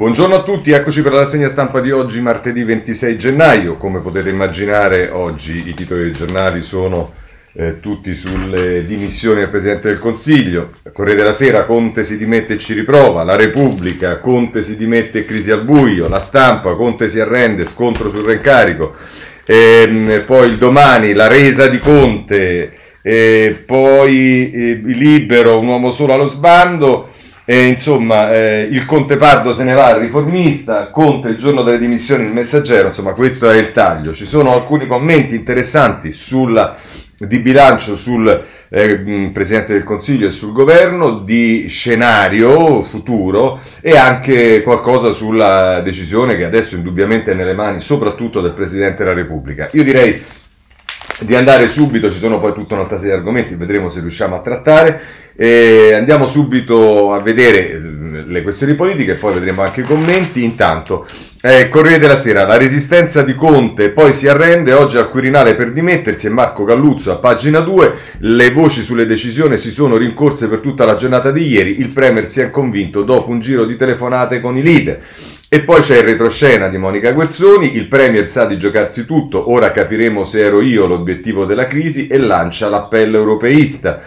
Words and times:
Buongiorno 0.00 0.34
a 0.34 0.42
tutti, 0.42 0.70
eccoci 0.70 1.02
per 1.02 1.12
la 1.12 1.18
rassegna 1.18 1.50
stampa 1.50 1.78
di 1.80 1.90
oggi, 1.90 2.22
martedì 2.22 2.64
26 2.64 3.18
gennaio. 3.18 3.76
Come 3.76 4.00
potete 4.00 4.30
immaginare, 4.30 5.10
oggi 5.10 5.68
i 5.68 5.74
titoli 5.74 6.04
dei 6.04 6.12
giornali 6.12 6.62
sono 6.62 7.12
eh, 7.52 7.80
tutti 7.80 8.14
sulle 8.14 8.86
dimissioni 8.86 9.40
del 9.40 9.50
Presidente 9.50 9.88
del 9.88 9.98
Consiglio. 9.98 10.70
Corriere 10.94 11.18
della 11.18 11.34
Sera, 11.34 11.64
Conte 11.64 12.02
si 12.02 12.16
dimette 12.16 12.54
e 12.54 12.58
ci 12.58 12.72
riprova. 12.72 13.24
La 13.24 13.36
Repubblica, 13.36 14.16
Conte 14.20 14.62
si 14.62 14.78
dimette 14.78 15.18
e 15.18 15.24
crisi 15.26 15.50
al 15.50 15.64
buio. 15.64 16.08
La 16.08 16.18
Stampa, 16.18 16.76
Conte 16.76 17.06
si 17.06 17.20
arrende, 17.20 17.66
scontro 17.66 18.08
sul 18.08 18.24
reincarico. 18.24 18.94
Ehm, 19.44 20.22
poi 20.24 20.48
il 20.48 20.56
domani, 20.56 21.12
la 21.12 21.26
resa 21.26 21.66
di 21.66 21.78
Conte. 21.78 22.72
E 23.02 23.62
poi 23.66 24.50
eh, 24.50 24.80
Libero, 24.82 25.58
un 25.58 25.66
uomo 25.66 25.90
solo 25.90 26.14
allo 26.14 26.26
sbando. 26.26 27.18
E, 27.50 27.66
insomma, 27.66 28.32
eh, 28.32 28.68
il 28.70 28.84
Conte 28.84 29.16
Pardo 29.16 29.52
se 29.52 29.64
ne 29.64 29.74
va 29.74 29.86
al 29.86 29.98
riformista, 29.98 30.86
Conte 30.90 31.30
il 31.30 31.36
giorno 31.36 31.62
delle 31.62 31.80
dimissioni, 31.80 32.22
il 32.22 32.32
messaggero, 32.32 32.86
insomma 32.86 33.12
questo 33.12 33.50
è 33.50 33.56
il 33.56 33.72
taglio. 33.72 34.12
Ci 34.12 34.24
sono 34.24 34.52
alcuni 34.52 34.86
commenti 34.86 35.34
interessanti 35.34 36.12
sulla, 36.12 36.76
di 37.18 37.40
bilancio 37.40 37.96
sul 37.96 38.46
eh, 38.68 39.30
Presidente 39.32 39.72
del 39.72 39.82
Consiglio 39.82 40.28
e 40.28 40.30
sul 40.30 40.52
governo, 40.52 41.18
di 41.18 41.66
scenario 41.68 42.82
futuro 42.82 43.58
e 43.80 43.96
anche 43.96 44.62
qualcosa 44.62 45.10
sulla 45.10 45.80
decisione 45.80 46.36
che 46.36 46.44
adesso 46.44 46.76
indubbiamente 46.76 47.32
è 47.32 47.34
nelle 47.34 47.54
mani 47.54 47.80
soprattutto 47.80 48.40
del 48.40 48.52
Presidente 48.52 49.02
della 49.02 49.16
Repubblica. 49.16 49.70
Io 49.72 49.82
direi 49.82 50.22
di 51.24 51.34
andare 51.34 51.68
subito, 51.68 52.10
ci 52.10 52.18
sono 52.18 52.40
poi 52.40 52.52
tutta 52.52 52.74
un'altra 52.74 52.96
serie 52.96 53.12
di 53.12 53.18
argomenti, 53.18 53.54
vedremo 53.54 53.88
se 53.88 54.00
riusciamo 54.00 54.36
a 54.36 54.40
trattare. 54.40 55.00
E 55.36 55.94
andiamo 55.94 56.26
subito 56.26 57.14
a 57.14 57.20
vedere 57.20 57.70
eh, 57.70 57.80
le 58.26 58.42
questioni 58.42 58.74
politiche 58.74 59.14
poi 59.14 59.34
vedremo 59.34 59.62
anche 59.62 59.80
i 59.80 59.84
commenti. 59.84 60.44
Intanto, 60.44 61.06
eh, 61.42 61.70
Corriere 61.70 61.98
della 61.98 62.16
Sera, 62.16 62.46
la 62.46 62.58
resistenza 62.58 63.22
di 63.22 63.34
Conte 63.34 63.90
poi 63.90 64.12
si 64.12 64.28
arrende, 64.28 64.74
oggi 64.74 64.98
al 64.98 65.08
Quirinale 65.08 65.54
per 65.54 65.72
dimettersi 65.72 66.26
e 66.26 66.30
Marco 66.30 66.64
Galluzzo 66.64 67.12
a 67.12 67.16
pagina 67.16 67.60
2, 67.60 67.94
le 68.18 68.50
voci 68.50 68.82
sulle 68.82 69.06
decisioni 69.06 69.56
si 69.56 69.70
sono 69.70 69.96
rincorse 69.96 70.48
per 70.48 70.60
tutta 70.60 70.84
la 70.84 70.96
giornata 70.96 71.30
di 71.30 71.46
ieri, 71.46 71.80
il 71.80 71.88
Premier 71.88 72.26
si 72.26 72.40
è 72.40 72.50
convinto 72.50 73.02
dopo 73.02 73.30
un 73.30 73.40
giro 73.40 73.64
di 73.64 73.76
telefonate 73.76 74.40
con 74.40 74.58
i 74.58 74.62
leader. 74.62 75.00
E 75.52 75.62
poi 75.62 75.80
c'è 75.80 75.96
il 75.96 76.04
retroscena 76.04 76.68
di 76.68 76.78
Monica 76.78 77.10
Guerzoni, 77.10 77.74
il 77.74 77.88
Premier 77.88 78.24
sa 78.24 78.44
di 78.44 78.56
giocarsi 78.56 79.04
tutto, 79.04 79.50
ora 79.50 79.72
capiremo 79.72 80.22
se 80.22 80.44
ero 80.44 80.60
io 80.60 80.86
l'obiettivo 80.86 81.44
della 81.44 81.66
crisi 81.66 82.06
e 82.06 82.18
lancia 82.18 82.68
l'appello 82.68 83.16
europeista. 83.16 84.00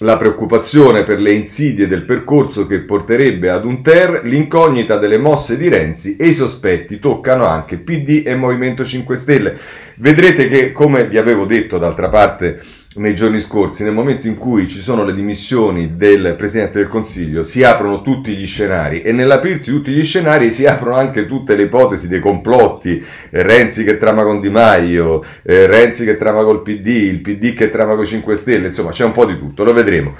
La 0.00 0.18
preoccupazione 0.18 1.02
per 1.02 1.18
le 1.18 1.32
insidie 1.32 1.88
del 1.88 2.04
percorso 2.04 2.66
che 2.66 2.80
porterebbe 2.80 3.48
ad 3.48 3.64
un 3.64 3.80
ter, 3.80 4.20
l'incognita 4.24 4.98
delle 4.98 5.16
mosse 5.16 5.56
di 5.56 5.70
Renzi 5.70 6.16
e 6.16 6.26
i 6.26 6.32
sospetti 6.34 6.98
toccano 6.98 7.46
anche 7.46 7.78
PD 7.78 8.22
e 8.26 8.34
Movimento 8.34 8.84
5 8.84 9.16
Stelle. 9.16 9.56
Vedrete 9.96 10.48
che, 10.48 10.70
come 10.70 11.06
vi 11.06 11.16
avevo 11.16 11.46
detto 11.46 11.78
d'altra 11.78 12.10
parte, 12.10 12.60
nei 12.96 13.14
giorni 13.14 13.40
scorsi, 13.40 13.84
nel 13.84 13.92
momento 13.92 14.26
in 14.26 14.36
cui 14.36 14.66
ci 14.66 14.80
sono 14.80 15.04
le 15.04 15.14
dimissioni 15.14 15.96
del 15.96 16.34
Presidente 16.36 16.78
del 16.78 16.88
Consiglio, 16.88 17.44
si 17.44 17.62
aprono 17.62 18.02
tutti 18.02 18.34
gli 18.34 18.48
scenari 18.48 19.02
e 19.02 19.12
nell'aprirsi 19.12 19.70
tutti 19.70 19.92
gli 19.92 20.04
scenari 20.04 20.50
si 20.50 20.66
aprono 20.66 20.96
anche 20.96 21.28
tutte 21.28 21.54
le 21.54 21.64
ipotesi 21.64 22.08
dei 22.08 22.18
complotti, 22.18 23.00
eh, 23.30 23.42
Renzi 23.42 23.84
che 23.84 23.96
trama 23.96 24.24
con 24.24 24.40
Di 24.40 24.50
Maio, 24.50 25.22
eh, 25.44 25.66
Renzi 25.68 26.04
che 26.04 26.16
trama 26.16 26.42
col 26.42 26.62
PD, 26.62 26.86
il 26.86 27.20
PD 27.20 27.54
che 27.54 27.70
trama 27.70 27.94
con 27.94 28.02
i 28.02 28.08
5 28.08 28.34
Stelle, 28.34 28.66
insomma 28.66 28.90
c'è 28.90 29.04
un 29.04 29.12
po' 29.12 29.24
di 29.24 29.38
tutto, 29.38 29.62
lo 29.62 29.72
vedremo. 29.72 30.16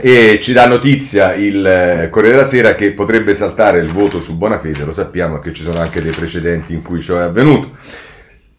E 0.00 0.40
ci 0.42 0.52
dà 0.52 0.66
notizia 0.66 1.34
il 1.34 1.64
eh, 1.64 2.08
Corriere 2.10 2.36
della 2.36 2.48
Sera 2.48 2.74
che 2.74 2.92
potrebbe 2.92 3.34
saltare 3.34 3.78
il 3.78 3.88
voto 3.88 4.20
su 4.20 4.36
Bonafede, 4.36 4.84
lo 4.84 4.90
sappiamo 4.90 5.38
che 5.38 5.52
ci 5.52 5.62
sono 5.62 5.78
anche 5.78 6.02
dei 6.02 6.12
precedenti 6.12 6.72
in 6.72 6.82
cui 6.82 7.00
ciò 7.00 7.18
è 7.18 7.22
avvenuto. 7.22 7.70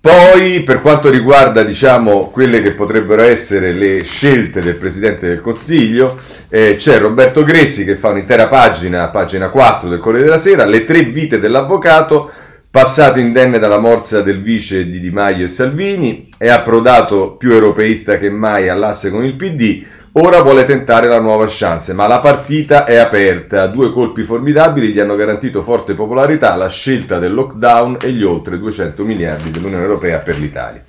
Poi, 0.06 0.64
per 0.64 0.82
quanto 0.82 1.10
riguarda 1.10 1.64
diciamo, 1.64 2.28
quelle 2.30 2.62
che 2.62 2.74
potrebbero 2.74 3.22
essere 3.22 3.72
le 3.72 4.04
scelte 4.04 4.60
del 4.60 4.76
Presidente 4.76 5.30
del 5.30 5.40
Consiglio, 5.40 6.20
eh, 6.50 6.76
c'è 6.76 7.00
Roberto 7.00 7.46
Gressi 7.46 7.86
che 7.86 7.96
fa 7.96 8.10
un'intera 8.10 8.48
pagina, 8.48 9.08
pagina 9.08 9.48
4 9.48 9.88
del 9.88 10.00
Corriere 10.00 10.26
della 10.26 10.38
Sera, 10.38 10.66
le 10.66 10.84
tre 10.84 11.04
vite 11.04 11.40
dell'avvocato, 11.40 12.30
passato 12.70 13.18
indenne 13.18 13.60
dalla 13.60 13.78
morsa 13.78 14.22
del 14.22 14.42
vice 14.42 14.90
di 14.90 15.00
Di 15.00 15.10
Maio 15.10 15.46
e 15.46 15.48
Salvini, 15.48 16.28
è 16.38 16.50
approdato 16.50 17.38
più 17.38 17.54
europeista 17.54 18.18
che 18.18 18.30
mai 18.30 18.68
all'asse 18.68 19.10
con 19.10 19.24
il 19.24 19.36
PD, 19.36 19.86
Ora 20.16 20.44
vuole 20.44 20.66
tentare 20.66 21.08
la 21.08 21.20
nuova 21.20 21.46
chance, 21.48 21.92
ma 21.92 22.06
la 22.06 22.20
partita 22.20 22.86
è 22.86 22.98
aperta. 22.98 23.66
Due 23.66 23.92
colpi 23.92 24.24
formidabili 24.24 24.90
gli 24.90 25.00
hanno 25.00 25.16
garantito 25.16 25.64
forte 25.64 25.96
popolarità, 25.96 26.56
la 26.56 26.70
scelta 26.70 27.18
del 27.18 27.34
lockdown 27.34 27.98
e 28.00 28.12
gli 28.12 28.22
oltre 28.22 28.60
200 28.60 29.04
miliardi 29.06 29.50
dell'Unione 29.50 29.82
Europea 29.82 30.20
per 30.20 30.38
l'Italia. 30.38 30.84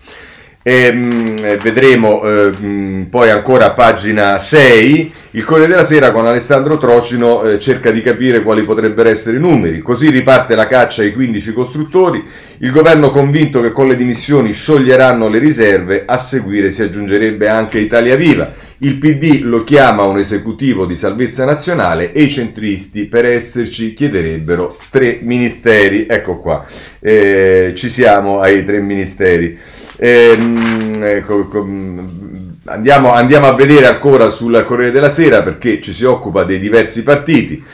E, 0.66 0.92
mh, 0.92 1.58
vedremo 1.58 2.22
eh, 2.25 3.06
poi 3.10 3.28
ancora 3.28 3.66
a 3.66 3.70
pagina 3.72 4.38
6 4.38 5.12
il 5.34 5.44
Corriere 5.44 5.72
della 5.72 5.84
Sera 5.84 6.12
con 6.12 6.26
Alessandro 6.26 6.78
Trocino 6.78 7.42
eh, 7.42 7.58
cerca 7.58 7.91
di 7.91 8.02
capire 8.02 8.41
quali 8.41 8.62
potrebbero 8.62 9.08
essere 9.08 9.36
i 9.36 9.41
numeri, 9.41 9.80
così 9.80 10.08
riparte 10.08 10.54
la 10.54 10.69
caccia 10.69 11.02
ai 11.02 11.12
15 11.12 11.52
costruttori, 11.52 12.22
il 12.58 12.70
governo 12.70 13.10
convinto 13.10 13.60
che 13.60 13.72
con 13.72 13.88
le 13.88 13.97
dimissioni 13.97 14.52
scioglieranno 14.52 15.26
le 15.26 15.41
riserve, 15.41 16.04
a 16.06 16.16
seguire 16.16 16.70
si 16.70 16.82
aggiungerebbe 16.82 17.48
anche 17.48 17.81
Italia 17.81 18.14
Viva, 18.14 18.52
il 18.78 18.96
PD 18.96 19.41
lo 19.42 19.64
chiama 19.64 20.04
un 20.04 20.19
esecutivo 20.19 20.86
di 20.86 20.94
salvezza 20.94 21.44
nazionale 21.44 22.12
e 22.12 22.22
i 22.22 22.31
centristi 22.31 23.06
per 23.06 23.25
esserci 23.25 23.92
chiederebbero 23.92 24.78
tre 24.88 25.19
ministeri, 25.20 26.06
ecco 26.08 26.38
qua, 26.38 26.64
eh, 27.00 27.72
ci 27.75 27.88
siamo 27.88 28.38
ai 28.38 28.64
tre 28.64 28.78
ministeri. 28.78 29.82
Ecco, 30.06 31.66
andiamo, 32.65 33.12
andiamo 33.12 33.47
a 33.47 33.54
vedere 33.54 33.87
ancora 33.87 34.28
sul 34.28 34.62
Corriere 34.66 34.92
della 34.92 35.09
Sera 35.09 35.42
perché 35.42 35.81
ci 35.81 35.94
si 35.94 36.04
occupa 36.04 36.44
dei 36.44 36.59
diversi 36.59 37.03
partiti. 37.03 37.65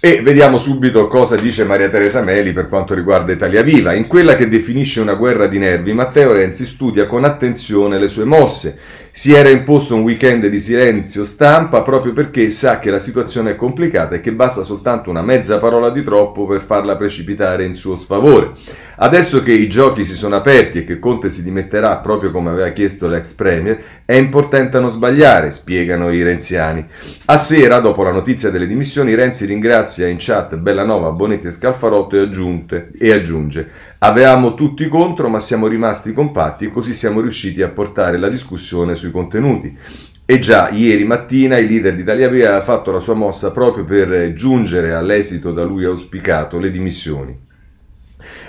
E 0.00 0.20
vediamo 0.20 0.58
subito 0.58 1.06
cosa 1.06 1.36
dice 1.36 1.64
Maria 1.64 1.88
Teresa 1.88 2.20
Meli 2.20 2.52
per 2.52 2.68
quanto 2.68 2.94
riguarda 2.94 3.32
Italia 3.32 3.62
Viva. 3.62 3.92
In 3.92 4.08
quella 4.08 4.34
che 4.34 4.48
definisce 4.48 5.00
una 5.00 5.14
guerra 5.14 5.46
di 5.46 5.58
nervi, 5.58 5.92
Matteo 5.92 6.32
Renzi 6.32 6.64
studia 6.64 7.06
con 7.06 7.22
attenzione 7.22 7.98
le 8.00 8.08
sue 8.08 8.24
mosse 8.24 8.76
si 9.18 9.34
era 9.34 9.48
imposto 9.48 9.96
un 9.96 10.02
weekend 10.02 10.46
di 10.46 10.60
silenzio 10.60 11.24
stampa 11.24 11.82
proprio 11.82 12.12
perché 12.12 12.50
sa 12.50 12.78
che 12.78 12.88
la 12.88 13.00
situazione 13.00 13.50
è 13.50 13.56
complicata 13.56 14.14
e 14.14 14.20
che 14.20 14.30
basta 14.30 14.62
soltanto 14.62 15.10
una 15.10 15.22
mezza 15.22 15.58
parola 15.58 15.90
di 15.90 16.04
troppo 16.04 16.46
per 16.46 16.62
farla 16.62 16.94
precipitare 16.94 17.64
in 17.64 17.74
suo 17.74 17.96
sfavore. 17.96 18.52
Adesso 18.98 19.42
che 19.42 19.50
i 19.50 19.68
giochi 19.68 20.04
si 20.04 20.14
sono 20.14 20.36
aperti 20.36 20.78
e 20.78 20.84
che 20.84 21.00
Conte 21.00 21.30
si 21.30 21.42
dimetterà 21.42 21.96
proprio 21.98 22.30
come 22.30 22.50
aveva 22.50 22.68
chiesto 22.68 23.08
l'ex 23.08 23.32
Premier, 23.32 23.80
è 24.04 24.14
importante 24.14 24.78
non 24.78 24.92
sbagliare, 24.92 25.50
spiegano 25.50 26.12
i 26.12 26.22
renziani. 26.22 26.86
A 27.24 27.36
sera, 27.36 27.80
dopo 27.80 28.04
la 28.04 28.12
notizia 28.12 28.50
delle 28.50 28.68
dimissioni, 28.68 29.16
Renzi 29.16 29.46
ringrazia 29.46 30.06
in 30.06 30.16
chat 30.20 30.54
Bellanova, 30.56 31.10
Bonetti 31.10 31.48
e 31.48 31.50
Scalfarotto 31.50 32.14
e, 32.14 32.20
aggiunte, 32.20 32.90
e 32.96 33.12
aggiunge 33.12 33.68
Avevamo 34.00 34.54
tutti 34.54 34.86
contro, 34.86 35.28
ma 35.28 35.40
siamo 35.40 35.66
rimasti 35.66 36.12
compatti 36.12 36.66
e 36.66 36.70
così 36.70 36.94
siamo 36.94 37.20
riusciti 37.20 37.62
a 37.62 37.68
portare 37.68 38.16
la 38.16 38.28
discussione 38.28 38.94
sui 38.94 39.10
contenuti. 39.10 39.76
E 40.24 40.38
già 40.38 40.68
ieri 40.70 41.02
mattina 41.02 41.58
il 41.58 41.66
leader 41.66 41.96
di 41.96 42.02
Italia 42.02 42.28
Via 42.28 42.54
ha 42.54 42.62
fatto 42.62 42.92
la 42.92 43.00
sua 43.00 43.14
mossa 43.14 43.50
proprio 43.50 43.84
per 43.84 44.34
giungere 44.34 44.94
all'esito 44.94 45.52
da 45.52 45.64
lui 45.64 45.84
auspicato, 45.84 46.60
le 46.60 46.70
dimissioni. 46.70 47.36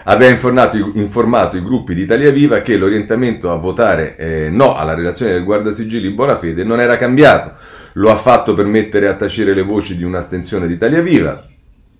Aveva 0.03 0.31
informato, 0.31 0.77
informato 0.77 1.57
i 1.57 1.63
gruppi 1.63 1.95
di 1.95 2.01
Italia 2.03 2.29
Viva 2.29 2.61
che 2.61 2.77
l'orientamento 2.77 3.51
a 3.51 3.55
votare 3.55 4.17
eh, 4.17 4.49
no 4.51 4.75
alla 4.75 4.93
relazione 4.93 5.31
del 5.31 5.43
Guardasigilli 5.43 6.11
Bonafede 6.11 6.63
non 6.63 6.79
era 6.79 6.95
cambiato. 6.95 7.53
Lo 7.93 8.11
ha 8.11 8.17
fatto 8.17 8.53
per 8.53 8.65
mettere 8.65 9.07
a 9.07 9.15
tacere 9.15 9.55
le 9.55 9.63
voci 9.63 9.97
di 9.97 10.03
un'astensione 10.03 10.67
di 10.67 10.73
Italia 10.73 11.01
Viva 11.01 11.43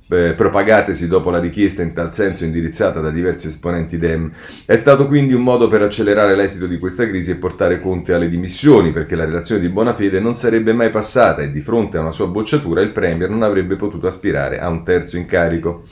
eh, 0.09 0.33
propagatesi 0.33 1.07
dopo 1.07 1.29
la 1.29 1.39
richiesta 1.39 1.81
in 1.81 1.93
tal 1.93 2.11
senso 2.11 2.43
indirizzata 2.43 2.99
da 2.99 3.11
diversi 3.11 3.47
esponenti 3.47 3.97
DEM, 3.97 4.31
è 4.65 4.75
stato 4.75 5.07
quindi 5.07 5.33
un 5.33 5.43
modo 5.43 5.67
per 5.67 5.81
accelerare 5.81 6.35
l'esito 6.35 6.65
di 6.65 6.79
questa 6.79 7.07
crisi 7.07 7.31
e 7.31 7.35
portare 7.35 7.79
Conte 7.79 8.13
alle 8.13 8.29
dimissioni, 8.29 8.91
perché 8.91 9.15
la 9.15 9.25
relazione 9.25 9.61
di 9.61 9.69
buona 9.69 9.93
fede 9.93 10.19
non 10.19 10.35
sarebbe 10.35 10.73
mai 10.73 10.89
passata 10.89 11.41
e 11.41 11.51
di 11.51 11.61
fronte 11.61 11.97
a 11.97 12.01
una 12.01 12.11
sua 12.11 12.27
bocciatura 12.27 12.81
il 12.81 12.91
Premier 12.91 13.29
non 13.29 13.43
avrebbe 13.43 13.75
potuto 13.75 14.07
aspirare 14.07 14.59
a 14.59 14.69
un 14.69 14.83
terzo 14.83 15.17
incarico. 15.17 15.83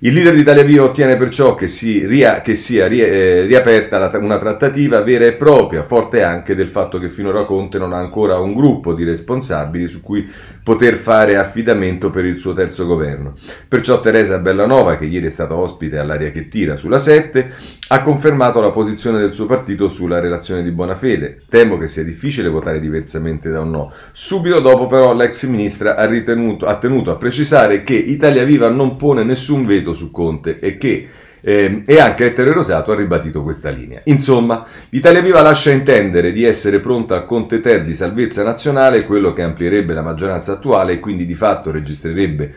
Il 0.00 0.14
leader 0.14 0.32
di 0.32 0.42
Italia 0.42 0.62
Viva 0.62 0.84
ottiene 0.84 1.16
perciò 1.16 1.56
che, 1.56 1.66
si 1.66 2.06
ria, 2.06 2.40
che 2.40 2.54
sia 2.54 2.86
ri, 2.86 3.00
eh, 3.00 3.42
riaperta 3.42 3.98
la, 3.98 4.16
una 4.18 4.38
trattativa 4.38 5.02
vera 5.02 5.24
e 5.24 5.34
propria, 5.34 5.82
forte 5.82 6.22
anche 6.22 6.54
del 6.54 6.68
fatto 6.68 7.00
che 7.00 7.10
finora 7.10 7.42
Conte 7.42 7.78
non 7.78 7.92
ha 7.92 7.98
ancora 7.98 8.38
un 8.38 8.54
gruppo 8.54 8.94
di 8.94 9.02
responsabili 9.02 9.88
su 9.88 10.00
cui 10.00 10.30
poter 10.68 10.96
fare 10.96 11.38
affidamento 11.38 12.10
per 12.10 12.26
il 12.26 12.38
suo 12.38 12.52
terzo 12.52 12.84
governo. 12.84 13.32
Perciò 13.66 14.02
Teresa 14.02 14.36
Bellanova, 14.36 14.98
che 14.98 15.06
ieri 15.06 15.24
è 15.24 15.30
stata 15.30 15.54
ospite 15.54 15.96
all'aria 15.96 16.30
che 16.30 16.48
tira 16.48 16.76
sulla 16.76 16.98
7, 16.98 17.50
ha 17.88 18.02
confermato 18.02 18.60
la 18.60 18.70
posizione 18.70 19.18
del 19.18 19.32
suo 19.32 19.46
partito 19.46 19.88
sulla 19.88 20.20
relazione 20.20 20.62
di 20.62 20.70
Bonafede. 20.70 21.44
Temo 21.48 21.78
che 21.78 21.88
sia 21.88 22.04
difficile 22.04 22.50
votare 22.50 22.80
diversamente 22.80 23.48
da 23.48 23.60
un 23.60 23.70
no. 23.70 23.92
Subito 24.12 24.60
dopo 24.60 24.88
però 24.88 25.14
l'ex 25.14 25.46
ministra 25.46 25.96
ha, 25.96 26.04
ritenuto, 26.04 26.66
ha 26.66 26.76
tenuto 26.76 27.10
a 27.12 27.16
precisare 27.16 27.82
che 27.82 27.94
Italia 27.94 28.44
Viva 28.44 28.68
non 28.68 28.96
pone 28.96 29.24
nessun 29.24 29.64
veto 29.64 29.94
su 29.94 30.10
Conte 30.10 30.58
e 30.58 30.76
che 30.76 31.08
eh, 31.40 31.82
e 31.84 31.98
anche 32.00 32.26
Ettore 32.26 32.52
Rosato 32.52 32.92
ha 32.92 32.96
ribadito 32.96 33.42
questa 33.42 33.70
linea. 33.70 34.00
Insomma, 34.04 34.66
Italia 34.90 35.20
Viva 35.20 35.40
lascia 35.40 35.70
intendere 35.70 36.32
di 36.32 36.44
essere 36.44 36.80
pronta 36.80 37.14
al 37.14 37.26
Conte 37.26 37.60
Ter 37.60 37.84
di 37.84 37.94
salvezza 37.94 38.42
nazionale, 38.42 39.04
quello 39.04 39.32
che 39.32 39.42
amplierebbe 39.42 39.94
la 39.94 40.02
maggioranza 40.02 40.52
attuale 40.52 40.94
e 40.94 41.00
quindi 41.00 41.26
di 41.26 41.34
fatto 41.34 41.70
registrerebbe 41.70 42.54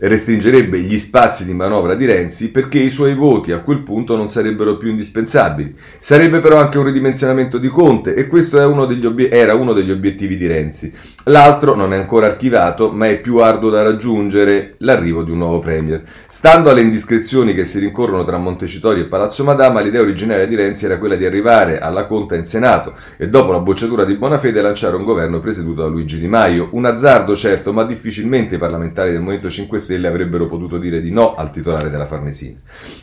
restringerebbe 0.00 0.80
gli 0.80 0.98
spazi 0.98 1.44
di 1.44 1.52
manovra 1.52 1.94
di 1.94 2.06
Renzi 2.06 2.50
perché 2.50 2.78
i 2.78 2.90
suoi 2.90 3.14
voti 3.14 3.52
a 3.52 3.60
quel 3.60 3.82
punto 3.82 4.16
non 4.16 4.30
sarebbero 4.30 4.76
più 4.76 4.88
indispensabili. 4.88 5.74
Sarebbe 5.98 6.40
però 6.40 6.58
anche 6.58 6.78
un 6.78 6.84
ridimensionamento 6.84 7.58
di 7.58 7.68
Conte 7.68 8.14
e 8.14 8.26
questo 8.26 8.58
uno 8.66 8.82
obiet- 8.82 9.32
era 9.32 9.54
uno 9.54 9.72
degli 9.72 9.90
obiettivi 9.90 10.36
di 10.36 10.46
Renzi. 10.46 10.92
L'altro 11.24 11.74
non 11.74 11.92
è 11.92 11.98
ancora 11.98 12.28
archivato, 12.28 12.90
ma 12.92 13.06
è 13.06 13.20
più 13.20 13.36
arduo 13.38 13.68
da 13.68 13.82
raggiungere 13.82 14.76
l'arrivo 14.78 15.22
di 15.22 15.30
un 15.30 15.36
nuovo 15.36 15.58
Premier. 15.58 16.02
Stando 16.26 16.70
alle 16.70 16.80
indiscrezioni 16.80 17.52
che 17.52 17.66
si 17.66 17.78
rincorrono 17.78 18.24
tra 18.24 18.38
Montecitorio 18.38 19.02
e 19.02 19.06
Palazzo 19.06 19.44
Madama, 19.44 19.80
l'idea 19.80 20.00
originaria 20.00 20.46
di 20.46 20.54
Renzi 20.54 20.86
era 20.86 20.96
quella 20.96 21.16
di 21.16 21.26
arrivare 21.26 21.78
alla 21.78 22.06
conta 22.06 22.36
in 22.36 22.46
Senato 22.46 22.94
e 23.18 23.28
dopo 23.28 23.52
la 23.52 23.60
bocciatura 23.60 24.06
di 24.06 24.16
Bonafede 24.16 24.62
lanciare 24.62 24.96
un 24.96 25.04
governo 25.04 25.40
presieduto 25.40 25.82
da 25.82 25.88
Luigi 25.88 26.18
Di 26.18 26.26
Maio. 26.26 26.70
Un 26.72 26.86
azzardo 26.86 27.36
certo, 27.36 27.74
ma 27.74 27.84
difficilmente 27.84 28.54
i 28.54 28.58
parlamentari 28.58 29.10
del 29.10 29.20
Movimento 29.20 29.50
5 29.50 29.78
Stelle 29.78 30.08
avrebbero 30.08 30.46
potuto 30.46 30.78
dire 30.78 31.02
di 31.02 31.10
no 31.10 31.34
al 31.34 31.50
titolare 31.50 31.90
della 31.90 32.06
Farnesina. 32.06 32.56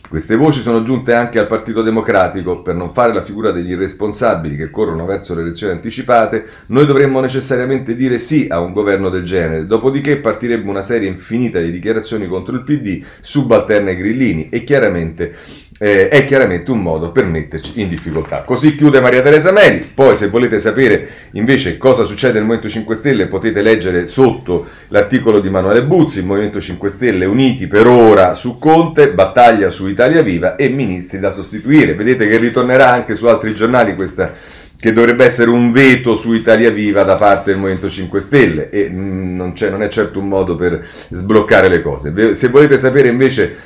Queste 0.09 0.35
voci 0.35 0.61
sono 0.61 0.81
giunte 0.81 1.13
anche 1.13 1.37
al 1.37 1.45
Partito 1.45 1.83
Democratico. 1.83 2.63
Per 2.63 2.73
non 2.73 2.93
fare 2.93 3.13
la 3.13 3.21
figura 3.21 3.51
degli 3.51 3.71
irresponsabili 3.71 4.55
che 4.55 4.71
corrono 4.71 5.05
verso 5.05 5.35
le 5.35 5.41
elezioni 5.41 5.73
anticipate, 5.73 6.45
noi 6.67 6.87
dovremmo 6.87 7.19
necessariamente 7.19 7.95
dire 7.95 8.06
sì 8.15 8.47
a 8.49 8.59
un 8.59 8.71
governo 8.71 9.09
del 9.09 9.23
genere, 9.23 9.67
dopodiché 9.67 10.17
partirebbe 10.17 10.69
una 10.69 10.81
serie 10.81 11.09
infinita 11.09 11.59
di 11.59 11.71
dichiarazioni 11.71 12.27
contro 12.27 12.55
il 12.55 12.63
PD, 12.63 13.03
subalterne 13.19 13.91
ai 13.91 13.97
grillini 13.97 14.47
e 14.49 14.63
chiaramente 14.63 15.35
eh, 15.79 16.09
è 16.09 16.25
chiaramente 16.25 16.71
un 16.71 16.81
modo 16.81 17.11
per 17.11 17.25
metterci 17.25 17.81
in 17.81 17.89
difficoltà. 17.89 18.41
Così 18.41 18.75
chiude 18.75 18.99
Maria 18.99 19.21
Teresa 19.21 19.51
Meli. 19.51 19.89
Poi, 19.93 20.15
se 20.15 20.29
volete 20.29 20.59
sapere 20.59 21.07
invece 21.31 21.77
cosa 21.77 22.03
succede 22.03 22.33
nel 22.33 22.43
Movimento 22.43 22.69
5 22.69 22.95
Stelle, 22.95 23.27
potete 23.27 23.61
leggere 23.61 24.07
sotto 24.07 24.65
l'articolo 24.87 25.39
di 25.39 25.49
Manuele 25.49 25.83
Buzzi, 25.83 26.23
Movimento 26.23 26.59
5 26.59 26.89
Stelle 26.89 27.25
uniti 27.25 27.67
per 27.67 27.87
ora 27.87 28.33
su 28.33 28.57
Conte, 28.57 29.11
battaglia 29.11 29.69
su 29.69 29.87
Italia 29.87 30.21
Viva 30.21 30.55
e 30.55 30.69
ministri 30.69 31.19
da 31.19 31.31
sostituire. 31.31 31.93
Vedete 31.93 32.27
che 32.27 32.37
ritornerà 32.37 32.91
anche 32.91 33.15
su 33.15 33.27
altri 33.27 33.53
giornali 33.53 33.95
questa 33.95 34.33
che 34.79 34.93
dovrebbe 34.93 35.25
essere 35.25 35.49
un 35.49 35.71
veto 35.71 36.15
su 36.15 36.33
Italia 36.33 36.69
Viva 36.69 37.03
da 37.03 37.15
parte 37.15 37.51
del 37.51 37.59
Movimento 37.59 37.89
5 37.89 38.19
Stelle 38.19 38.69
e 38.69 38.89
mm, 38.89 39.35
non, 39.35 39.53
non 39.57 39.81
è 39.81 39.87
certo 39.87 40.19
un 40.19 40.27
modo 40.27 40.55
per 40.55 40.85
sbloccare 41.09 41.67
le 41.67 41.81
cose. 41.81 42.35
Se 42.35 42.49
volete 42.49 42.77
sapere 42.77 43.07
invece 43.09 43.57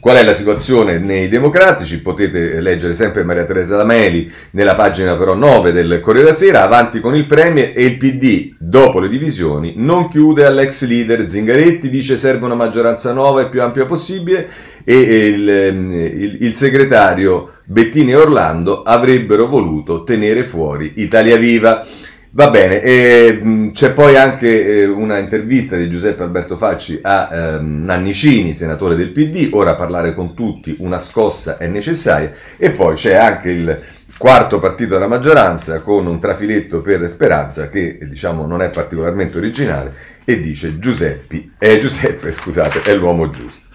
Qual 0.00 0.16
è 0.16 0.22
la 0.22 0.34
situazione 0.34 0.98
nei 0.98 1.28
democratici? 1.28 2.02
Potete 2.02 2.60
leggere 2.60 2.92
sempre 2.92 3.24
Maria 3.24 3.46
Teresa 3.46 3.74
Lameli 3.74 4.30
nella 4.50 4.74
pagina 4.74 5.16
però 5.16 5.34
9 5.34 5.72
del 5.72 6.00
Corriere 6.02 6.26
della 6.26 6.36
Sera, 6.36 6.62
avanti 6.62 7.00
con 7.00 7.16
il 7.16 7.24
Premier 7.24 7.72
e 7.74 7.84
il 7.84 7.96
PD, 7.96 8.54
dopo 8.58 9.00
le 9.00 9.08
divisioni, 9.08 9.72
non 9.76 10.08
chiude 10.08 10.44
all'ex 10.44 10.84
leader 10.86 11.26
Zingaretti, 11.28 11.88
dice 11.88 12.18
serve 12.18 12.44
una 12.44 12.54
maggioranza 12.54 13.14
nuova 13.14 13.40
e 13.40 13.48
più 13.48 13.62
ampia 13.62 13.86
possibile 13.86 14.48
e 14.84 14.94
il, 14.94 15.48
il, 15.48 16.36
il 16.42 16.54
segretario 16.54 17.54
Bettini 17.64 18.12
e 18.12 18.16
Orlando 18.16 18.82
avrebbero 18.82 19.46
voluto 19.46 20.04
tenere 20.04 20.44
fuori 20.44 20.92
Italia 20.96 21.36
Viva. 21.36 21.84
Va 22.30 22.50
bene, 22.50 22.82
e, 22.82 23.70
c'è 23.72 23.92
poi 23.92 24.14
anche 24.16 24.66
eh, 24.66 24.86
una 24.86 25.16
intervista 25.16 25.76
di 25.76 25.88
Giuseppe 25.88 26.22
Alberto 26.22 26.58
Facci 26.58 26.98
a 27.00 27.28
eh, 27.32 27.58
Nannicini, 27.62 28.54
senatore 28.54 28.96
del 28.96 29.12
PD, 29.12 29.48
ora 29.52 29.74
parlare 29.74 30.12
con 30.12 30.34
tutti, 30.34 30.76
una 30.80 30.98
scossa 30.98 31.56
è 31.56 31.66
necessaria, 31.66 32.30
e 32.58 32.70
poi 32.70 32.96
c'è 32.96 33.14
anche 33.14 33.50
il 33.50 33.82
quarto 34.18 34.58
partito 34.58 34.94
della 34.94 35.06
maggioranza 35.06 35.80
con 35.80 36.06
un 36.06 36.20
trafiletto 36.20 36.82
per 36.82 37.08
Speranza 37.08 37.68
che 37.68 37.98
diciamo 38.02 38.46
non 38.46 38.60
è 38.60 38.68
particolarmente 38.68 39.38
originale 39.38 39.92
e 40.24 40.40
dice 40.40 40.78
Giuseppe, 40.78 41.52
eh, 41.58 41.78
Giuseppe 41.78 42.30
scusate, 42.30 42.82
è 42.82 42.94
l'uomo 42.94 43.30
giusto. 43.30 43.68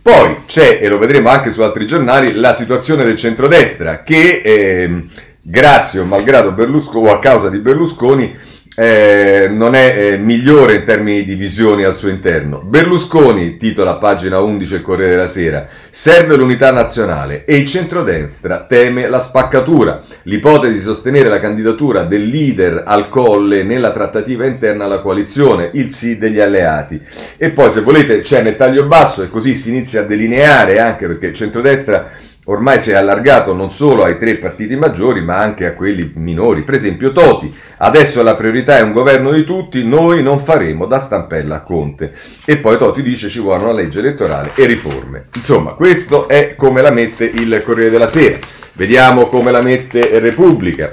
Poi 0.00 0.44
c'è, 0.46 0.78
e 0.80 0.88
lo 0.88 0.96
vedremo 0.96 1.28
anche 1.28 1.50
su 1.50 1.60
altri 1.60 1.86
giornali, 1.86 2.32
la 2.32 2.54
situazione 2.54 3.04
del 3.04 3.16
centrodestra 3.16 4.02
che... 4.02 4.40
Eh, 4.42 5.04
grazie 5.50 6.00
o 6.00 6.04
malgrado 6.04 6.52
Berlusconi 6.52 7.08
o 7.08 7.10
a 7.10 7.18
causa 7.20 7.48
di 7.48 7.58
Berlusconi 7.58 8.36
eh, 8.76 9.48
non 9.50 9.74
è 9.74 10.12
eh, 10.12 10.18
migliore 10.18 10.74
in 10.74 10.84
termini 10.84 11.24
di 11.24 11.34
visioni 11.34 11.82
al 11.82 11.96
suo 11.96 12.10
interno. 12.10 12.60
Berlusconi, 12.60 13.56
titola 13.56 13.96
pagina 13.96 14.38
11 14.38 14.74
il 14.74 14.82
Corriere 14.82 15.12
della 15.12 15.26
Sera, 15.26 15.66
serve 15.90 16.36
l'unità 16.36 16.70
nazionale 16.70 17.44
e 17.44 17.56
il 17.56 17.66
centrodestra 17.66 18.66
teme 18.68 19.08
la 19.08 19.18
spaccatura. 19.18 20.00
L'ipotesi 20.24 20.74
di 20.74 20.80
sostenere 20.80 21.28
la 21.28 21.40
candidatura 21.40 22.04
del 22.04 22.28
leader 22.28 22.84
al 22.86 23.08
colle 23.08 23.64
nella 23.64 23.90
trattativa 23.90 24.46
interna 24.46 24.84
alla 24.84 25.00
coalizione, 25.00 25.70
il 25.72 25.92
sì 25.92 26.16
degli 26.16 26.38
alleati. 26.38 27.02
E 27.36 27.50
poi 27.50 27.72
se 27.72 27.80
volete 27.80 28.20
c'è 28.20 28.42
nel 28.42 28.56
taglio 28.56 28.84
basso 28.84 29.24
e 29.24 29.28
così 29.28 29.56
si 29.56 29.70
inizia 29.70 30.02
a 30.02 30.04
delineare 30.04 30.78
anche 30.78 31.08
perché 31.08 31.26
il 31.28 31.34
centrodestra 31.34 32.12
ormai 32.50 32.78
si 32.78 32.90
è 32.90 32.94
allargato 32.94 33.54
non 33.54 33.70
solo 33.70 34.04
ai 34.04 34.18
tre 34.18 34.36
partiti 34.36 34.76
maggiori, 34.76 35.22
ma 35.22 35.36
anche 35.36 35.66
a 35.66 35.74
quelli 35.74 36.10
minori. 36.14 36.62
Per 36.62 36.74
esempio 36.74 37.12
Toti, 37.12 37.54
adesso 37.78 38.22
la 38.22 38.34
priorità 38.34 38.78
è 38.78 38.82
un 38.82 38.92
governo 38.92 39.32
di 39.32 39.44
tutti, 39.44 39.84
noi 39.84 40.22
non 40.22 40.40
faremo 40.40 40.86
da 40.86 40.98
stampella 40.98 41.56
a 41.56 41.62
Conte. 41.62 42.12
E 42.44 42.56
poi 42.56 42.76
Toti 42.78 43.02
dice 43.02 43.28
ci 43.28 43.40
vuole 43.40 43.64
una 43.64 43.72
legge 43.72 43.98
elettorale 44.00 44.52
e 44.54 44.64
riforme. 44.66 45.26
Insomma, 45.34 45.72
questo 45.72 46.28
è 46.28 46.54
come 46.56 46.80
la 46.82 46.90
mette 46.90 47.24
il 47.24 47.62
Corriere 47.64 47.90
della 47.90 48.08
Sera. 48.08 48.38
Vediamo 48.72 49.26
come 49.26 49.50
la 49.50 49.62
mette 49.62 50.18
Repubblica. 50.18 50.88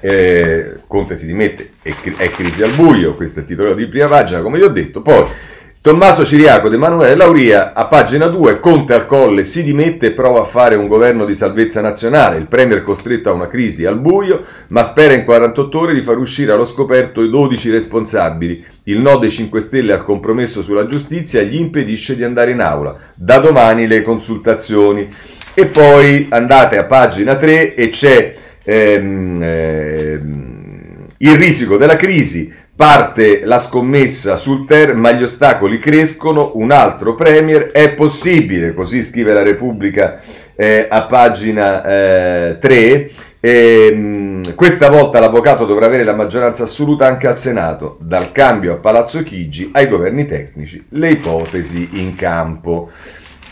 Eh, 0.00 0.80
Conte 0.86 1.16
si 1.16 1.26
dimette, 1.26 1.70
è, 1.82 1.92
è 2.16 2.30
crisi 2.30 2.62
al 2.62 2.70
buio, 2.70 3.14
questo 3.14 3.40
è 3.40 3.42
il 3.42 3.48
titolo 3.48 3.74
di 3.74 3.88
prima 3.88 4.06
pagina, 4.06 4.40
come 4.40 4.58
vi 4.58 4.64
ho 4.64 4.70
detto. 4.70 5.02
Poi 5.02 5.24
Tommaso 5.86 6.24
Ciriaco, 6.24 6.68
De 6.68 6.74
Emanuele 6.74 7.14
Lauria, 7.14 7.72
a 7.72 7.84
pagina 7.84 8.26
2, 8.26 8.58
Conte 8.58 8.92
al 8.92 9.06
colle, 9.06 9.44
si 9.44 9.62
dimette 9.62 10.06
e 10.06 10.10
prova 10.10 10.40
a 10.40 10.44
fare 10.44 10.74
un 10.74 10.88
governo 10.88 11.24
di 11.24 11.36
salvezza 11.36 11.80
nazionale. 11.80 12.38
Il 12.38 12.48
Premier 12.48 12.82
costretto 12.82 13.30
a 13.30 13.32
una 13.32 13.46
crisi 13.46 13.86
al 13.86 14.00
buio, 14.00 14.42
ma 14.70 14.82
spera 14.82 15.14
in 15.14 15.24
48 15.24 15.78
ore 15.78 15.94
di 15.94 16.00
far 16.00 16.18
uscire 16.18 16.50
allo 16.50 16.66
scoperto 16.66 17.22
i 17.22 17.30
12 17.30 17.70
responsabili. 17.70 18.64
Il 18.86 18.98
no 18.98 19.18
dei 19.18 19.30
5 19.30 19.60
Stelle 19.60 19.92
al 19.92 20.02
compromesso 20.02 20.60
sulla 20.60 20.88
giustizia 20.88 21.42
gli 21.42 21.54
impedisce 21.54 22.16
di 22.16 22.24
andare 22.24 22.50
in 22.50 22.62
aula. 22.62 22.96
Da 23.14 23.38
domani 23.38 23.86
le 23.86 24.02
consultazioni. 24.02 25.08
E 25.54 25.66
poi 25.66 26.26
andate 26.30 26.78
a 26.78 26.84
pagina 26.84 27.36
3 27.36 27.76
e 27.76 27.90
c'è 27.90 28.34
ehm, 28.64 29.40
ehm, 29.40 30.56
il 31.18 31.36
risico 31.36 31.76
della 31.76 31.96
crisi 31.96 32.52
Parte 32.76 33.46
la 33.46 33.58
scommessa 33.58 34.36
sul 34.36 34.66
Ter, 34.66 34.94
ma 34.94 35.10
gli 35.12 35.22
ostacoli 35.22 35.78
crescono, 35.78 36.52
un 36.56 36.70
altro 36.70 37.14
Premier 37.14 37.70
è 37.70 37.94
possibile, 37.94 38.74
così 38.74 39.02
scrive 39.02 39.32
la 39.32 39.42
Repubblica 39.42 40.20
eh, 40.54 40.86
a 40.86 41.04
pagina 41.04 41.82
eh, 41.82 42.58
3. 42.60 43.10
E, 43.40 43.94
mh, 43.94 44.54
questa 44.54 44.90
volta 44.90 45.20
l'avvocato 45.20 45.64
dovrà 45.64 45.86
avere 45.86 46.04
la 46.04 46.14
maggioranza 46.14 46.64
assoluta 46.64 47.06
anche 47.06 47.26
al 47.26 47.38
Senato, 47.38 47.96
dal 47.98 48.30
cambio 48.30 48.74
a 48.74 48.76
Palazzo 48.76 49.22
Chigi 49.22 49.70
ai 49.72 49.88
governi 49.88 50.26
tecnici, 50.26 50.84
le 50.90 51.12
ipotesi 51.12 51.88
in 51.92 52.14
campo. 52.14 52.90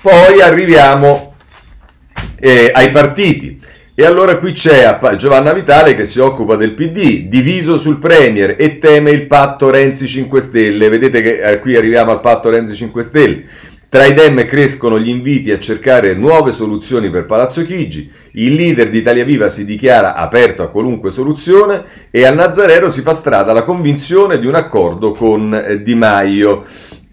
Poi 0.03 0.43
arriviamo 0.43 1.33
eh, 2.37 2.71
ai 2.75 2.91
partiti. 2.91 3.64
E 3.97 4.05
allora 4.05 4.39
qui 4.39 4.51
c'è 4.51 4.99
Giovanna 5.17 5.53
Vitale 5.53 5.95
che 5.95 6.05
si 6.05 6.19
occupa 6.19 6.57
del 6.57 6.73
PD, 6.73 7.29
diviso 7.29 7.79
sul 7.79 8.01
Premier 8.01 8.57
e 8.59 8.81
teme 8.81 9.13
il 9.13 9.27
patto 9.27 9.71
Renzi 9.71 10.09
5 10.09 10.41
Stelle. 10.41 10.89
Vedete 10.89 11.23
che 11.23 11.41
eh, 11.41 11.61
qui 11.61 11.77
arriviamo 11.77 12.11
al 12.11 12.21
patto 12.21 12.51
Renzi 12.51 12.75
5 12.75 13.03
Stelle. 13.05 13.45
Tra 13.89 14.05
i 14.05 14.13
dem 14.13 14.45
crescono 14.47 14.99
gli 14.99 15.09
inviti 15.09 15.53
a 15.53 15.61
cercare 15.61 16.15
nuove 16.15 16.51
soluzioni 16.51 17.09
per 17.09 17.27
Palazzo 17.27 17.65
Chigi, 17.65 18.11
il 18.33 18.55
leader 18.55 18.91
di 18.91 18.99
Italia 18.99 19.23
Viva 19.23 19.49
si 19.49 19.65
dichiara 19.65 20.17
aperto 20.17 20.65
a 20.65 20.71
qualunque 20.71 21.13
soluzione 21.13 21.85
e 22.11 22.25
a 22.25 22.35
Nazareno 22.35 22.91
si 22.91 23.01
fa 23.01 23.15
strada 23.15 23.53
la 23.53 23.63
convinzione 23.63 24.41
di 24.41 24.47
un 24.47 24.57
accordo 24.57 25.13
con 25.13 25.55
eh, 25.55 25.81
Di 25.85 25.95
Maio. 25.95 26.65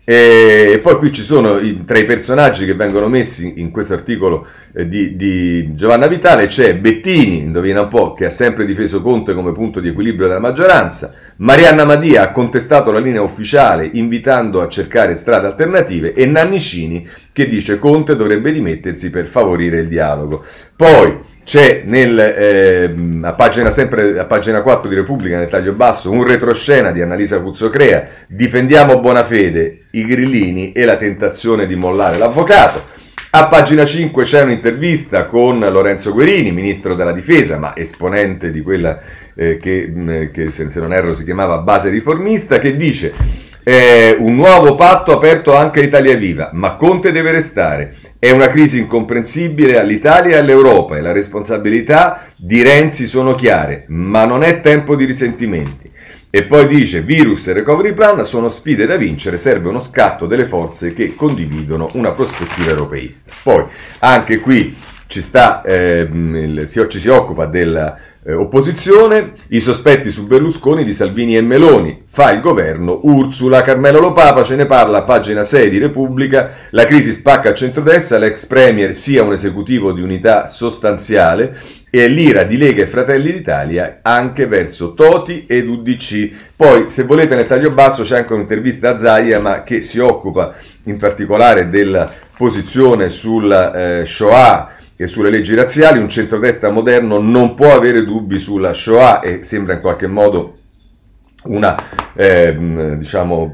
E 0.04 0.80
poi 0.82 0.96
qui 0.96 1.14
ci 1.14 1.22
sono 1.22 1.60
tra 1.86 2.00
i 2.00 2.06
personaggi 2.06 2.66
che 2.66 2.74
vengono 2.74 3.08
messi 3.08 3.54
in 3.58 3.70
questo 3.70 3.94
articolo 3.94 4.48
eh, 4.74 4.88
di, 4.88 5.16
di, 5.16 5.76
Giovanna 5.76 6.08
Vitale 6.08 6.48
c'è 6.48 6.76
Bettini, 6.76 7.38
indovina 7.38 7.82
un 7.82 7.88
po', 7.88 8.14
che 8.14 8.26
ha 8.26 8.32
sempre 8.32 8.66
difeso 8.66 9.04
Conte 9.04 9.36
come 9.36 9.52
punto 9.52 9.80
di 9.80 9.90
equilibrio 9.90 10.28
della 10.28 10.40
maggioranza, 10.40 11.14
Marianna 11.38 11.86
Madia 11.86 12.24
ha 12.24 12.32
contestato 12.32 12.92
la 12.92 13.00
linea 13.00 13.22
ufficiale 13.22 13.90
invitando 13.94 14.62
a 14.62 14.70
cercare 14.70 15.16
strade 15.18 15.48
alternative 15.48 16.14
e 16.14 16.26
Nannicini 16.26 17.08
che 17.32 17.48
dice 17.48 17.78
Conte 17.78 18.16
dovrebbe 18.16 18.52
dimettersi 18.52 19.12
per 19.12 19.28
favorire 19.28 19.82
il 19.82 19.88
dialogo. 19.88 20.44
Poi 20.76 21.20
c'è 21.44 21.84
nel, 21.86 22.20
eh, 22.20 22.96
a, 23.22 23.34
pagina, 23.34 23.72
sempre, 23.72 24.18
a 24.20 24.26
pagina 24.26 24.62
4 24.62 24.88
di 24.88 24.96
Repubblica, 24.96 25.38
nel 25.38 25.50
taglio 25.50 25.74
basso, 25.74 26.12
un 26.12 26.26
retroscena 26.26 26.92
di 26.92 27.02
Annalisa 27.02 27.42
Puzzocrea, 27.42 28.08
difendiamo 28.28 29.00
buona 29.00 29.24
fede, 29.24 29.86
i 29.92 30.06
grillini 30.06 30.72
e 30.72 30.86
la 30.86 30.98
tentazione 30.98 31.68
di 31.68 31.76
mollare 31.76 32.18
l'avvocato. 32.18 33.00
A 33.34 33.48
pagina 33.48 33.86
5 33.86 34.26
c'è 34.26 34.42
un'intervista 34.42 35.26
con 35.26 35.60
Lorenzo 35.60 36.12
Guerini, 36.12 36.52
ministro 36.52 36.96
della 36.96 37.14
difesa, 37.14 37.58
ma 37.58 37.76
esponente 37.76 38.52
di 38.52 38.62
quella 38.62 39.00
eh, 39.36 39.58
che, 39.58 39.88
mm, 39.90 40.26
che, 40.32 40.52
se 40.52 40.70
non 40.76 40.94
erro, 40.94 41.16
si 41.16 41.24
chiamava 41.24 41.60
base 41.60 41.90
riformista, 41.90 42.60
che 42.60 42.76
dice 42.76 43.14
eh, 43.64 44.18
un 44.20 44.36
nuovo 44.36 44.76
patto 44.76 45.12
aperto 45.14 45.56
anche 45.56 45.82
a 45.82 45.84
Italia 45.84 46.16
Viva, 46.16 46.50
ma 46.54 46.76
Conte 46.76 47.12
deve 47.12 47.32
restare. 47.32 47.96
È 48.24 48.30
una 48.30 48.50
crisi 48.50 48.78
incomprensibile 48.78 49.80
all'Italia 49.80 50.36
e 50.36 50.38
all'Europa 50.38 50.96
e 50.96 51.02
la 51.02 51.12
responsabilità 51.12 52.28
di 52.36 52.62
Renzi 52.62 53.08
sono 53.08 53.34
chiare, 53.34 53.86
ma 53.88 54.26
non 54.26 54.44
è 54.44 54.62
tempo 54.62 54.96
di 54.96 55.06
risentimenti. 55.06 55.90
E 56.30 56.44
poi 56.44 56.68
dice, 56.68 57.02
virus 57.02 57.48
e 57.48 57.54
recovery 57.54 57.94
plan 57.94 58.24
sono 58.24 58.50
sfide 58.50 58.86
da 58.86 58.96
vincere, 58.96 59.40
serve 59.40 59.70
uno 59.70 59.82
scatto 59.82 60.28
delle 60.28 60.46
forze 60.46 60.94
che 60.94 61.16
condividono 61.16 61.88
una 61.96 62.12
prospettiva 62.12 62.70
europeista. 62.70 63.32
Poi, 63.42 63.66
anche 64.02 64.38
qui 64.38 64.78
ci, 65.08 65.24
sta, 65.24 65.64
eh, 65.64 66.08
ci 66.68 67.00
si 67.00 67.10
occupa 67.10 67.48
della 67.48 67.98
eh, 68.24 68.34
opposizione, 68.34 69.34
i 69.50 69.60
sospetti 69.60 70.12
su 70.12 70.28
Berlusconi 70.28 70.84
di 70.84 70.94
Salvini 70.94 71.36
e 71.36 71.42
Meloni, 71.42 72.04
fa 72.06 72.32
il 72.32 72.40
governo 72.40 73.00
Ursula, 73.04 73.64
Carmelo 73.64 74.00
Lopapa 74.00 74.44
ce 74.44 74.56
ne 74.56 74.66
parla 74.66 75.04
pagina 75.04 75.44
6 75.44 75.70
di 75.70 75.80
Repubblica, 75.80 76.52
la 76.70 76.86
crisi 76.86 77.14
spacca 77.14 77.50
a 77.50 77.54
centrodestra, 77.54 78.20
l'ex 78.20 78.46
premier 78.46 78.96
sia 78.96 79.24
un 79.24 79.34
esecutivo 79.34 79.92
di 79.92 80.02
unità 80.02 80.46
sostanziale 80.48 81.58
e 81.90 82.08
l'ira 82.08 82.44
di 82.44 82.58
Lega 82.58 82.84
e 82.84 82.88
Fratelli 82.88 83.34
d'Italia 83.34 84.00
anche 84.02 84.46
verso 84.48 84.94
Toti 84.94 85.46
ed 85.48 85.68
UDC. 85.68 86.32
Poi, 86.56 86.86
se 86.90 87.04
volete, 87.04 87.36
nel 87.36 87.48
taglio 87.48 87.72
basso 87.72 88.04
c'è 88.04 88.20
anche 88.20 88.34
un'intervista 88.34 88.92
a 88.92 88.98
Zaia, 88.98 89.40
ma 89.40 89.64
che 89.64 89.82
si 89.82 90.00
occupa 90.00 90.54
in 90.84 90.98
particolare 90.98 91.70
della 91.70 92.10
posizione 92.38 93.10
sul 93.10 93.52
eh, 93.52 94.04
Shoah 94.06 94.80
che 95.02 95.08
sulle 95.08 95.32
leggi 95.32 95.56
razziali 95.56 95.98
un 95.98 96.10
centrodestra 96.10 96.70
moderno 96.70 97.18
non 97.20 97.56
può 97.56 97.74
avere 97.74 98.06
dubbi 98.06 98.38
sulla 98.38 98.76
Shoah 98.76 99.22
e 99.22 99.44
sembra 99.44 99.74
in 99.74 99.82
qualche 99.82 100.06
modo 100.06 100.56
una, 101.46 101.76
eh, 102.14 102.56
diciamo, 103.00 103.52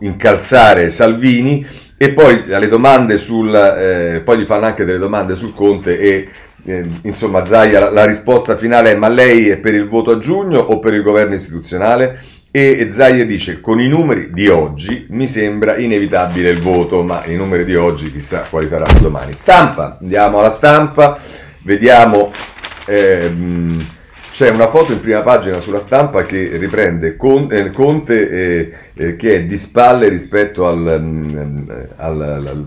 incalzare 0.00 0.90
Salvini 0.90 1.64
e 1.96 2.12
poi 2.12 2.42
le 2.44 2.66
domande 2.66 3.18
sul, 3.18 3.54
eh, 3.54 4.20
poi 4.24 4.38
gli 4.38 4.44
fanno 4.46 4.66
anche 4.66 4.84
delle 4.84 4.98
domande 4.98 5.36
sul 5.36 5.54
Conte 5.54 5.96
e 5.96 6.28
eh, 6.64 6.88
insomma 7.02 7.44
Zaia 7.44 7.88
la 7.92 8.04
risposta 8.04 8.56
finale 8.56 8.90
è 8.90 8.96
ma 8.96 9.06
lei 9.06 9.48
è 9.48 9.58
per 9.58 9.74
il 9.74 9.86
voto 9.86 10.10
a 10.10 10.18
giugno 10.18 10.58
o 10.58 10.80
per 10.80 10.92
il 10.94 11.02
governo 11.02 11.36
istituzionale? 11.36 12.20
E 12.52 12.88
Zaia 12.90 13.24
dice, 13.24 13.60
con 13.60 13.80
i 13.80 13.86
numeri 13.86 14.32
di 14.32 14.48
oggi 14.48 15.06
mi 15.10 15.28
sembra 15.28 15.76
inevitabile 15.76 16.50
il 16.50 16.58
voto, 16.58 17.04
ma 17.04 17.24
i 17.26 17.36
numeri 17.36 17.64
di 17.64 17.76
oggi 17.76 18.10
chissà 18.10 18.44
quali 18.50 18.66
saranno 18.66 18.98
domani. 18.98 19.34
Stampa, 19.34 19.98
andiamo 20.00 20.40
alla 20.40 20.50
stampa, 20.50 21.16
vediamo, 21.62 22.32
ehm, 22.86 23.86
c'è 24.32 24.50
una 24.50 24.66
foto 24.66 24.90
in 24.90 25.00
prima 25.00 25.20
pagina 25.20 25.60
sulla 25.60 25.78
stampa 25.78 26.24
che 26.24 26.56
riprende 26.56 27.14
Conte, 27.14 27.70
Conte 27.70 28.28
eh, 28.28 28.72
eh, 28.94 29.14
che 29.14 29.34
è 29.36 29.44
di 29.44 29.56
spalle 29.56 30.08
rispetto 30.08 30.66
al, 30.66 30.98
mm, 31.00 31.68
al, 31.98 32.20
al, 32.20 32.66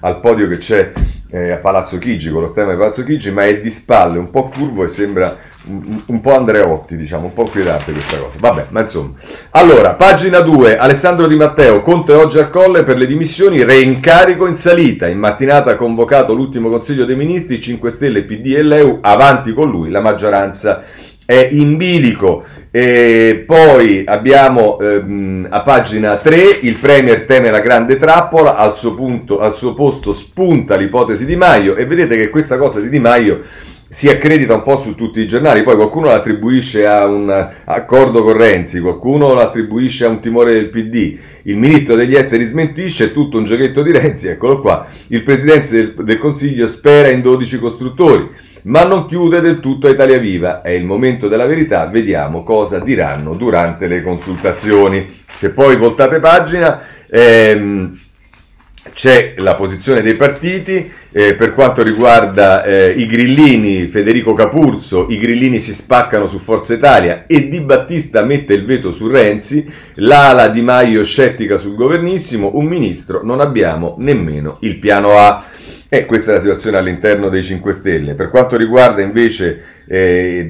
al 0.00 0.20
podio 0.20 0.48
che 0.48 0.58
c'è 0.58 0.92
eh, 1.30 1.50
a 1.50 1.56
Palazzo 1.56 1.96
Chigi, 1.96 2.28
con 2.28 2.42
lo 2.42 2.50
stemma 2.50 2.72
di 2.72 2.78
Palazzo 2.78 3.02
Chigi, 3.02 3.32
ma 3.32 3.46
è 3.46 3.58
di 3.58 3.70
spalle, 3.70 4.18
un 4.18 4.28
po' 4.28 4.50
curvo 4.50 4.84
e 4.84 4.88
sembra 4.88 5.34
un, 5.66 6.20
po' 6.20 6.36
Andreotti, 6.36 6.96
diciamo, 6.96 7.26
un 7.26 7.32
po' 7.32 7.42
inquietante 7.42 7.92
questa 7.92 8.18
cosa. 8.18 8.36
Vabbè, 8.38 8.66
ma 8.70 8.80
insomma. 8.80 9.12
Allora, 9.50 9.94
pagina 9.94 10.40
2, 10.40 10.76
Alessandro 10.76 11.26
Di 11.26 11.36
Matteo, 11.36 11.80
Conte 11.82 12.12
oggi 12.12 12.38
al 12.38 12.50
colle 12.50 12.84
per 12.84 12.98
le 12.98 13.06
dimissioni, 13.06 13.64
reincarico 13.64 14.46
in 14.46 14.56
salita. 14.56 15.08
In 15.08 15.18
mattinata 15.18 15.72
ha 15.72 15.76
convocato 15.76 16.34
l'ultimo 16.34 16.68
Consiglio 16.68 17.04
dei 17.04 17.16
Ministri, 17.16 17.60
5 17.60 17.90
Stelle, 17.90 18.24
PD 18.24 18.54
e 18.56 18.62
Leu, 18.62 18.98
avanti 19.00 19.52
con 19.52 19.70
lui, 19.70 19.90
la 19.90 20.00
maggioranza 20.00 20.82
è 21.24 21.48
in 21.50 21.76
bilico. 21.76 22.44
E 22.70 23.44
poi 23.46 24.02
abbiamo 24.04 24.78
ehm, 24.80 25.46
a 25.48 25.60
pagina 25.62 26.16
3 26.16 26.58
il 26.62 26.78
Premier 26.80 27.24
teme 27.24 27.50
la 27.50 27.60
grande 27.60 27.98
trappola, 27.98 28.56
al 28.56 28.76
suo, 28.76 28.94
punto, 28.94 29.38
al 29.38 29.54
suo 29.54 29.74
posto 29.74 30.12
spunta 30.12 30.74
l'ipotesi 30.74 31.24
di 31.24 31.36
Maio 31.36 31.76
e 31.76 31.86
vedete 31.86 32.16
che 32.16 32.30
questa 32.30 32.58
cosa 32.58 32.80
di 32.80 32.88
Di 32.88 32.98
Maio 32.98 33.42
si 33.94 34.08
accredita 34.08 34.56
un 34.56 34.64
po' 34.64 34.76
su 34.76 34.96
tutti 34.96 35.20
i 35.20 35.28
giornali, 35.28 35.62
poi 35.62 35.76
qualcuno 35.76 36.08
l'attribuisce 36.08 36.84
a 36.84 37.06
un 37.06 37.30
accordo 37.64 38.24
con 38.24 38.36
Renzi, 38.36 38.80
qualcuno 38.80 39.34
l'attribuisce 39.34 40.04
a 40.04 40.08
un 40.08 40.18
timore 40.18 40.52
del 40.52 40.68
PD, 40.68 41.16
il 41.42 41.56
ministro 41.56 41.94
degli 41.94 42.16
esteri 42.16 42.44
smentisce, 42.44 43.04
è 43.04 43.12
tutto 43.12 43.38
un 43.38 43.44
giochetto 43.44 43.82
di 43.82 43.92
Renzi, 43.92 44.26
eccolo 44.26 44.60
qua, 44.60 44.84
il 45.06 45.22
presidente 45.22 45.94
del 45.96 46.18
Consiglio 46.18 46.66
spera 46.66 47.08
in 47.08 47.20
12 47.20 47.58
costruttori 47.60 48.30
ma 48.62 48.82
non 48.82 49.06
chiude 49.06 49.40
del 49.40 49.60
tutto 49.60 49.86
a 49.88 49.90
Italia 49.90 50.18
Viva. 50.18 50.62
È 50.62 50.70
il 50.70 50.86
momento 50.86 51.28
della 51.28 51.44
verità, 51.44 51.86
vediamo 51.86 52.42
cosa 52.44 52.80
diranno 52.80 53.34
durante 53.34 53.86
le 53.86 54.02
consultazioni. 54.02 55.20
Se 55.28 55.50
poi 55.50 55.76
voltate 55.76 56.18
pagina, 56.18 56.80
ehm, 57.10 57.98
c'è 58.92 59.34
la 59.38 59.54
posizione 59.54 60.02
dei 60.02 60.14
partiti. 60.14 60.92
Eh, 61.16 61.34
per 61.34 61.54
quanto 61.54 61.84
riguarda 61.84 62.64
eh, 62.64 62.90
i 62.90 63.06
grillini, 63.06 63.86
Federico 63.86 64.34
Capurzo, 64.34 65.06
i 65.10 65.18
grillini 65.18 65.60
si 65.60 65.72
spaccano 65.72 66.26
su 66.26 66.40
Forza 66.40 66.74
Italia 66.74 67.24
e 67.28 67.48
Di 67.48 67.60
Battista 67.60 68.24
mette 68.24 68.54
il 68.54 68.64
veto 68.64 68.92
su 68.92 69.06
Renzi, 69.06 69.70
l'ala 69.94 70.48
Di 70.48 70.60
Maio 70.60 71.04
scettica 71.04 71.56
sul 71.56 71.76
governissimo, 71.76 72.50
un 72.54 72.64
ministro, 72.64 73.22
non 73.22 73.38
abbiamo 73.38 73.94
nemmeno 73.98 74.56
il 74.62 74.76
piano 74.78 75.16
A. 75.16 75.44
E 75.94 76.06
questa 76.06 76.32
è 76.32 76.34
la 76.34 76.40
situazione 76.40 76.76
all'interno 76.76 77.28
dei 77.28 77.44
5 77.44 77.72
Stelle. 77.72 78.14
Per 78.14 78.28
quanto 78.28 78.56
riguarda 78.56 79.00
invece 79.00 79.62
eh, 79.86 80.40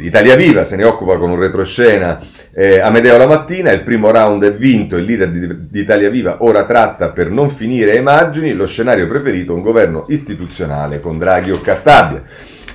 Italia 0.00 0.34
Viva, 0.34 0.64
se 0.64 0.74
ne 0.74 0.82
occupa 0.82 1.16
con 1.16 1.30
un 1.30 1.38
retroscena 1.38 2.18
eh, 2.52 2.80
Amedeo 2.80 3.16
la 3.18 3.28
mattina, 3.28 3.70
il 3.70 3.84
primo 3.84 4.10
round 4.10 4.44
è 4.44 4.52
vinto, 4.52 4.96
il 4.96 5.04
leader 5.04 5.30
di, 5.30 5.68
di, 5.70 5.80
Italia 5.80 6.10
Viva 6.10 6.38
ora 6.40 6.64
tratta 6.64 7.10
per 7.10 7.30
non 7.30 7.50
finire 7.50 7.92
ai 7.92 8.02
margini, 8.02 8.52
lo 8.52 8.66
scenario 8.66 9.06
preferito 9.06 9.54
un 9.54 9.62
governo 9.62 10.06
istituzionale 10.08 10.98
con 10.98 11.18
Draghi 11.18 11.52
o 11.52 11.60
Cartabia. 11.60 12.24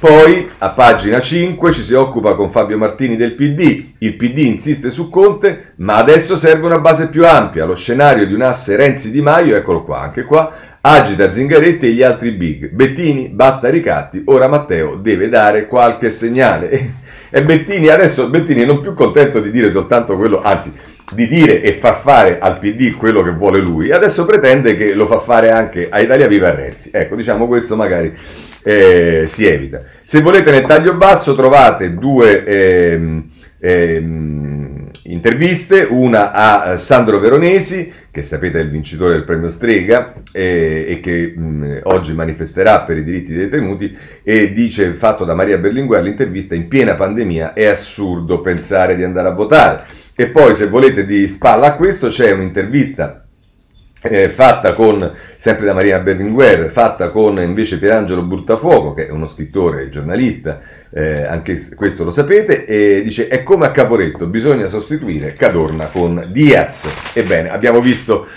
Poi 0.04 0.50
a 0.58 0.72
pagina 0.72 1.22
5 1.22 1.72
ci 1.72 1.82
si 1.82 1.94
occupa 1.94 2.36
con 2.36 2.52
Fabio 2.52 2.78
Martini 2.78 3.16
del 3.16 3.36
PD. 3.36 3.92
Il 4.00 4.18
PD 4.18 4.40
insiste 4.40 4.92
su 4.92 5.10
Conte, 5.10 5.76
ma 5.78 5.96
adesso 5.96 6.36
serve 6.36 6.66
una 6.66 6.80
base 6.80 7.08
più 7.08 7.26
ampia. 7.26 7.64
Lo 7.64 7.78
scenario 7.78 8.28
di 8.28 8.34
un 8.34 8.42
asse 8.42 8.76
Renzi-Di 8.76 9.22
Maio, 9.22 9.56
eccolo 9.56 9.86
qua, 9.86 10.02
anche 10.02 10.26
qua, 10.26 10.52
agita 10.82 11.32
Zingaretti 11.32 11.86
e 11.86 11.92
gli 11.92 12.04
altri 12.04 12.32
big. 12.32 12.72
Bettini, 12.72 13.30
basta 13.30 13.70
ricatti, 13.70 14.24
ora 14.26 14.50
Matteo 14.50 14.96
deve 14.96 15.30
dare 15.30 15.68
qualche 15.68 16.10
segnale. 16.10 16.96
E 17.36 17.44
Bettini 17.44 17.88
adesso 17.88 18.30
Bettini 18.30 18.62
è 18.62 18.66
non 18.66 18.80
più 18.80 18.94
contento 18.94 19.40
di 19.40 19.50
dire 19.50 19.72
soltanto 19.72 20.18
quello, 20.18 20.44
anzi 20.44 20.72
di 21.16 21.28
dire 21.28 21.64
e 21.64 21.74
far 21.74 21.98
fare 21.98 22.38
al 22.38 22.60
PD 22.60 22.92
quello 22.96 23.24
che 23.24 23.32
vuole 23.32 23.60
lui, 23.60 23.92
adesso 23.92 24.24
pretende 24.24 24.78
che 24.78 24.94
lo 24.94 25.08
fa 25.08 25.20
fare 25.20 25.50
anche 25.50 25.88
a 25.90 26.00
Italia 26.00 26.28
Viva 26.28 26.54
Renzi. 26.54 26.92
Ecco, 26.94 27.16
diciamo 27.16 27.48
questo 27.48 27.76
magari 27.76 28.16
eh, 28.64 29.26
si 29.28 29.46
evita. 29.46 29.84
Se 30.04 30.22
volete 30.22 30.52
nel 30.52 30.66
taglio 30.66 30.96
basso 30.96 31.36
trovate 31.36 31.94
due 31.94 32.44
ehm, 32.46 33.30
ehm, 33.60 34.90
interviste, 35.04 35.88
una 35.90 36.32
a 36.32 36.78
Sandro 36.78 37.20
Veronesi, 37.20 37.92
che 38.10 38.24
sapete 38.24 38.60
è 38.60 38.64
il 38.64 38.70
vincitore 38.70 39.14
del 39.14 39.24
premio 39.24 39.50
Strega 39.50 40.14
eh, 40.32 40.86
e 40.88 41.00
che 41.00 41.34
mh, 41.36 41.80
oggi 41.84 42.14
manifesterà 42.14 42.82
per 42.82 42.98
i 42.98 43.04
diritti 43.04 43.34
dei 43.34 43.50
detenuti 43.50 43.96
e 44.24 44.54
dice, 44.54 44.94
fatto 44.94 45.26
da 45.26 45.34
Maria 45.34 45.58
Berlinguer, 45.58 46.04
l'intervista 46.04 46.56
in 46.56 46.68
piena 46.68 46.96
pandemia 46.96 47.54
è 47.54 47.66
assurdo 47.66 48.42
pensare 48.42 48.96
di 48.96 49.04
andare 49.04 49.28
a 49.28 49.32
votare. 49.32 49.84
E 50.16 50.28
poi 50.28 50.54
se 50.54 50.68
volete 50.68 51.08
di 51.08 51.28
spalla 51.28 51.68
a 51.68 51.76
questo 51.76 52.10
c'è 52.10 52.32
un'intervista 52.32 53.23
eh, 54.04 54.30
fatta 54.30 54.74
con, 54.74 55.12
sempre 55.38 55.66
da 55.66 55.74
Maria 55.74 56.00
Berlinguer, 56.00 56.70
fatta 56.70 57.10
con 57.10 57.40
invece 57.42 57.80
Pierangelo 57.80 58.24
Burtafuoco, 58.24 58.94
che 58.94 59.08
è 59.08 59.12
uno 59.12 59.28
scrittore 59.28 59.84
e 59.84 59.90
giornalista, 59.90 60.62
eh, 60.94 61.24
anche 61.24 61.60
questo 61.76 62.04
lo 62.04 62.12
sapete, 62.12 62.66
e 62.66 63.02
dice 63.04 63.28
è 63.28 63.44
come 63.44 63.66
a 63.66 63.72
Caporetto, 63.72 64.28
bisogna 64.28 64.68
sostituire 64.68 65.34
Cadorna 65.34 65.88
con 65.88 66.28
Diaz. 66.30 67.14
Ebbene, 67.14 67.50
abbiamo 67.50 67.80
visto 67.80 68.28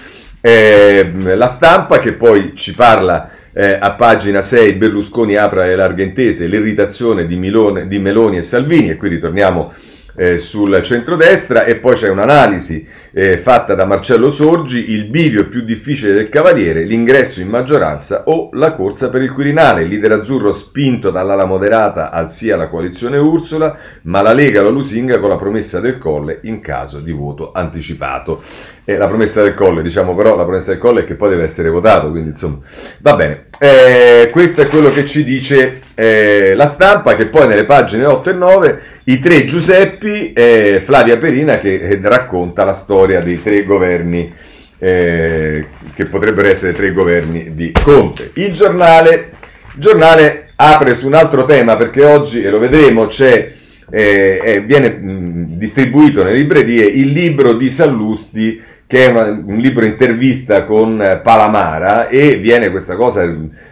eh, 0.40 1.12
la 1.22 1.48
stampa 1.48 1.98
che 1.98 2.12
poi 2.12 2.52
ci 2.54 2.74
parla 2.74 3.30
eh, 3.52 3.76
a 3.80 3.92
pagina 3.92 4.42
6, 4.42 4.74
Berlusconi 4.74 5.34
apre 5.34 5.66
le 5.66 5.76
larghe 5.76 6.04
intese, 6.04 6.46
l'irritazione 6.46 7.26
di, 7.26 7.36
Milone, 7.36 7.88
di 7.88 7.98
Meloni 7.98 8.36
e 8.36 8.42
Salvini, 8.42 8.90
e 8.90 8.96
qui 8.96 9.08
ritorniamo 9.08 9.72
eh, 10.16 10.38
sul 10.38 10.80
centrodestra 10.82 11.64
e 11.64 11.76
poi 11.76 11.94
c'è 11.94 12.08
un'analisi 12.08 12.86
eh, 13.18 13.38
fatta 13.38 13.74
da 13.74 13.86
Marcello 13.86 14.30
Sorgi, 14.30 14.90
il 14.90 15.06
bivio 15.06 15.48
più 15.48 15.62
difficile 15.62 16.12
del 16.12 16.28
Cavaliere, 16.28 16.84
l'ingresso 16.84 17.40
in 17.40 17.48
maggioranza 17.48 18.24
o 18.26 18.50
la 18.52 18.74
corsa 18.74 19.08
per 19.08 19.22
il 19.22 19.32
Quirinale. 19.32 19.84
Il 19.84 19.88
leader 19.88 20.12
azzurro 20.12 20.52
spinto 20.52 21.10
dall'ala 21.10 21.46
moderata 21.46 22.10
al 22.10 22.30
sì 22.30 22.50
alla 22.50 22.68
coalizione 22.68 23.16
Ursula, 23.16 23.74
ma 24.02 24.20
la 24.20 24.34
Lega 24.34 24.60
lo 24.60 24.68
lusinga 24.68 25.18
con 25.18 25.30
la 25.30 25.36
promessa 25.36 25.80
del 25.80 25.96
Colle 25.96 26.40
in 26.42 26.60
caso 26.60 27.00
di 27.00 27.10
voto 27.10 27.52
anticipato. 27.54 28.42
Eh, 28.84 28.98
la 28.98 29.08
promessa 29.08 29.42
del 29.42 29.54
Colle, 29.54 29.80
diciamo 29.80 30.14
però, 30.14 30.36
la 30.36 30.44
promessa 30.44 30.72
del 30.72 30.78
Colle 30.78 31.00
è 31.00 31.04
che 31.06 31.14
poi 31.14 31.30
deve 31.30 31.44
essere 31.44 31.70
votato, 31.70 32.10
quindi 32.10 32.28
insomma, 32.28 32.58
va 33.00 33.16
bene. 33.16 33.46
Eh, 33.58 34.28
questo 34.30 34.60
è 34.60 34.68
quello 34.68 34.92
che 34.92 35.06
ci 35.06 35.24
dice 35.24 35.80
eh, 35.94 36.52
la 36.54 36.66
stampa, 36.66 37.16
che 37.16 37.28
poi 37.28 37.48
nelle 37.48 37.64
pagine 37.64 38.04
8 38.04 38.28
e 38.28 38.32
9 38.34 38.82
i 39.08 39.20
tre 39.20 39.44
Giuseppi 39.44 40.32
e 40.32 40.82
Flavia 40.84 41.16
Perina 41.16 41.58
che 41.58 41.78
eh, 41.78 42.00
racconta 42.02 42.64
la 42.64 42.72
storia 42.74 43.05
dei 43.06 43.42
tre 43.42 43.64
governi 43.64 44.32
eh, 44.78 45.66
che 45.94 46.04
potrebbero 46.06 46.48
essere 46.48 46.72
tre 46.72 46.92
governi 46.92 47.54
di 47.54 47.72
Conte. 47.72 48.30
Il 48.34 48.52
giornale, 48.52 49.30
il 49.74 49.80
giornale 49.80 50.50
apre 50.56 50.96
su 50.96 51.06
un 51.06 51.14
altro 51.14 51.44
tema 51.44 51.76
perché 51.76 52.04
oggi, 52.04 52.42
e 52.42 52.50
lo 52.50 52.58
vedremo, 52.58 53.06
c'è, 53.06 53.52
eh, 53.90 54.62
viene 54.66 54.90
mh, 54.90 55.58
distribuito 55.58 56.22
nelle 56.22 56.36
librerie 56.36 56.84
il 56.84 57.12
libro 57.12 57.54
di 57.54 57.70
Sallusti 57.70 58.60
che 58.86 59.06
è 59.06 59.10
una, 59.10 59.24
un 59.24 59.58
libro 59.58 59.84
intervista 59.84 60.64
con 60.64 61.20
Palamara 61.22 62.08
e 62.08 62.36
viene 62.36 62.70
questa 62.70 62.94
cosa 62.94 63.22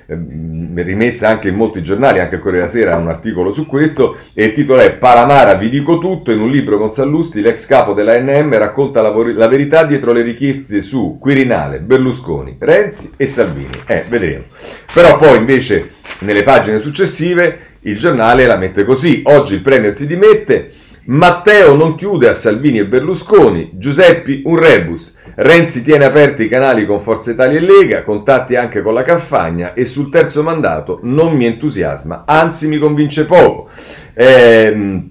Ehm, 0.06 0.82
rimessa 0.82 1.28
anche 1.28 1.48
in 1.48 1.54
molti 1.54 1.82
giornali, 1.82 2.18
anche 2.18 2.34
il 2.34 2.40
Corriere 2.40 2.66
della 2.66 2.78
Sera 2.78 2.94
ha 2.94 2.98
un 2.98 3.08
articolo 3.08 3.52
su 3.52 3.66
questo, 3.66 4.18
e 4.34 4.44
il 4.44 4.52
titolo 4.52 4.80
è 4.80 4.92
Palamara 4.92 5.54
vi 5.54 5.70
dico 5.70 5.98
tutto, 5.98 6.30
in 6.32 6.40
un 6.40 6.50
libro 6.50 6.78
con 6.78 6.90
Sallusti 6.90 7.40
l'ex 7.40 7.66
capo 7.66 7.94
dell'ANM 7.94 8.58
racconta 8.58 9.00
la, 9.00 9.10
la, 9.10 9.48
verità 9.48 9.84
dietro 9.84 10.12
le 10.12 10.22
richieste 10.22 10.82
su 10.82 11.16
Quirinale, 11.20 11.78
Berlusconi, 11.78 12.56
Renzi 12.58 13.12
e 13.16 13.26
Salvini. 13.26 13.70
Eh, 13.86 14.04
vedremo. 14.08 14.44
Però 14.92 15.16
poi 15.16 15.38
invece 15.38 15.92
nelle 16.20 16.42
pagine 16.42 16.80
successive 16.80 17.58
il 17.80 17.96
giornale 17.96 18.46
la 18.46 18.56
mette 18.56 18.84
così, 18.84 19.22
oggi 19.24 19.54
il 19.54 19.62
Premier 19.62 19.94
si 19.94 20.06
dimette, 20.06 20.72
Matteo 21.06 21.74
non 21.74 21.96
chiude 21.96 22.28
a 22.28 22.34
Salvini 22.34 22.78
e 22.78 22.86
Berlusconi, 22.86 23.72
Giuseppi 23.74 24.42
un 24.46 24.56
rebus, 24.56 25.14
Renzi 25.36 25.82
tiene 25.82 26.04
aperti 26.04 26.44
i 26.44 26.48
canali 26.48 26.86
con 26.86 27.00
Forza 27.00 27.32
Italia 27.32 27.58
e 27.58 27.62
Lega, 27.62 28.04
contatti 28.04 28.54
anche 28.54 28.82
con 28.82 28.94
la 28.94 29.02
Campagna 29.02 29.74
e 29.74 29.84
sul 29.84 30.08
terzo 30.08 30.42
mandato 30.42 31.00
non 31.02 31.34
mi 31.34 31.46
entusiasma, 31.46 32.22
anzi 32.24 32.68
mi 32.68 32.78
convince 32.78 33.26
poco. 33.26 33.68
Ehm, 34.14 35.10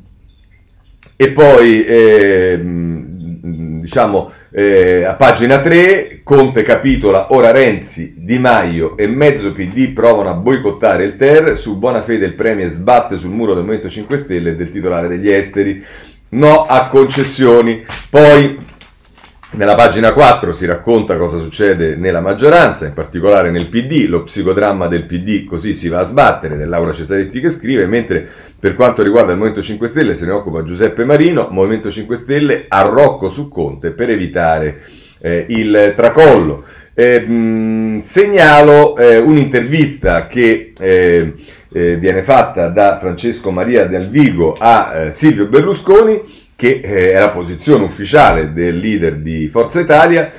e 1.16 1.32
poi, 1.32 1.86
ehm, 1.86 3.82
diciamo, 3.82 4.32
eh, 4.56 5.04
a 5.04 5.14
pagina 5.14 5.62
3, 5.62 6.22
Conte 6.24 6.62
capitola, 6.62 7.34
ora 7.34 7.50
Renzi, 7.50 8.14
Di 8.18 8.38
Maio 8.38 8.96
e 8.98 9.08
mezzo 9.08 9.52
PD 9.52 9.94
provano 9.94 10.30
a 10.30 10.36
boicottare 10.36 11.06
il 11.06 11.18
Ter, 11.18 11.58
su 11.58 11.80
buona 11.80 12.04
fede 12.04 12.28
il 12.28 12.36
Premier 12.36 12.70
sbatte 12.70 13.18
sul 13.18 13.32
muro 13.32 13.56
del 13.56 13.64
Movimento 13.64 13.90
5 13.90 14.20
Stelle 14.20 14.52
e 14.52 14.56
del 14.56 14.72
titolare 14.72 15.08
degli 15.08 15.30
esteri, 15.30 15.84
no 16.30 16.66
a 16.68 16.88
concessioni. 16.88 17.84
Poi 18.12 18.58
nella 19.56 19.76
pagina 19.76 20.14
4 20.14 20.52
si 20.52 20.66
racconta 20.66 21.18
cosa 21.18 21.40
succede 21.40 21.96
nella 21.96 22.22
maggioranza, 22.22 22.88
in 22.88 22.94
particolare 22.94 23.52
nel 23.52 23.68
PD, 23.68 24.08
lo 24.08 24.24
psicodramma 24.24 24.88
del 24.88 25.06
PD 25.06 25.46
così 25.46 25.74
si 25.74 25.90
va 25.90 26.00
a 26.00 26.04
sbattere, 26.04 26.60
è 26.60 26.66
Laura 26.66 26.92
Cesaretti 26.92 27.40
che 27.40 27.52
scrive, 27.52 27.86
mentre 27.86 28.28
per 28.60 28.74
quanto 28.76 29.04
riguarda 29.04 29.32
il 29.32 29.38
Movimento 29.38 29.62
5 29.62 29.88
Stelle 29.88 30.16
se 30.16 30.26
ne 30.26 30.32
occupa 30.32 30.64
Giuseppe 30.64 31.06
Marino, 31.06 31.50
Movimento 31.52 31.92
5 31.92 32.18
Stelle 32.18 32.66
arrocco 32.68 33.30
su 33.30 33.48
Conte 33.48 33.92
per 33.92 34.10
evitare 34.10 34.82
eh, 35.22 35.46
il 35.50 35.94
tracollo. 35.96 36.64
Eh, 36.96 37.22
mh, 37.22 38.02
segnalo 38.02 38.98
eh, 38.98 39.18
un'intervista 39.18 40.28
che 40.28 40.74
eh, 40.80 41.34
eh, 41.72 41.96
viene 41.98 42.22
fatta 42.24 42.70
da 42.70 43.00
Francesco 43.00 43.52
Maria 43.52 43.86
Del 43.86 44.08
Vigo 44.10 44.56
a 44.58 44.94
eh, 44.94 45.12
Silvio 45.12 45.48
Berlusconi 45.48 46.22
che 46.64 46.80
eh, 46.82 47.12
è 47.12 47.20
la 47.20 47.32
posizione 47.32 47.84
ufficiale 47.84 48.54
del 48.54 48.78
leader 48.78 49.18
di 49.18 49.50
Forza 49.50 49.82
Italia, 49.82 50.32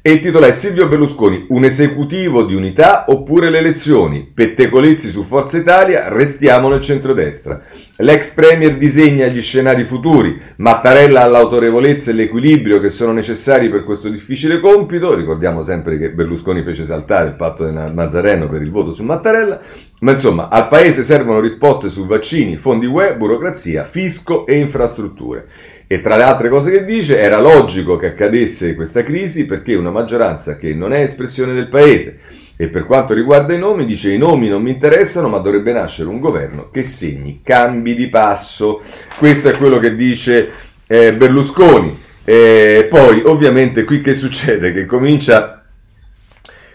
e 0.00 0.12
il 0.12 0.20
titolo 0.20 0.46
è 0.46 0.52
Silvio 0.52 0.88
Berlusconi, 0.88 1.46
un 1.48 1.64
esecutivo 1.64 2.44
di 2.44 2.54
unità 2.54 3.06
oppure 3.08 3.50
le 3.50 3.58
elezioni? 3.58 4.30
Pettecolezzi 4.32 5.10
su 5.10 5.24
Forza 5.24 5.58
Italia, 5.58 6.08
restiamo 6.08 6.68
nel 6.68 6.82
centrodestra. 6.82 7.60
L'ex 7.96 8.34
premier 8.34 8.76
disegna 8.76 9.26
gli 9.26 9.42
scenari 9.42 9.84
futuri, 9.84 10.40
Mattarella 10.56 11.22
ha 11.22 11.26
l'autorevolezza 11.26 12.12
e 12.12 12.14
l'equilibrio 12.14 12.78
che 12.78 12.90
sono 12.90 13.12
necessari 13.12 13.68
per 13.68 13.82
questo 13.82 14.08
difficile 14.08 14.60
compito, 14.60 15.14
ricordiamo 15.14 15.64
sempre 15.64 15.98
che 15.98 16.12
Berlusconi 16.12 16.62
fece 16.62 16.84
saltare 16.84 17.28
il 17.28 17.34
patto 17.34 17.66
di 17.66 17.72
Mazzareno 17.72 18.48
per 18.48 18.62
il 18.62 18.70
voto 18.70 18.92
su 18.92 19.02
Mattarella, 19.02 19.60
ma 20.02 20.12
insomma 20.12 20.48
al 20.48 20.68
Paese 20.68 21.04
servono 21.04 21.40
risposte 21.40 21.88
su 21.88 22.06
vaccini, 22.06 22.56
fondi 22.56 22.86
UE, 22.86 23.16
burocrazia, 23.16 23.84
fisco 23.84 24.46
e 24.46 24.58
infrastrutture. 24.58 25.46
E 25.86 26.00
tra 26.00 26.16
le 26.16 26.22
altre 26.24 26.48
cose 26.48 26.70
che 26.70 26.84
dice, 26.84 27.18
era 27.18 27.40
logico 27.40 27.96
che 27.96 28.06
accadesse 28.06 28.74
questa 28.74 29.04
crisi 29.04 29.46
perché 29.46 29.74
una 29.74 29.90
maggioranza 29.90 30.56
che 30.56 30.74
non 30.74 30.92
è 30.92 31.02
espressione 31.02 31.52
del 31.52 31.68
paese 31.68 32.18
e 32.56 32.68
per 32.68 32.84
quanto 32.84 33.14
riguarda 33.14 33.54
i 33.54 33.58
nomi, 33.58 33.86
dice 33.86 34.10
i 34.10 34.18
nomi 34.18 34.48
non 34.48 34.62
mi 34.62 34.70
interessano, 34.70 35.28
ma 35.28 35.38
dovrebbe 35.38 35.72
nascere 35.72 36.08
un 36.08 36.18
governo 36.18 36.70
che 36.70 36.82
segni 36.82 37.40
cambi 37.42 37.94
di 37.94 38.08
passo. 38.08 38.82
Questo 39.18 39.50
è 39.50 39.52
quello 39.52 39.78
che 39.78 39.94
dice 39.94 40.50
eh, 40.86 41.12
Berlusconi. 41.12 41.98
E 42.24 42.86
poi, 42.88 43.22
ovviamente, 43.24 43.84
qui 43.84 44.00
che 44.00 44.14
succede? 44.14 44.72
Che 44.72 44.86
comincia 44.86 45.61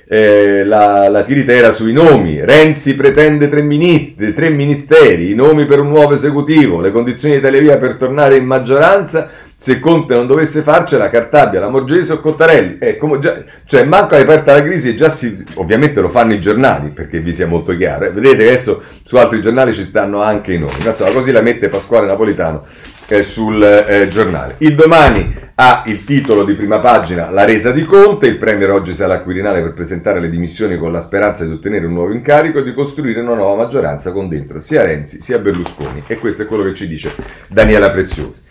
eh, 0.08 0.64
la, 0.64 1.10
la 1.10 1.24
tiritera 1.24 1.72
sui 1.72 1.92
nomi. 1.92 2.44
Renzi 2.44 2.96
pretende 2.96 3.50
tre 3.50 3.62
ministri, 3.62 4.34
tre 4.34 4.50
ministeri, 4.50 5.32
i 5.32 5.36
nomi 5.36 5.66
per 5.66 5.80
un 5.80 5.90
nuovo 5.90 6.14
esecutivo, 6.14 6.80
le 6.80 6.92
condizioni 6.92 7.36
di 7.36 7.40
Italia 7.40 7.78
per 7.78 7.96
tornare 7.96 8.38
in 8.38 8.46
maggioranza. 8.46 9.30
Se 9.60 9.80
Conte 9.80 10.14
non 10.14 10.28
dovesse 10.28 10.62
farcela, 10.62 11.10
Cartabia, 11.10 11.60
la 11.60 11.68
Morgese 11.68 12.14
o 12.14 12.20
Cottarelli, 12.20 12.78
eh, 12.78 13.00
già, 13.20 13.44
cioè 13.66 13.86
manco 13.86 14.14
è 14.14 14.22
aperta 14.22 14.54
la 14.54 14.62
crisi 14.62 14.90
e 14.90 14.96
già 14.96 15.10
si, 15.10 15.44
ovviamente 15.56 16.00
lo 16.00 16.10
fanno 16.10 16.36
i 16.36 16.40
giornali 16.40 16.90
perché 16.90 17.20
vi 17.22 17.34
sia 17.34 17.48
molto 17.48 17.76
chiaro. 17.76 18.06
Eh. 18.06 18.12
Vedete 18.12 18.44
adesso 18.44 18.84
su 19.04 19.18
altri 19.18 19.42
giornali 19.42 19.74
ci 19.74 19.84
stanno 19.84 20.22
anche 20.22 20.54
i 20.54 20.60
nomi. 20.60 20.74
Insomma, 20.86 21.10
così 21.10 21.32
la 21.32 21.42
mette 21.42 21.70
Pasquale 21.70 22.06
Napolitano 22.06 22.66
eh, 23.08 23.24
sul 23.24 23.64
eh, 23.64 24.08
giornale. 24.10 24.56
Il 24.60 24.76
domani 24.76 25.36
ha 25.56 25.82
il 25.88 26.04
titolo 26.04 26.44
di 26.44 26.54
prima 26.54 26.78
pagina 26.78 27.32
La 27.32 27.44
resa 27.44 27.72
di 27.72 27.84
Conte, 27.84 28.28
il 28.28 28.38
Premier 28.38 28.70
oggi 28.70 28.94
sarà 28.94 29.16
al 29.16 29.24
Quirinale 29.24 29.64
per 29.64 29.74
presentare 29.74 30.20
le 30.20 30.30
dimissioni 30.30 30.78
con 30.78 30.92
la 30.92 31.02
speranza 31.02 31.46
di 31.46 31.54
ottenere 31.54 31.88
un 31.88 31.94
nuovo 31.94 32.14
incarico 32.14 32.60
e 32.60 32.64
di 32.64 32.76
costruire 32.76 33.22
una 33.22 33.34
nuova 33.34 33.64
maggioranza 33.64 34.12
con 34.12 34.30
dentro 34.30 34.62
sia 34.62 34.84
Renzi 34.84 35.20
sia 35.20 35.40
Berlusconi. 35.40 36.04
E 36.06 36.20
questo 36.20 36.44
è 36.44 36.46
quello 36.46 36.62
che 36.62 36.76
ci 36.76 36.88
dice 36.88 37.16
Daniela 37.48 37.90
Preziosi. 37.90 38.46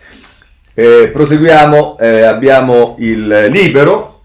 Eh, 0.79 1.09
proseguiamo, 1.11 1.97
eh, 1.97 2.21
abbiamo 2.21 2.97
il 2.99 3.47
libero, 3.49 4.21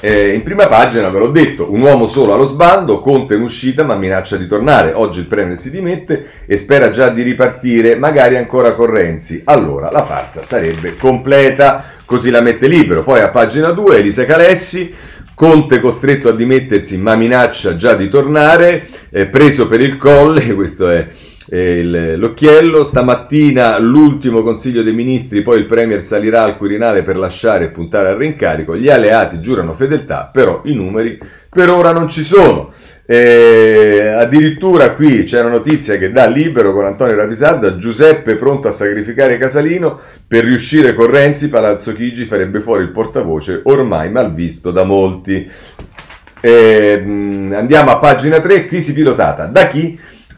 eh, 0.00 0.34
in 0.34 0.42
prima 0.42 0.66
pagina 0.66 1.08
ve 1.08 1.18
l'ho 1.18 1.30
detto, 1.30 1.72
un 1.72 1.80
uomo 1.80 2.06
solo 2.06 2.34
allo 2.34 2.44
sbando, 2.44 3.00
Conte 3.00 3.34
in 3.34 3.40
uscita 3.40 3.82
ma 3.82 3.94
minaccia 3.94 4.36
di 4.36 4.46
tornare. 4.46 4.92
Oggi 4.92 5.20
il 5.20 5.26
Premier 5.26 5.58
si 5.58 5.70
dimette 5.70 6.44
e 6.44 6.58
spera 6.58 6.90
già 6.90 7.08
di 7.08 7.22
ripartire, 7.22 7.96
magari 7.96 8.36
ancora 8.36 8.74
con 8.74 8.90
Renzi. 8.90 9.40
Allora 9.46 9.90
la 9.90 10.04
farsa 10.04 10.44
sarebbe 10.44 10.96
completa, 10.96 11.82
così 12.04 12.28
la 12.28 12.42
mette 12.42 12.66
libero. 12.66 13.02
Poi 13.02 13.20
a 13.20 13.30
pagina 13.30 13.70
2 13.70 13.96
Elisa 13.96 14.26
Calessi, 14.26 14.94
Conte 15.34 15.80
costretto 15.80 16.28
a 16.28 16.32
dimettersi 16.32 16.98
ma 16.98 17.16
minaccia 17.16 17.74
già 17.76 17.94
di 17.94 18.10
tornare, 18.10 18.86
eh, 19.08 19.28
preso 19.28 19.66
per 19.66 19.80
il 19.80 19.96
colle, 19.96 20.52
questo 20.52 20.90
è 20.90 21.06
il, 21.50 22.18
l'occhiello. 22.18 22.84
Stamattina 22.84 23.78
l'ultimo 23.78 24.42
Consiglio 24.42 24.82
dei 24.82 24.94
Ministri, 24.94 25.42
poi 25.42 25.58
il 25.58 25.66
Premier 25.66 26.02
salirà 26.02 26.42
al 26.42 26.56
Quirinale 26.56 27.02
per 27.02 27.16
lasciare 27.16 27.66
e 27.66 27.70
puntare 27.70 28.08
al 28.08 28.16
rincarico. 28.16 28.76
Gli 28.76 28.88
alleati 28.88 29.40
giurano 29.40 29.74
fedeltà, 29.74 30.30
però 30.32 30.62
i 30.64 30.74
numeri 30.74 31.18
per 31.48 31.70
ora 31.70 31.92
non 31.92 32.08
ci 32.08 32.24
sono. 32.24 32.72
E 33.08 34.14
addirittura 34.18 34.94
qui 34.94 35.22
c'è 35.22 35.38
una 35.38 35.50
notizia 35.50 35.96
che 35.96 36.10
dà 36.10 36.26
libero 36.26 36.72
con 36.72 36.86
Antonio 36.86 37.14
Rapisarda, 37.14 37.76
Giuseppe 37.76 38.34
pronto 38.34 38.66
a 38.66 38.72
sacrificare 38.72 39.38
Casalino 39.38 40.00
per 40.26 40.42
riuscire 40.42 40.92
con 40.92 41.06
Renzi, 41.06 41.48
Palazzo 41.48 41.92
Chigi 41.92 42.24
farebbe 42.24 42.60
fuori 42.60 42.82
il 42.82 42.90
portavoce 42.90 43.60
ormai 43.62 44.10
malvisto 44.10 44.72
da 44.72 44.82
molti. 44.82 45.48
E, 46.40 47.02
andiamo 47.52 47.92
a 47.92 47.98
pagina 47.98 48.40
3, 48.40 48.66
crisi 48.66 48.92
pilotata. 48.92 49.44
Da 49.46 49.68
chi? 49.68 49.96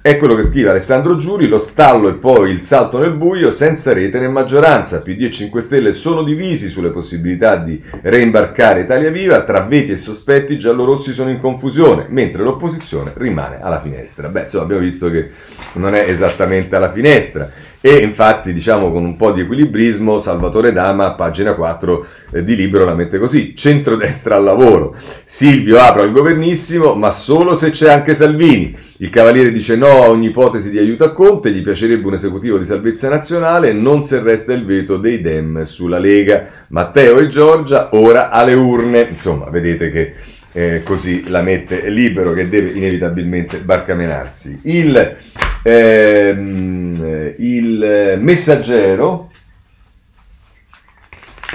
È 0.09 0.17
quello 0.17 0.37
che 0.37 0.45
scrive 0.45 0.71
Alessandro 0.71 1.19
Giuri, 1.19 1.49
lo 1.49 1.59
stallo 1.59 2.09
e 2.09 2.15
poi 2.15 2.53
il 2.53 2.65
salto 2.65 2.97
nel 2.99 3.13
buio 3.13 3.53
senza 3.53 3.93
rete 3.93 4.19
né 4.19 4.27
maggioranza. 4.27 5.03
PD 5.03 5.25
e 5.25 5.31
5 5.31 5.61
Stelle 5.61 5.93
sono 5.93 6.23
divisi 6.23 6.71
sulle 6.71 6.89
possibilità 6.89 7.57
di 7.57 7.79
reimbarcare 8.01 8.81
Italia 8.81 9.11
Viva, 9.11 9.43
tra 9.43 9.61
veti 9.61 9.93
e 9.93 9.99
sospetti 9.99 10.59
giallorossi 10.59 11.13
sono 11.13 11.29
in 11.29 11.39
confusione, 11.41 12.07
mentre 12.09 12.43
l'opposizione 12.43 13.13
rimane 13.17 13.61
alla 13.61 13.83
finestra. 13.83 14.29
Beh, 14.29 14.45
insomma, 14.45 14.65
abbiamo 14.65 14.81
visto 14.81 15.11
che 15.11 15.29
non 15.75 15.95
è 15.95 16.09
esattamente 16.09 16.75
alla 16.75 16.91
finestra. 16.91 17.51
E 17.81 17.99
infatti 17.99 18.53
diciamo 18.53 18.91
con 18.91 19.05
un 19.05 19.17
po' 19.17 19.33
di 19.33 19.43
equilibrismo 19.43 20.19
Salvatore 20.19 20.73
Dama 20.73 21.13
pagina 21.13 21.55
4 21.55 22.07
eh, 22.33 22.45
di 22.45 22.57
Libero 22.57 22.85
la 22.85 22.95
mette 22.95 23.19
così 23.19 23.55
centrodestra 23.55 24.35
al 24.35 24.43
lavoro 24.43 24.97
Silvio 25.25 25.79
apre 25.79 26.03
al 26.03 26.11
governissimo 26.11 26.95
ma 26.95 27.11
solo 27.11 27.55
se 27.55 27.71
c'è 27.71 27.91
anche 27.91 28.15
Salvini. 28.15 28.77
Il 29.01 29.11
Cavaliere 29.11 29.53
dice 29.53 29.77
no 29.77 29.87
a 29.87 30.09
ogni 30.09 30.29
ipotesi 30.29 30.71
di 30.71 30.79
aiuto 30.79 31.05
a 31.05 31.13
Conte 31.13 31.53
gli 31.53 31.63
piacerebbe 31.63 32.07
un 32.07 32.15
esecutivo 32.15 32.59
di 32.59 32.67
salvezza 32.67 33.09
nazionale 33.09 33.73
non 33.73 34.03
se 34.03 34.21
resta 34.21 34.53
il 34.53 34.65
veto 34.65 34.97
dei 34.97 35.21
Dem 35.21 35.63
sulla 35.63 35.99
Lega 35.99 36.49
Matteo 36.69 37.19
e 37.19 37.29
Giorgia 37.29 37.91
ora 37.93 38.31
alle 38.31 38.55
urne. 38.55 39.07
Insomma 39.09 39.49
vedete 39.51 39.91
che 39.91 40.15
eh, 40.53 40.83
così 40.85 41.29
la 41.29 41.43
mette 41.43 41.89
libero 41.89 42.33
che 42.33 42.49
deve 42.49 42.71
inevitabilmente 42.71 43.59
barcamenarsi 43.59 44.61
il 44.65 45.17
ehm, 45.63 47.35
il 47.39 48.17
messaggero, 48.21 49.31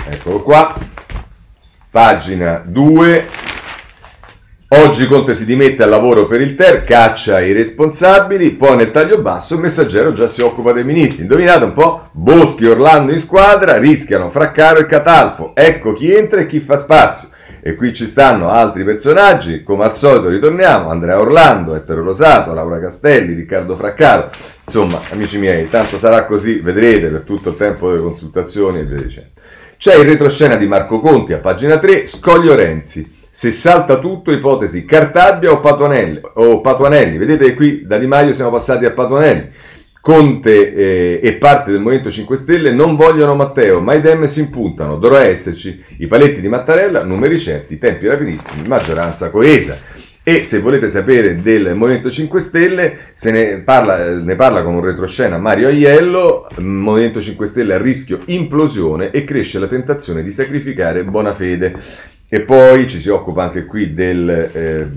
eccolo 0.10 0.42
qua, 0.42 0.76
pagina 1.90 2.62
2, 2.66 3.28
oggi 4.70 5.08
Conte 5.08 5.34
si 5.34 5.46
dimette 5.46 5.84
al 5.84 5.90
lavoro 5.90 6.28
per 6.28 6.42
il 6.42 6.56
TER, 6.56 6.84
caccia 6.84 7.40
i 7.42 7.54
responsabili, 7.54 8.52
poi 8.52 8.78
nel 8.78 8.92
taglio 8.92 9.20
basso 9.20 9.56
il 9.56 9.62
messaggero 9.62 10.14
già 10.14 10.28
si 10.28 10.42
occupa 10.42 10.72
dei 10.72 10.84
ministri. 10.84 11.24
Indovinate 11.24 11.66
un 11.66 11.74
po'? 11.74 12.10
Boschi, 12.12 12.66
Orlando 12.66 13.12
in 13.12 13.20
squadra, 13.20 13.78
rischiano 13.78 14.30
Fraccaro 14.30 14.80
e 14.80 14.86
Catalfo. 14.86 15.54
Ecco 15.56 15.94
chi 15.94 16.14
entra 16.14 16.42
e 16.42 16.48
chi 16.48 16.60
fa 16.60 16.78
spazio. 16.78 17.30
E 17.66 17.76
qui 17.76 17.94
ci 17.94 18.08
stanno 18.08 18.50
altri 18.50 18.84
personaggi, 18.84 19.64
come 19.64 19.86
al 19.86 19.96
solito 19.96 20.28
ritorniamo, 20.28 20.90
Andrea 20.90 21.18
Orlando, 21.18 21.76
Ettore 21.76 22.02
Rosato, 22.02 22.54
Laura 22.54 22.78
Castelli, 22.78 23.34
Riccardo 23.34 23.78
Fraccaro, 23.78 24.32
insomma, 24.66 25.00
amici 25.12 25.40
miei, 25.40 25.70
tanto 25.70 25.98
sarà 25.98 26.26
così, 26.26 26.60
vedrete 26.60 27.08
per 27.08 27.22
tutto 27.22 27.52
il 27.52 27.56
tempo 27.56 27.90
delle 27.90 28.02
consultazioni 28.02 28.80
e 28.80 28.84
via 28.84 29.02
dicendo. 29.02 29.30
C'è 29.78 29.96
il 29.96 30.04
retroscena 30.04 30.58
di 30.58 30.68
Marco 30.68 31.00
Conti 31.00 31.32
a 31.32 31.40
pagina 31.40 31.80
3, 31.80 32.06
Scoglio 32.06 32.54
Renzi, 32.54 33.10
se 33.30 33.50
salta 33.50 33.98
tutto, 33.98 34.34
ipotesi 34.34 34.84
Cartabbia 34.84 35.54
o 35.54 35.62
Patuanelli, 35.62 36.20
o 36.34 36.60
Patuanelli. 36.60 37.18
vedete 37.18 37.54
qui 37.54 37.86
da 37.86 37.98
Di 37.98 38.08
Maio 38.08 38.34
siamo 38.34 38.52
passati 38.52 38.84
a 38.84 38.92
Patuanelli. 38.92 39.48
Conte 40.04 40.74
eh, 40.74 41.20
e 41.24 41.34
parte 41.36 41.72
del 41.72 41.80
Movimento 41.80 42.12
5 42.12 42.36
Stelle 42.36 42.74
non 42.74 42.98
vogliono 42.98 43.36
Matteo, 43.36 43.80
ma 43.80 43.94
i 43.94 44.02
Dem 44.02 44.26
si 44.26 44.42
impuntano. 44.42 44.98
Dovrà 44.98 45.22
esserci 45.22 45.82
i 46.00 46.08
paletti 46.08 46.42
di 46.42 46.50
Mattarella, 46.50 47.06
numeri 47.06 47.40
certi, 47.40 47.78
tempi 47.78 48.08
rapidissimi, 48.08 48.68
maggioranza 48.68 49.30
coesa. 49.30 49.78
E 50.22 50.44
se 50.44 50.60
volete 50.60 50.90
sapere 50.90 51.42
del 51.42 51.74
Movimento 51.76 52.12
5 52.12 52.42
Stelle, 52.42 52.98
se 53.14 53.32
ne 53.32 53.62
parla, 53.62 54.20
ne 54.20 54.36
parla 54.36 54.62
con 54.62 54.74
un 54.74 54.84
retroscena 54.84 55.38
Mario 55.38 55.70
Aiello, 55.70 56.50
Movimento 56.58 57.22
5 57.22 57.48
Stelle 57.48 57.76
a 57.76 57.82
rischio 57.82 58.20
implosione 58.26 59.10
e 59.10 59.24
cresce 59.24 59.58
la 59.58 59.68
tentazione 59.68 60.22
di 60.22 60.34
sacrificare 60.34 61.06
Bonafede. 61.06 61.80
E 62.34 62.42
poi 62.42 62.90
ci 62.90 63.00
si 63.00 63.10
occupa 63.10 63.44
anche 63.44 63.68
qui 63.68 63.94
del, 63.94 64.28
eh, 64.28 64.88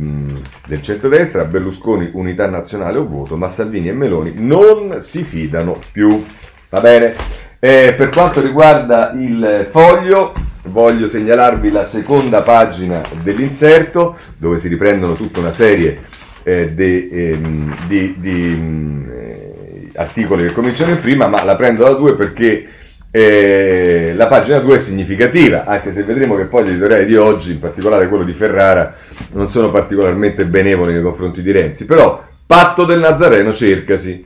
del 0.67 0.83
centrodestra, 0.83 1.45
Berlusconi 1.45 2.09
unità 2.15 2.49
nazionale 2.49 2.97
o 2.97 3.07
voto, 3.07 3.37
ma 3.37 3.47
Salvini 3.47 3.91
e 3.91 3.93
Meloni 3.93 4.33
non 4.37 5.03
si 5.03 5.23
fidano 5.23 5.79
più. 5.93 6.25
Va 6.71 6.81
bene? 6.81 7.15
Eh, 7.59 7.93
per 7.95 8.09
quanto 8.09 8.41
riguarda 8.41 9.13
il 9.15 9.67
foglio, 9.69 10.33
voglio 10.69 11.07
segnalarvi 11.07 11.71
la 11.71 11.85
seconda 11.85 12.41
pagina 12.41 13.03
dell'inserto, 13.23 14.17
dove 14.39 14.57
si 14.57 14.69
riprendono 14.69 15.13
tutta 15.13 15.41
una 15.41 15.51
serie 15.51 16.05
eh, 16.43 16.71
de, 16.71 17.09
ehm, 17.13 17.87
di, 17.87 18.15
di 18.19 19.07
eh, 19.13 19.89
articoli 19.97 20.45
che 20.45 20.53
cominciano 20.55 20.93
in 20.93 21.01
prima, 21.01 21.27
ma 21.27 21.45
la 21.45 21.55
prendo 21.55 21.85
da 21.85 21.93
due 21.93 22.15
perché 22.15 22.67
eh, 23.11 24.13
la 24.15 24.27
pagina 24.27 24.59
2 24.59 24.75
è 24.75 24.79
significativa, 24.79 25.65
anche 25.65 25.93
se 25.93 26.03
vedremo 26.03 26.37
che 26.37 26.45
poi 26.45 26.65
gli 26.65 26.71
editoriali 26.71 27.07
di 27.07 27.17
oggi, 27.17 27.53
in 27.53 27.61
particolare 27.61 28.09
quello 28.09 28.25
di 28.25 28.33
Ferrara, 28.33 28.95
non 29.33 29.49
sono 29.49 29.71
particolarmente 29.71 30.45
benevoli 30.45 30.93
nei 30.93 31.03
confronti 31.03 31.43
di 31.43 31.51
Renzi. 31.51 31.87
Però, 31.87 32.23
patto 32.47 32.85
del 32.85 32.99
Nazareno 32.99 33.55
cercasi. 33.55 34.25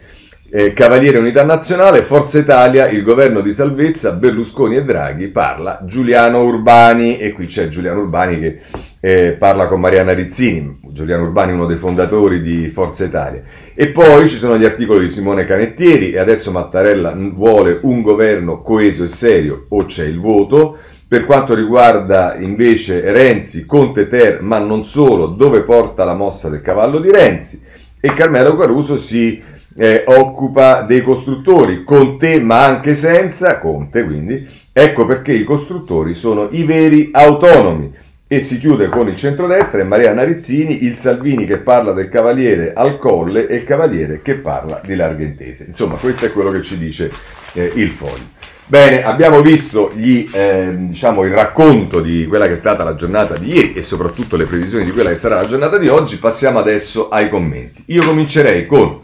Eh, 0.53 0.73
Cavaliere 0.73 1.19
Unità 1.19 1.45
Nazionale, 1.45 2.03
Forza 2.03 2.37
Italia, 2.37 2.89
il 2.89 3.05
governo 3.05 3.41
di 3.41 3.53
salvezza, 3.53 4.11
Berlusconi 4.11 4.75
e 4.75 4.85
Draghi, 4.85 5.29
parla 5.29 5.79
Giuliano 5.85 6.43
Urbani 6.43 7.19
e 7.19 7.31
qui 7.31 7.47
c'è 7.47 7.69
Giuliano 7.69 8.01
Urbani 8.01 8.41
che 8.41 8.59
eh, 8.99 9.37
parla 9.39 9.69
con 9.69 9.79
Mariana 9.79 10.13
Rizzini, 10.13 10.81
Giuliano 10.91 11.23
Urbani 11.23 11.53
uno 11.53 11.67
dei 11.67 11.77
fondatori 11.77 12.43
di 12.43 12.67
Forza 12.67 13.05
Italia. 13.05 13.43
E 13.77 13.91
poi 13.91 14.29
ci 14.29 14.39
sono 14.39 14.59
gli 14.59 14.65
articoli 14.65 15.07
di 15.07 15.13
Simone 15.13 15.47
Canettieri 15.47 16.11
e 16.11 16.19
adesso 16.19 16.51
Mattarella 16.51 17.17
vuole 17.33 17.79
un 17.83 18.03
governo 18.03 18.61
coeso 18.61 19.05
e 19.05 19.09
serio 19.09 19.67
o 19.69 19.85
c'è 19.85 20.05
il 20.05 20.19
voto. 20.19 20.79
Per 21.07 21.27
quanto 21.27 21.55
riguarda 21.55 22.35
invece 22.37 23.13
Renzi, 23.13 23.67
Conte 23.67 24.09
Ter, 24.09 24.43
ma 24.43 24.59
non 24.59 24.85
solo, 24.85 25.27
dove 25.27 25.63
porta 25.63 26.05
la 26.05 26.15
mossa 26.15 26.49
del 26.49 26.61
cavallo 26.61 26.99
di 26.99 27.13
Renzi? 27.13 27.63
E 28.01 28.15
Carmelo 28.15 28.57
Caruso 28.57 28.97
si 28.97 29.43
eh, 29.77 30.05
occupa 30.07 30.83
dei 30.83 31.03
costruttori, 31.03 31.85
con 31.85 32.19
te 32.19 32.41
ma 32.41 32.65
anche 32.65 32.95
senza, 32.95 33.59
Conte 33.59 34.05
quindi, 34.05 34.47
ecco 34.73 35.07
perché 35.07 35.33
i 35.33 35.45
costruttori 35.45 36.15
sono 36.15 36.49
i 36.51 36.65
veri 36.65 37.11
autonomi. 37.13 38.09
E 38.33 38.41
si 38.43 38.61
chiude 38.61 38.89
con 38.89 39.09
il 39.09 39.17
centrodestra 39.17 39.81
e 39.81 39.85
Mariana 39.85 40.23
Rizzini, 40.23 40.85
il 40.85 40.97
Salvini 40.97 41.47
che 41.47 41.57
parla 41.57 41.91
del 41.91 42.09
cavaliere 42.09 42.73
al 42.75 42.97
colle 42.97 43.49
e 43.49 43.57
il 43.57 43.65
cavaliere 43.65 44.21
che 44.23 44.35
parla 44.35 44.81
di 44.85 44.95
larghentese. 44.95 45.65
Insomma, 45.67 45.97
questo 45.97 46.27
è 46.27 46.31
quello 46.31 46.53
che 46.53 46.63
ci 46.63 46.79
dice 46.79 47.11
eh, 47.55 47.73
il 47.75 47.91
foglio. 47.91 48.39
Bene, 48.67 49.03
abbiamo 49.03 49.43
visto 49.43 49.91
gli, 49.97 50.29
eh, 50.33 50.73
diciamo, 50.73 51.25
il 51.25 51.33
racconto 51.33 52.01
di 52.01 52.25
quella 52.29 52.47
che 52.47 52.53
è 52.53 52.57
stata 52.57 52.85
la 52.85 52.95
giornata 52.95 53.37
di 53.37 53.53
ieri 53.53 53.75
e 53.75 53.83
soprattutto 53.83 54.37
le 54.37 54.45
previsioni 54.45 54.85
di 54.85 54.93
quella 54.93 55.11
che 55.11 55.17
sarà 55.17 55.35
la 55.35 55.49
giornata 55.49 55.77
di 55.77 55.89
oggi. 55.89 56.19
Passiamo 56.19 56.61
adesso 56.61 57.09
ai 57.09 57.29
commenti. 57.29 57.83
Io 57.87 58.05
comincerei 58.05 58.67
con 58.67 59.01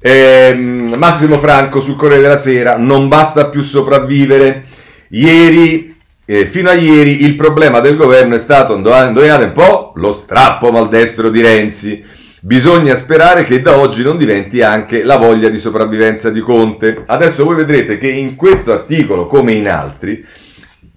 eh, 0.00 0.54
Massimo 0.54 1.38
Franco 1.38 1.80
sul 1.80 1.96
Corriere 1.96 2.22
della 2.22 2.36
Sera, 2.36 2.76
non 2.76 3.08
basta 3.08 3.46
più 3.46 3.62
sopravvivere. 3.62 4.64
Ieri, 5.08 5.94
eh, 6.24 6.46
fino 6.46 6.70
a 6.70 6.74
ieri, 6.74 7.24
il 7.24 7.34
problema 7.34 7.80
del 7.80 7.96
governo 7.96 8.34
è 8.34 8.38
stato, 8.38 8.74
indovinate 8.74 9.44
un 9.44 9.52
po', 9.52 9.92
lo 9.96 10.12
strappo 10.12 10.70
maldestro 10.70 11.28
di 11.28 11.42
Renzi. 11.42 12.04
Bisogna 12.42 12.94
sperare 12.94 13.44
che 13.44 13.60
da 13.60 13.76
oggi 13.76 14.02
non 14.02 14.16
diventi 14.16 14.62
anche 14.62 15.02
la 15.04 15.18
voglia 15.18 15.50
di 15.50 15.58
sopravvivenza 15.58 16.30
di 16.30 16.40
Conte. 16.40 17.02
Adesso 17.04 17.44
voi 17.44 17.56
vedrete 17.56 17.98
che 17.98 18.08
in 18.08 18.34
questo 18.34 18.72
articolo, 18.72 19.26
come 19.26 19.52
in 19.52 19.68
altri, 19.68 20.24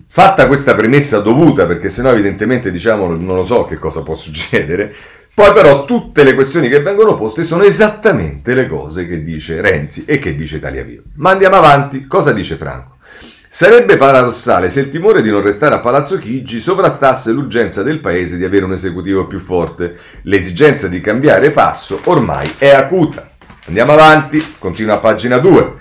fatta 0.07 0.47
questa 0.47 0.73
premessa 0.73 1.19
dovuta, 1.19 1.65
perché 1.65 1.89
sennò 1.89 2.11
evidentemente 2.11 2.71
diciamo 2.71 3.07
non 3.07 3.35
lo 3.35 3.45
so 3.45 3.65
che 3.65 3.77
cosa 3.77 4.03
può 4.03 4.13
succedere, 4.13 4.93
poi 5.35 5.51
però 5.51 5.85
tutte 5.85 6.23
le 6.23 6.35
questioni 6.35 6.69
che 6.69 6.81
vengono 6.81 7.15
poste 7.15 7.43
sono 7.43 7.63
esattamente 7.63 8.53
le 8.53 8.67
cose 8.67 9.07
che 9.07 9.23
dice 9.23 9.61
Renzi 9.61 10.05
e 10.05 10.19
che 10.19 10.35
dice 10.35 10.57
Italia 10.57 10.83
Viva. 10.83 11.01
Ma 11.15 11.31
andiamo 11.31 11.55
avanti, 11.55 12.05
cosa 12.05 12.31
dice 12.31 12.55
Franco? 12.55 12.97
Sarebbe 13.49 13.97
paradossale 13.97 14.69
se 14.69 14.81
il 14.81 14.89
timore 14.89 15.23
di 15.23 15.31
non 15.31 15.41
restare 15.41 15.73
a 15.73 15.79
Palazzo 15.79 16.19
Chigi 16.19 16.61
sovrastasse 16.61 17.31
l'urgenza 17.31 17.81
del 17.81 17.99
paese 17.99 18.37
di 18.37 18.43
avere 18.43 18.65
un 18.65 18.73
esecutivo 18.73 19.25
più 19.25 19.39
forte. 19.39 19.97
L'esigenza 20.23 20.87
di 20.87 21.01
cambiare 21.01 21.49
passo 21.49 21.99
ormai 22.03 22.53
è 22.59 22.69
acuta. 22.69 23.31
Andiamo 23.65 23.93
avanti, 23.93 24.39
continua 24.59 24.95
a 24.95 24.99
pagina 24.99 25.39
2. 25.39 25.73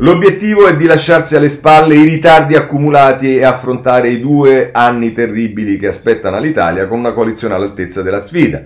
L'obiettivo 0.00 0.66
è 0.66 0.76
di 0.76 0.84
lasciarsi 0.84 1.34
alle 1.34 1.48
spalle 1.48 1.96
i 1.96 2.04
ritardi 2.04 2.56
accumulati 2.56 3.36
e 3.36 3.44
affrontare 3.44 4.10
i 4.10 4.20
due 4.20 4.70
anni 4.70 5.14
terribili 5.14 5.78
che 5.78 5.88
aspettano 5.88 6.38
l'Italia 6.38 6.86
con 6.86 6.98
una 6.98 7.12
coalizione 7.12 7.54
all'altezza 7.54 8.02
della 8.02 8.20
sfida 8.20 8.62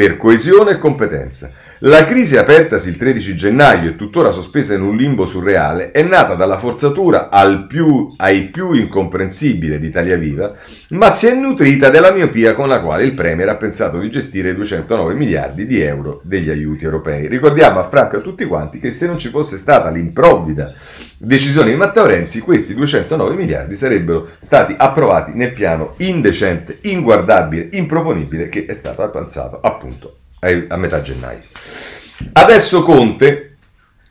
per 0.00 0.16
coesione 0.16 0.70
e 0.70 0.78
competenza. 0.78 1.52
La 1.82 2.04
crisi 2.04 2.36
apertasi 2.36 2.90
il 2.90 2.98
13 2.98 3.34
gennaio 3.34 3.88
e 3.88 3.96
tuttora 3.96 4.32
sospesa 4.32 4.74
in 4.74 4.82
un 4.82 4.96
limbo 4.96 5.24
surreale 5.24 5.92
è 5.92 6.02
nata 6.02 6.34
dalla 6.34 6.58
forzatura 6.58 7.30
al 7.30 7.66
più, 7.66 8.12
ai 8.18 8.50
più 8.50 8.72
incomprensibile 8.72 9.78
di 9.78 9.86
Italia 9.86 10.18
Viva, 10.18 10.54
ma 10.90 11.08
si 11.08 11.28
è 11.28 11.32
nutrita 11.32 11.88
della 11.88 12.12
miopia 12.12 12.52
con 12.52 12.68
la 12.68 12.82
quale 12.82 13.04
il 13.04 13.14
Premier 13.14 13.48
ha 13.48 13.56
pensato 13.56 13.98
di 13.98 14.10
gestire 14.10 14.50
i 14.50 14.54
209 14.56 15.14
miliardi 15.14 15.66
di 15.66 15.80
euro 15.80 16.20
degli 16.22 16.50
aiuti 16.50 16.84
europei. 16.84 17.28
Ricordiamo 17.28 17.80
a 17.80 17.88
Franco 17.88 18.16
e 18.16 18.18
a 18.18 18.22
tutti 18.22 18.44
quanti 18.44 18.78
che 18.78 18.90
se 18.90 19.06
non 19.06 19.18
ci 19.18 19.30
fosse 19.30 19.56
stata 19.56 19.88
l'improvvida 19.88 20.74
decisione 21.16 21.70
di 21.70 21.76
Matteo 21.76 22.04
Renzi, 22.04 22.40
questi 22.40 22.74
209 22.74 23.34
miliardi 23.34 23.74
sarebbero 23.74 24.28
stati 24.38 24.74
approvati 24.76 25.32
nel 25.32 25.52
piano 25.52 25.94
indecente, 25.96 26.76
inguardabile, 26.82 27.68
improponibile 27.72 28.50
che 28.50 28.66
è 28.66 28.74
stato 28.74 29.00
avanzato 29.00 29.60
appunto 29.62 30.16
a 30.40 30.76
metà 30.76 31.00
gennaio. 31.00 31.42
Adesso 32.32 32.82
Conte 32.82 33.50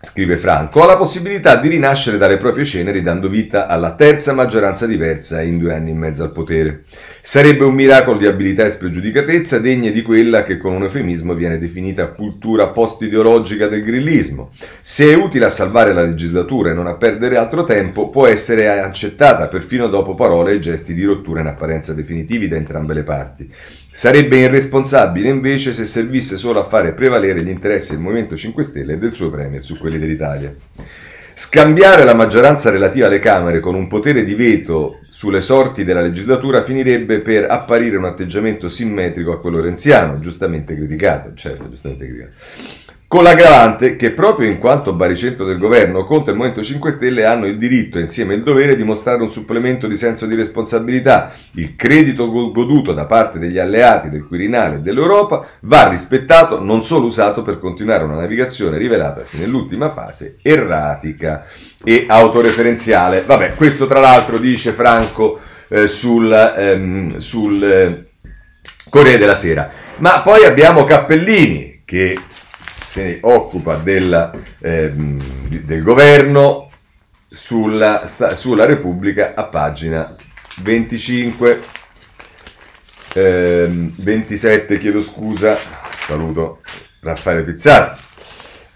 scrive 0.02 0.38
Franco, 0.38 0.82
ha 0.82 0.86
la 0.86 0.96
possibilità 0.96 1.58
di 1.58 1.68
rinascere 1.68 2.18
dalle 2.18 2.38
proprie 2.38 2.64
ceneri 2.64 3.02
dando 3.02 3.28
vita 3.28 3.68
alla 3.68 3.96
terza 3.96 4.32
maggioranza 4.32 4.86
diversa 4.86 5.42
in 5.42 5.58
due 5.58 5.74
anni 5.74 5.90
in 5.90 5.98
mezzo 5.98 6.24
al 6.24 6.32
potere. 6.32 6.86
Sarebbe 7.20 7.66
un 7.66 7.74
miracolo 7.74 8.18
di 8.18 8.26
abilità 8.26 8.64
e 8.64 8.70
spregiudicatezza 8.70 9.60
degna 9.60 9.92
di 9.92 10.02
quella 10.02 10.44
che 10.44 10.58
con 10.58 10.74
un 10.74 10.84
eufemismo 10.84 11.34
viene 11.34 11.60
definita 11.60 12.14
cultura 12.14 12.70
post-ideologica 12.70 13.68
del 13.68 13.84
grillismo. 13.84 14.54
Se 14.80 15.12
è 15.12 15.16
utile 15.16 15.46
a 15.46 15.50
salvare 15.50 15.92
la 15.92 16.04
legislatura 16.04 16.72
e 16.72 16.74
non 16.74 16.88
a 16.88 16.96
perdere 16.96 17.36
altro 17.36 17.66
tempo, 17.66 18.08
può 18.08 18.26
essere 18.26 18.70
accettata 18.80 19.50
perfino 19.50 19.90
dopo 19.90 20.16
parole 20.16 20.54
e 20.54 20.60
gesti 20.60 20.94
di 20.94 21.04
rottura 21.04 21.42
in 21.42 21.48
apparenza 21.48 21.94
definitivi 21.94 22.48
da 22.48 22.56
entrambe 22.56 22.94
le 22.94 23.04
parti. 23.04 23.52
Sarebbe 24.00 24.38
irresponsabile 24.38 25.28
invece 25.28 25.74
se 25.74 25.84
servisse 25.84 26.38
solo 26.38 26.62
a 26.62 26.64
fare 26.64 26.94
prevalere 26.94 27.44
gli 27.44 27.50
interessi 27.50 27.92
del 27.92 28.02
Movimento 28.02 28.38
5 28.38 28.64
Stelle 28.64 28.94
e 28.94 28.98
del 28.98 29.14
suo 29.14 29.30
Premier 29.30 29.62
su 29.62 29.78
quelli 29.78 30.00
dell'Italia. 30.00 30.56
Scambiare 31.34 32.06
la 32.06 32.14
maggioranza 32.14 32.70
relativa 32.70 33.08
alle 33.08 33.20
Camere 33.20 33.60
con 33.60 33.76
un 33.76 33.88
potere 33.88 34.24
di 34.24 34.36
veto 34.36 35.00
sulle 35.10 35.42
sorti 35.42 35.84
della 35.84 36.00
legislatura 36.00 36.64
finirebbe 36.64 37.20
per 37.20 37.52
apparire 37.52 37.98
un 37.98 38.06
atteggiamento 38.06 38.70
simmetrico 38.70 39.34
a 39.34 39.40
quello 39.42 39.60
renziano, 39.60 40.20
giustamente 40.20 40.78
criticato, 40.78 41.34
certo, 41.36 41.68
giustamente 41.68 42.06
criticato. 42.06 42.32
Con 43.10 43.24
l'aggravante 43.24 43.96
che 43.96 44.12
proprio 44.12 44.48
in 44.48 44.60
quanto 44.60 44.94
baricentro 44.94 45.44
del 45.44 45.58
governo, 45.58 46.04
Conte 46.04 46.30
e 46.30 46.34
Movimento 46.36 46.62
5 46.62 46.92
Stelle 46.92 47.26
hanno 47.26 47.48
il 47.48 47.58
diritto 47.58 47.98
e 47.98 48.02
insieme 48.02 48.36
il 48.36 48.44
dovere 48.44 48.76
di 48.76 48.84
mostrare 48.84 49.24
un 49.24 49.32
supplemento 49.32 49.88
di 49.88 49.98
senso 49.98 50.28
di 50.28 50.36
responsabilità. 50.36 51.34
Il 51.54 51.76
credito 51.76 52.30
goduto 52.30 52.94
da 52.94 53.06
parte 53.06 53.40
degli 53.40 53.58
alleati 53.58 54.12
del 54.12 54.28
Quirinale 54.28 54.76
e 54.76 54.80
dell'Europa 54.82 55.44
va 55.62 55.88
rispettato, 55.88 56.62
non 56.62 56.84
solo 56.84 57.08
usato 57.08 57.42
per 57.42 57.58
continuare 57.58 58.04
una 58.04 58.14
navigazione 58.14 58.78
rivelatasi 58.78 59.40
nell'ultima 59.40 59.90
fase 59.90 60.38
erratica 60.44 61.48
e 61.84 62.06
autoreferenziale. 62.08 63.24
Vabbè, 63.26 63.56
questo 63.56 63.88
tra 63.88 64.00
l'altro 64.00 64.38
dice 64.38 64.72
Franco 64.74 65.40
eh, 65.70 65.88
sul, 65.88 66.32
ehm, 66.32 67.18
sul 67.18 67.64
eh, 67.64 68.06
Corriere 68.88 69.18
della 69.18 69.34
Sera. 69.34 69.72
Ma 69.98 70.22
poi 70.22 70.46
abbiamo 70.46 70.84
Cappellini 70.84 71.82
che 71.84 72.16
ne 72.96 73.20
occupa 73.22 73.76
della, 73.76 74.32
eh, 74.62 74.92
del 74.92 75.84
governo 75.84 76.70
sulla, 77.30 78.08
sulla, 78.08 78.66
Repubblica 78.66 79.34
a 79.36 79.44
pagina 79.46 80.16
25, 80.62 81.60
eh, 83.14 83.68
27, 83.70 84.80
chiedo 84.80 85.02
scusa, 85.02 85.58
saluto 86.06 86.62
Raffaele 87.02 87.44
Pizzati. 87.44 88.02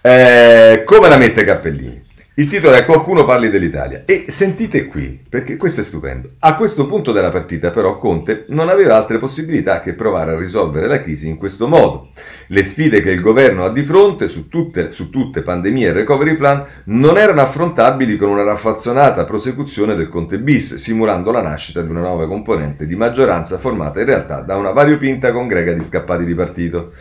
Eh, 0.02 0.84
come 0.86 1.10
la 1.10 1.18
mette 1.18 1.44
Cappellini? 1.44 2.04
Il 2.36 2.50
titolo 2.50 2.76
è 2.76 2.84
Qualcuno 2.84 3.26
parli 3.26 3.52
dell'Italia. 3.52 4.06
E 4.06 4.26
sentite 4.28 4.88
qui, 4.88 5.24
perché 5.30 5.56
questo 5.56 5.82
è 5.82 5.84
stupendo. 5.84 6.32
A 6.40 6.56
questo 6.56 6.88
punto 6.88 7.12
della 7.12 7.30
partita, 7.30 7.70
però, 7.70 8.00
Conte 8.00 8.46
non 8.48 8.70
aveva 8.70 8.96
altre 8.96 9.20
possibilità 9.20 9.82
che 9.82 9.94
provare 9.94 10.32
a 10.32 10.38
risolvere 10.38 10.88
la 10.88 11.04
crisi 11.04 11.28
in 11.28 11.38
questo 11.38 11.68
modo. 11.68 12.10
Le 12.54 12.64
sfide 12.64 13.02
che 13.02 13.10
il 13.10 13.20
governo 13.20 13.64
ha 13.64 13.72
di 13.72 13.82
fronte, 13.82 14.28
su 14.28 14.48
tutte, 14.48 14.92
su 14.92 15.10
tutte 15.10 15.42
pandemie 15.42 15.88
e 15.88 15.92
recovery 15.92 16.36
plan, 16.36 16.64
non 16.86 17.18
erano 17.18 17.42
affrontabili 17.42 18.16
con 18.16 18.30
una 18.30 18.44
raffazzonata 18.44 19.26
prosecuzione 19.26 19.96
del 19.96 20.08
Conte 20.08 20.38
bis, 20.38 20.76
simulando 20.76 21.32
la 21.32 21.42
nascita 21.42 21.82
di 21.82 21.90
una 21.90 22.02
nuova 22.02 22.28
componente 22.28 22.86
di 22.86 22.96
maggioranza 22.96 23.58
formata 23.58 24.02
in 24.02 24.06
realtà 24.06 24.42
da 24.42 24.56
una 24.56 24.70
variopinta 24.70 25.32
congrega 25.32 25.74
di 25.74 25.84
scappati 25.84 26.26
di 26.26 26.36
partito. 26.36 26.92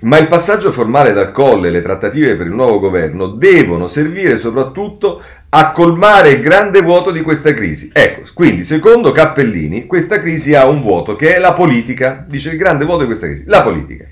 Ma 0.00 0.18
il 0.18 0.26
passaggio 0.26 0.72
formale 0.72 1.12
dal 1.12 1.30
colle 1.30 1.68
e 1.68 1.70
le 1.70 1.82
trattative 1.82 2.34
per 2.34 2.48
il 2.48 2.52
nuovo 2.52 2.80
governo 2.80 3.28
devono 3.28 3.86
servire 3.86 4.36
soprattutto 4.38 5.22
a 5.50 5.70
colmare 5.70 6.30
il 6.30 6.40
grande 6.40 6.82
vuoto 6.82 7.12
di 7.12 7.22
questa 7.22 7.54
crisi. 7.54 7.90
Ecco, 7.92 8.22
quindi 8.34 8.64
secondo 8.64 9.12
Cappellini 9.12 9.86
questa 9.86 10.20
crisi 10.20 10.56
ha 10.56 10.66
un 10.66 10.80
vuoto 10.80 11.14
che 11.14 11.36
è 11.36 11.38
la 11.38 11.52
politica, 11.52 12.24
dice 12.28 12.50
il 12.50 12.56
grande 12.56 12.84
vuoto 12.84 13.02
di 13.02 13.06
questa 13.06 13.26
crisi, 13.26 13.44
la 13.46 13.62
politica. 13.62 14.06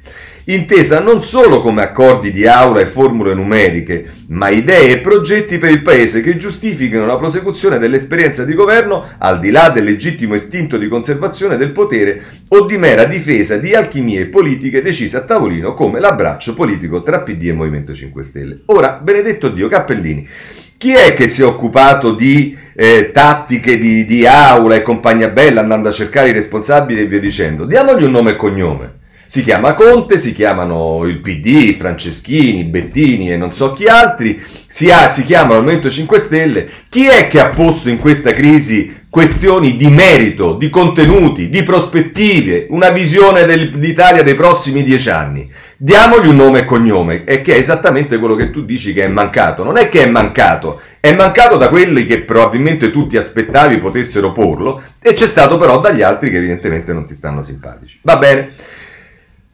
Intesa 0.47 1.01
non 1.01 1.23
solo 1.23 1.63
come 1.63 1.81
accordi 1.81 2.31
di 2.31 2.47
aula 2.47 2.81
e 2.81 2.87
formule 2.87 3.33
numeriche, 3.33 4.05
ma 4.29 4.51
idee 4.51 4.91
e 4.91 4.99
progetti 4.99 5.57
per 5.57 5.71
il 5.71 5.81
Paese 5.81 6.21
che 6.21 6.37
giustifichino 6.37 7.07
la 7.07 7.17
prosecuzione 7.17 7.79
dell'esperienza 7.79 8.45
di 8.45 8.53
governo 8.53 9.09
al 9.17 9.41
di 9.41 9.51
là 9.51 9.71
del 9.71 9.85
legittimo 9.85 10.35
istinto 10.35 10.77
di 10.77 10.87
conservazione 10.89 11.57
del 11.57 11.73
potere 11.73 12.23
o 12.49 12.67
di 12.67 12.77
mera 12.77 13.05
difesa 13.05 13.57
di 13.57 13.75
alchimie 13.75 14.27
politiche 14.27 14.83
decise 14.83 15.17
a 15.17 15.23
tavolino 15.23 15.73
come 15.73 15.99
l'abbraccio 15.99 16.53
politico 16.53 17.03
tra 17.03 17.21
PD 17.21 17.49
e 17.49 17.53
Movimento 17.55 17.95
5 17.95 18.23
Stelle. 18.23 18.63
Ora, 18.67 19.01
benedetto 19.03 19.49
Dio, 19.49 19.69
Cappellini, 19.69 20.29
chi 20.77 20.93
è 20.93 21.15
che 21.15 21.27
si 21.27 21.41
è 21.41 21.47
occupato 21.47 22.13
di 22.13 22.55
eh, 22.75 23.13
tattiche 23.15 23.79
di, 23.79 24.05
di 24.05 24.27
aula 24.27 24.75
e 24.75 24.83
compagnia 24.83 25.29
bella 25.29 25.63
andando 25.63 25.89
a 25.89 25.93
cercare 25.93 26.29
i 26.29 26.33
responsabili 26.33 27.01
e 27.01 27.07
via 27.07 27.21
dicendo? 27.21 27.65
Diamogli 27.65 28.03
un 28.03 28.11
nome 28.11 28.33
e 28.33 28.37
cognome. 28.37 29.03
Si 29.27 29.43
chiama 29.43 29.75
Conte, 29.75 30.19
si 30.19 30.35
chiamano 30.35 31.05
il 31.07 31.19
PD, 31.21 31.77
Franceschini, 31.77 32.65
Bettini 32.65 33.33
e 33.33 33.37
non 33.37 33.53
so 33.53 33.73
chi 33.73 33.87
altri, 33.87 34.43
si, 34.67 34.91
ha, 34.91 35.11
si 35.11 35.25
chiamano 35.25 35.59
il 35.59 35.63
Movimento 35.63 35.91
5 35.91 36.19
Stelle. 36.19 36.69
Chi 36.89 37.07
è 37.07 37.29
che 37.29 37.41
ha 37.41 37.49
posto 37.49 37.89
in 37.89 37.99
questa 37.99 38.33
crisi 38.33 39.03
questioni 39.15 39.77
di 39.77 39.87
merito, 39.87 40.55
di 40.55 40.69
contenuti, 40.69 41.49
di 41.49 41.63
prospettive, 41.63 42.67
una 42.71 42.91
visione 42.91 43.45
dell'Italia 43.45 44.25
dei 44.25 44.35
prossimi 44.35 44.83
dieci 44.83 45.09
anni? 45.09 45.49
Diamogli 45.77 46.27
un 46.27 46.35
nome 46.35 46.61
e 46.61 46.65
cognome, 46.65 47.23
e 47.25 47.41
che 47.41 47.55
è 47.55 47.59
esattamente 47.59 48.19
quello 48.19 48.35
che 48.35 48.51
tu 48.51 48.65
dici 48.65 48.93
che 48.93 49.05
è 49.05 49.09
mancato. 49.09 49.63
Non 49.63 49.77
è 49.77 49.89
che 49.89 50.03
è 50.03 50.07
mancato, 50.07 50.81
è 50.99 51.15
mancato 51.15 51.57
da 51.57 51.69
quelli 51.69 52.07
che 52.07 52.23
probabilmente 52.23 52.91
tu 52.91 53.07
ti 53.07 53.17
aspettavi 53.17 53.79
potessero 53.79 54.33
porlo, 54.33 54.83
e 55.01 55.13
c'è 55.13 55.29
stato 55.29 55.59
però 55.59 55.79
dagli 55.79 56.03
altri 56.03 56.29
che 56.29 56.39
evidentemente 56.39 56.93
non 56.93 57.07
ti 57.07 57.15
stanno 57.15 57.45
simpatici. 57.45 58.01
Va 58.03 58.17
bene. 58.17 58.51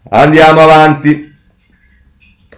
Andiamo 0.09 0.61
avanti. 0.61 1.29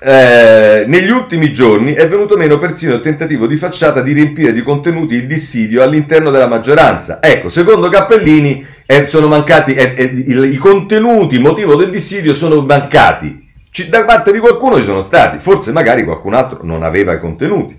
Eh, 0.04 0.84
negli 0.88 1.10
ultimi 1.10 1.52
giorni 1.52 1.92
è 1.92 2.08
venuto 2.08 2.36
meno 2.36 2.58
persino 2.58 2.94
il 2.94 3.00
tentativo 3.00 3.46
di 3.46 3.56
facciata 3.56 4.02
di 4.02 4.12
riempire 4.12 4.52
di 4.52 4.60
contenuti 4.60 5.14
il 5.14 5.28
dissidio 5.28 5.82
all'interno 5.82 6.30
della 6.30 6.48
maggioranza. 6.48 7.22
Ecco, 7.22 7.48
secondo 7.48 7.88
Cappellini 7.88 8.66
eh, 8.84 9.04
sono 9.04 9.28
mancati 9.28 9.74
eh, 9.74 9.94
eh 9.96 10.04
i, 10.04 10.56
contenuti, 10.56 11.38
motivo 11.38 11.76
del 11.76 11.90
dissidio 11.90 12.34
sono 12.34 12.62
mancati. 12.62 13.50
C- 13.70 13.88
da 13.88 14.04
parte 14.04 14.32
di 14.32 14.40
qualcuno 14.40 14.76
ci 14.76 14.82
sono 14.82 15.02
stati, 15.02 15.38
forse 15.38 15.70
magari 15.70 16.02
qualcun 16.02 16.34
altro 16.34 16.60
non 16.62 16.82
aveva 16.82 17.12
i 17.12 17.20
contenuti. 17.20 17.78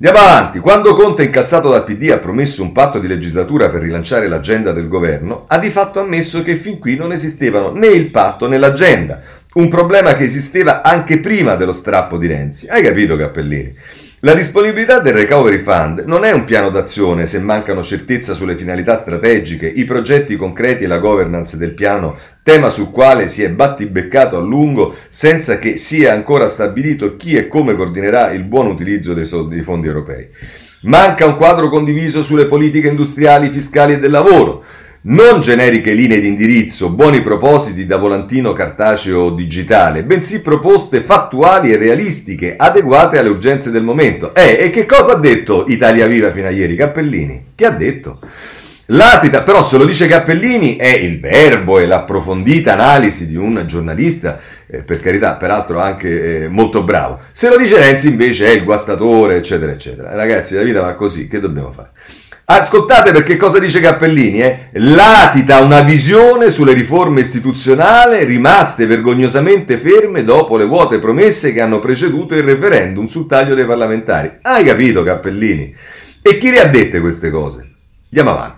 Andiamo 0.00 0.28
avanti. 0.28 0.60
Quando 0.60 0.94
Conte, 0.94 1.24
incazzato 1.24 1.70
dal 1.70 1.82
PD, 1.82 2.10
ha 2.12 2.18
promesso 2.18 2.62
un 2.62 2.70
patto 2.70 3.00
di 3.00 3.08
legislatura 3.08 3.68
per 3.68 3.82
rilanciare 3.82 4.28
l'agenda 4.28 4.70
del 4.70 4.86
governo, 4.86 5.42
ha 5.48 5.58
di 5.58 5.70
fatto 5.70 5.98
ammesso 5.98 6.44
che 6.44 6.54
fin 6.54 6.78
qui 6.78 6.94
non 6.94 7.10
esistevano 7.10 7.72
né 7.72 7.88
il 7.88 8.10
patto 8.10 8.46
né 8.46 8.58
l'agenda. 8.58 9.20
Un 9.54 9.66
problema 9.68 10.14
che 10.14 10.22
esisteva 10.22 10.82
anche 10.82 11.18
prima 11.18 11.56
dello 11.56 11.72
strappo 11.72 12.16
di 12.16 12.28
Renzi. 12.28 12.68
Hai 12.68 12.80
capito, 12.80 13.16
Cappellini? 13.16 13.74
La 14.22 14.34
disponibilità 14.34 14.98
del 14.98 15.12
Recovery 15.12 15.58
Fund 15.58 16.02
non 16.04 16.24
è 16.24 16.32
un 16.32 16.44
piano 16.44 16.70
d'azione 16.70 17.28
se 17.28 17.38
mancano 17.38 17.84
certezza 17.84 18.34
sulle 18.34 18.56
finalità 18.56 18.96
strategiche, 18.96 19.68
i 19.68 19.84
progetti 19.84 20.34
concreti 20.34 20.82
e 20.82 20.86
la 20.88 20.98
governance 20.98 21.56
del 21.56 21.72
piano, 21.72 22.18
tema 22.42 22.68
sul 22.68 22.90
quale 22.90 23.28
si 23.28 23.44
è 23.44 23.50
battibeccato 23.50 24.36
a 24.36 24.40
lungo 24.40 24.96
senza 25.06 25.60
che 25.60 25.76
sia 25.76 26.14
ancora 26.14 26.48
stabilito 26.48 27.16
chi 27.16 27.36
e 27.36 27.46
come 27.46 27.76
coordinerà 27.76 28.32
il 28.32 28.42
buon 28.42 28.66
utilizzo 28.66 29.14
dei, 29.14 29.24
soldi, 29.24 29.54
dei 29.54 29.62
fondi 29.62 29.86
europei. 29.86 30.28
Manca 30.82 31.24
un 31.24 31.36
quadro 31.36 31.68
condiviso 31.68 32.20
sulle 32.20 32.46
politiche 32.46 32.88
industriali, 32.88 33.50
fiscali 33.50 33.92
e 33.92 33.98
del 34.00 34.10
lavoro 34.10 34.64
non 35.02 35.40
generiche 35.40 35.92
linee 35.92 36.20
di 36.20 36.26
indirizzo, 36.26 36.90
buoni 36.90 37.22
propositi 37.22 37.86
da 37.86 37.96
volantino 37.96 38.52
cartaceo 38.52 39.20
o 39.20 39.30
digitale, 39.30 40.04
bensì 40.04 40.42
proposte 40.42 41.00
fattuali 41.00 41.72
e 41.72 41.76
realistiche, 41.76 42.56
adeguate 42.56 43.18
alle 43.18 43.28
urgenze 43.28 43.70
del 43.70 43.84
momento. 43.84 44.34
Eh, 44.34 44.58
e 44.60 44.70
che 44.70 44.86
cosa 44.86 45.12
ha 45.12 45.18
detto 45.18 45.64
Italia 45.68 46.06
Viva 46.06 46.32
fino 46.32 46.48
a 46.48 46.50
ieri? 46.50 46.74
Cappellini? 46.74 47.52
Che 47.54 47.64
ha 47.64 47.70
detto? 47.70 48.18
Latita, 48.90 49.42
però 49.42 49.62
se 49.62 49.76
lo 49.76 49.84
dice 49.84 50.06
Cappellini 50.06 50.76
è 50.76 50.88
il 50.88 51.20
verbo 51.20 51.78
e 51.78 51.86
l'approfondita 51.86 52.72
analisi 52.72 53.28
di 53.28 53.36
un 53.36 53.62
giornalista, 53.66 54.40
eh, 54.66 54.78
per 54.78 54.98
carità, 54.98 55.34
peraltro 55.34 55.78
anche 55.78 56.44
eh, 56.44 56.48
molto 56.48 56.82
bravo. 56.84 57.20
Se 57.30 57.50
lo 57.50 57.58
dice 57.58 57.78
Renzi 57.78 58.08
invece 58.08 58.46
è 58.46 58.50
il 58.50 58.64
guastatore, 58.64 59.36
eccetera, 59.36 59.72
eccetera. 59.72 60.14
Ragazzi, 60.14 60.54
la 60.54 60.62
vita 60.62 60.80
va 60.80 60.94
così, 60.94 61.28
che 61.28 61.38
dobbiamo 61.38 61.70
fare? 61.70 61.90
Ascoltate 62.50 63.12
perché 63.12 63.36
cosa 63.36 63.58
dice 63.58 63.78
Cappellini, 63.78 64.40
eh? 64.40 64.68
latita 64.72 65.60
una 65.60 65.82
visione 65.82 66.48
sulle 66.48 66.72
riforme 66.72 67.20
istituzionali 67.20 68.24
rimaste 68.24 68.86
vergognosamente 68.86 69.76
ferme 69.76 70.24
dopo 70.24 70.56
le 70.56 70.64
vuote 70.64 70.98
promesse 70.98 71.52
che 71.52 71.60
hanno 71.60 71.78
preceduto 71.78 72.34
il 72.34 72.42
referendum 72.44 73.06
sul 73.06 73.26
taglio 73.26 73.54
dei 73.54 73.66
parlamentari. 73.66 74.38
Hai 74.40 74.64
capito 74.64 75.02
Cappellini? 75.02 75.76
E 76.22 76.38
chi 76.38 76.48
le 76.50 76.60
ha 76.60 76.68
dette 76.68 77.00
queste 77.00 77.28
cose? 77.28 77.70
Andiamo 78.04 78.30
avanti. 78.30 78.57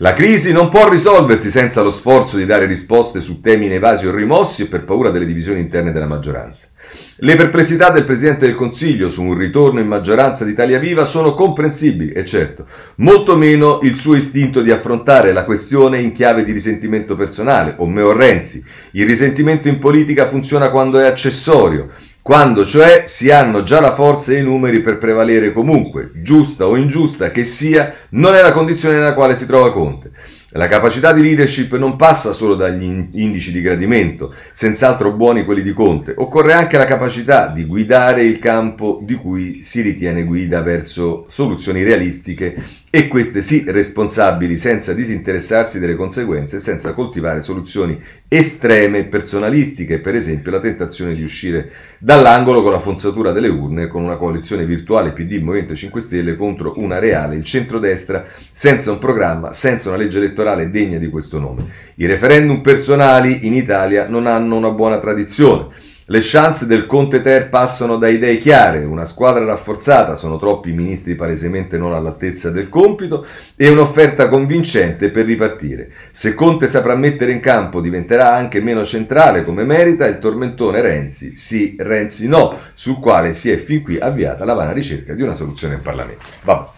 La 0.00 0.12
crisi 0.12 0.52
non 0.52 0.68
può 0.68 0.88
risolversi 0.88 1.50
senza 1.50 1.82
lo 1.82 1.90
sforzo 1.90 2.36
di 2.36 2.46
dare 2.46 2.66
risposte 2.66 3.20
su 3.20 3.40
temi 3.40 3.66
inevasi 3.66 4.06
o 4.06 4.14
rimossi 4.14 4.62
e 4.62 4.66
per 4.66 4.84
paura 4.84 5.10
delle 5.10 5.26
divisioni 5.26 5.58
interne 5.58 5.90
della 5.90 6.06
maggioranza. 6.06 6.68
Le 7.16 7.34
perplessità 7.34 7.90
del 7.90 8.04
Presidente 8.04 8.46
del 8.46 8.54
Consiglio 8.54 9.10
su 9.10 9.24
un 9.24 9.36
ritorno 9.36 9.80
in 9.80 9.88
maggioranza 9.88 10.44
di 10.44 10.52
Italia 10.52 10.78
Viva 10.78 11.04
sono 11.04 11.34
comprensibili, 11.34 12.12
e 12.12 12.24
certo, 12.24 12.66
molto 12.96 13.36
meno 13.36 13.80
il 13.82 13.98
suo 13.98 14.14
istinto 14.14 14.62
di 14.62 14.70
affrontare 14.70 15.32
la 15.32 15.44
questione 15.44 15.98
in 15.98 16.12
chiave 16.12 16.44
di 16.44 16.52
risentimento 16.52 17.16
personale, 17.16 17.74
o 17.78 17.88
meo 17.88 18.12
Renzi. 18.12 18.64
Il 18.92 19.04
risentimento 19.04 19.66
in 19.66 19.80
politica 19.80 20.28
funziona 20.28 20.70
quando 20.70 21.00
è 21.00 21.06
accessorio, 21.06 21.90
quando 22.28 22.66
cioè 22.66 23.04
si 23.06 23.30
hanno 23.30 23.62
già 23.62 23.80
la 23.80 23.94
forza 23.94 24.34
e 24.34 24.40
i 24.40 24.42
numeri 24.42 24.82
per 24.82 24.98
prevalere 24.98 25.50
comunque, 25.50 26.10
giusta 26.16 26.66
o 26.66 26.76
ingiusta 26.76 27.30
che 27.30 27.42
sia, 27.42 27.94
non 28.10 28.34
è 28.34 28.42
la 28.42 28.52
condizione 28.52 28.96
nella 28.96 29.14
quale 29.14 29.34
si 29.34 29.46
trova 29.46 29.72
Conte. 29.72 30.10
La 30.50 30.68
capacità 30.68 31.14
di 31.14 31.22
leadership 31.22 31.74
non 31.76 31.96
passa 31.96 32.34
solo 32.34 32.54
dagli 32.54 32.84
indici 33.12 33.50
di 33.50 33.62
gradimento, 33.62 34.34
senz'altro 34.52 35.12
buoni 35.12 35.42
quelli 35.42 35.62
di 35.62 35.72
Conte, 35.72 36.12
occorre 36.18 36.52
anche 36.52 36.76
la 36.76 36.84
capacità 36.84 37.46
di 37.46 37.64
guidare 37.64 38.24
il 38.24 38.38
campo 38.38 39.00
di 39.02 39.14
cui 39.14 39.62
si 39.62 39.80
ritiene 39.80 40.24
guida 40.24 40.60
verso 40.60 41.24
soluzioni 41.30 41.82
realistiche 41.82 42.62
e 42.90 43.06
queste 43.06 43.42
sì 43.42 43.64
responsabili 43.66 44.56
senza 44.56 44.94
disinteressarsi 44.94 45.78
delle 45.78 45.94
conseguenze 45.94 46.56
e 46.56 46.60
senza 46.60 46.94
coltivare 46.94 47.42
soluzioni 47.42 48.00
estreme 48.26 48.98
e 48.98 49.04
personalistiche, 49.04 49.98
per 49.98 50.14
esempio 50.14 50.50
la 50.50 50.60
tentazione 50.60 51.14
di 51.14 51.22
uscire 51.22 51.70
dall'angolo 51.98 52.62
con 52.62 52.72
la 52.72 52.80
fonzatura 52.80 53.32
delle 53.32 53.48
urne 53.48 53.88
con 53.88 54.04
una 54.04 54.16
coalizione 54.16 54.64
virtuale 54.64 55.10
PD 55.10 55.42
Movimento 55.42 55.74
5 55.74 56.00
Stelle 56.00 56.36
contro 56.36 56.74
una 56.76 56.98
reale, 56.98 57.36
il 57.36 57.44
centrodestra, 57.44 58.24
senza 58.52 58.90
un 58.90 58.98
programma, 58.98 59.52
senza 59.52 59.88
una 59.88 59.98
legge 59.98 60.16
elettorale 60.16 60.70
degna 60.70 60.98
di 60.98 61.10
questo 61.10 61.38
nome. 61.38 61.64
I 61.96 62.06
referendum 62.06 62.62
personali 62.62 63.46
in 63.46 63.54
Italia 63.54 64.08
non 64.08 64.26
hanno 64.26 64.56
una 64.56 64.70
buona 64.70 64.98
tradizione. 64.98 65.87
Le 66.10 66.20
chance 66.22 66.64
del 66.64 66.86
Conte 66.86 67.20
Ter 67.20 67.50
passano 67.50 67.98
da 67.98 68.08
idee 68.08 68.38
chiare, 68.38 68.78
una 68.78 69.04
squadra 69.04 69.44
rafforzata, 69.44 70.16
sono 70.16 70.38
troppi 70.38 70.72
ministri 70.72 71.14
palesemente 71.14 71.76
non 71.76 71.92
all'altezza 71.92 72.50
del 72.50 72.70
compito, 72.70 73.26
e 73.54 73.68
un'offerta 73.68 74.26
convincente 74.30 75.10
per 75.10 75.26
ripartire. 75.26 75.90
Se 76.10 76.32
Conte 76.32 76.66
saprà 76.66 76.96
mettere 76.96 77.32
in 77.32 77.40
campo 77.40 77.82
diventerà 77.82 78.32
anche 78.32 78.62
meno 78.62 78.86
centrale 78.86 79.44
come 79.44 79.64
merita 79.64 80.06
il 80.06 80.18
tormentone 80.18 80.80
Renzi, 80.80 81.36
sì, 81.36 81.76
Renzi 81.78 82.26
no, 82.26 82.58
sul 82.72 83.00
quale 83.00 83.34
si 83.34 83.50
è 83.50 83.58
fin 83.58 83.82
qui 83.82 83.98
avviata 83.98 84.46
la 84.46 84.54
vana 84.54 84.72
ricerca 84.72 85.12
di 85.12 85.20
una 85.20 85.34
soluzione 85.34 85.74
in 85.74 85.82
Parlamento. 85.82 86.24
Vabbè. 86.42 86.68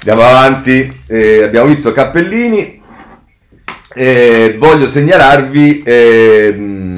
Andiamo 0.00 0.20
avanti, 0.20 1.00
eh, 1.06 1.44
abbiamo 1.44 1.68
visto 1.68 1.92
Cappellini, 1.92 2.82
eh, 3.94 4.56
voglio 4.58 4.86
segnalarvi... 4.86 5.82
Eh, 5.82 6.92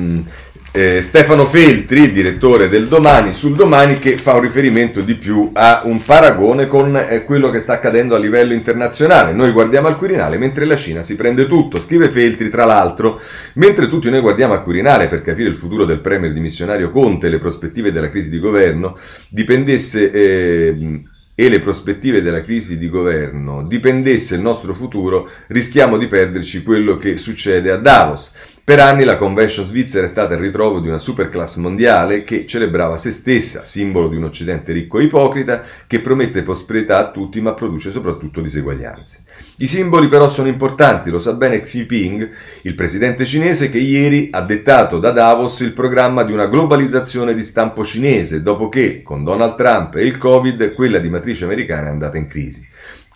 eh, 0.76 1.00
Stefano 1.00 1.46
Feltri, 1.46 2.02
il 2.02 2.12
direttore 2.12 2.68
del 2.68 2.86
Domani, 2.86 3.32
sul 3.32 3.56
Domani 3.56 3.98
che 3.98 4.18
fa 4.18 4.34
un 4.34 4.42
riferimento 4.42 5.00
di 5.00 5.14
più 5.14 5.48
a 5.54 5.80
un 5.84 6.02
paragone 6.02 6.66
con 6.66 6.94
eh, 6.94 7.24
quello 7.24 7.48
che 7.48 7.60
sta 7.60 7.72
accadendo 7.72 8.14
a 8.14 8.18
livello 8.18 8.52
internazionale. 8.52 9.32
Noi 9.32 9.52
guardiamo 9.52 9.88
al 9.88 9.96
Quirinale 9.96 10.36
mentre 10.36 10.66
la 10.66 10.76
Cina 10.76 11.00
si 11.00 11.16
prende 11.16 11.46
tutto. 11.46 11.80
Scrive 11.80 12.10
Feltri, 12.10 12.50
tra 12.50 12.66
l'altro, 12.66 13.18
mentre 13.54 13.88
tutti 13.88 14.10
noi 14.10 14.20
guardiamo 14.20 14.52
al 14.52 14.62
Quirinale 14.62 15.08
per 15.08 15.22
capire 15.22 15.48
il 15.48 15.56
futuro 15.56 15.86
del 15.86 16.00
premier 16.00 16.34
dimissionario 16.34 16.90
Conte 16.90 17.30
le 17.30 17.38
prospettive 17.38 17.90
della 17.90 18.10
crisi 18.10 18.28
di 18.28 18.38
governo, 18.38 18.98
dipendesse... 19.30 20.10
Eh, 20.10 21.00
e 21.38 21.50
le 21.50 21.60
prospettive 21.60 22.22
della 22.22 22.42
crisi 22.42 22.78
di 22.78 22.88
governo 22.88 23.62
dipendesse 23.62 24.36
il 24.36 24.40
nostro 24.40 24.72
futuro, 24.72 25.28
rischiamo 25.48 25.98
di 25.98 26.06
perderci 26.06 26.62
quello 26.62 26.96
che 26.96 27.18
succede 27.18 27.70
a 27.70 27.76
Davos. 27.76 28.32
Per 28.66 28.80
anni 28.80 29.04
la 29.04 29.16
convention 29.16 29.64
svizzera 29.64 30.06
è 30.06 30.08
stata 30.08 30.34
il 30.34 30.40
ritrovo 30.40 30.80
di 30.80 30.88
una 30.88 30.98
superclass 30.98 31.54
mondiale 31.54 32.24
che 32.24 32.46
celebrava 32.46 32.96
se 32.96 33.12
stessa, 33.12 33.64
simbolo 33.64 34.08
di 34.08 34.16
un 34.16 34.24
occidente 34.24 34.72
ricco 34.72 34.98
e 34.98 35.04
ipocrita 35.04 35.62
che 35.86 36.00
promette 36.00 36.42
prosperità 36.42 36.98
a 36.98 37.12
tutti 37.12 37.40
ma 37.40 37.54
produce 37.54 37.92
soprattutto 37.92 38.40
diseguaglianze. 38.40 39.22
I 39.58 39.68
simboli 39.68 40.08
però 40.08 40.28
sono 40.28 40.48
importanti, 40.48 41.10
lo 41.10 41.20
sa 41.20 41.34
bene 41.34 41.60
Xi 41.60 41.86
Jinping, 41.86 42.28
il 42.62 42.74
presidente 42.74 43.24
cinese 43.24 43.68
che 43.68 43.78
ieri 43.78 44.30
ha 44.32 44.40
dettato 44.40 44.98
da 44.98 45.12
Davos 45.12 45.60
il 45.60 45.72
programma 45.72 46.24
di 46.24 46.32
una 46.32 46.48
globalizzazione 46.48 47.34
di 47.34 47.44
stampo 47.44 47.84
cinese, 47.84 48.42
dopo 48.42 48.68
che 48.68 49.00
con 49.00 49.22
Donald 49.22 49.54
Trump 49.54 49.94
e 49.94 50.04
il 50.04 50.18
Covid 50.18 50.74
quella 50.74 50.98
di 50.98 51.08
matrice 51.08 51.44
americana 51.44 51.86
è 51.86 51.90
andata 51.90 52.16
in 52.16 52.26
crisi. 52.26 52.66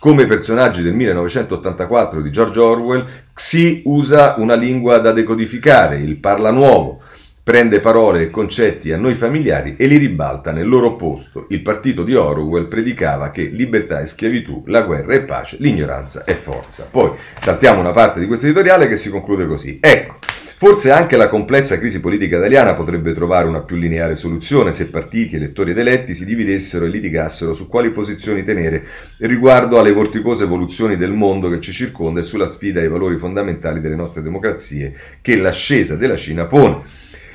Come 0.01 0.25
personaggi 0.25 0.81
del 0.81 0.95
1984 0.95 2.21
di 2.21 2.31
George 2.31 2.59
Orwell, 2.59 3.05
Xi 3.35 3.83
usa 3.85 4.33
una 4.39 4.55
lingua 4.55 4.97
da 4.97 5.11
decodificare, 5.11 5.97
il 5.97 6.15
parla 6.15 6.49
nuovo, 6.49 7.01
prende 7.43 7.79
parole 7.81 8.23
e 8.23 8.29
concetti 8.31 8.91
a 8.91 8.97
noi 8.97 9.13
familiari 9.13 9.75
e 9.77 9.85
li 9.85 9.97
ribalta 9.97 10.51
nel 10.51 10.67
loro 10.67 10.95
posto. 10.95 11.45
Il 11.49 11.61
partito 11.61 12.03
di 12.03 12.15
Orwell 12.15 12.67
predicava 12.67 13.29
che 13.29 13.43
libertà 13.43 14.01
è 14.01 14.07
schiavitù, 14.07 14.63
la 14.65 14.81
guerra 14.81 15.13
è 15.13 15.21
pace, 15.21 15.57
l'ignoranza 15.59 16.23
è 16.23 16.33
forza. 16.33 16.87
Poi 16.89 17.11
saltiamo 17.37 17.79
una 17.79 17.91
parte 17.91 18.19
di 18.19 18.25
questo 18.25 18.47
editoriale 18.47 18.87
che 18.87 18.97
si 18.97 19.11
conclude 19.11 19.45
così. 19.45 19.77
Ecco, 19.79 20.15
Forse 20.61 20.91
anche 20.91 21.17
la 21.17 21.27
complessa 21.27 21.79
crisi 21.79 21.99
politica 21.99 22.37
italiana 22.37 22.75
potrebbe 22.75 23.15
trovare 23.15 23.47
una 23.47 23.61
più 23.61 23.77
lineare 23.77 24.13
soluzione 24.13 24.71
se 24.71 24.91
partiti, 24.91 25.37
elettori 25.37 25.71
ed 25.71 25.79
eletti 25.79 26.13
si 26.13 26.23
dividessero 26.23 26.85
e 26.85 26.89
litigassero 26.89 27.55
su 27.55 27.67
quali 27.67 27.89
posizioni 27.89 28.43
tenere 28.43 28.85
riguardo 29.21 29.79
alle 29.79 29.91
vorticose 29.91 30.43
evoluzioni 30.43 30.97
del 30.97 31.13
mondo 31.13 31.49
che 31.49 31.59
ci 31.61 31.71
circonda 31.71 32.19
e 32.19 32.23
sulla 32.23 32.45
sfida 32.45 32.79
ai 32.79 32.89
valori 32.89 33.17
fondamentali 33.17 33.81
delle 33.81 33.95
nostre 33.95 34.21
democrazie 34.21 34.93
che 35.23 35.35
l'ascesa 35.35 35.95
della 35.95 36.15
Cina 36.15 36.45
pone. 36.45 36.83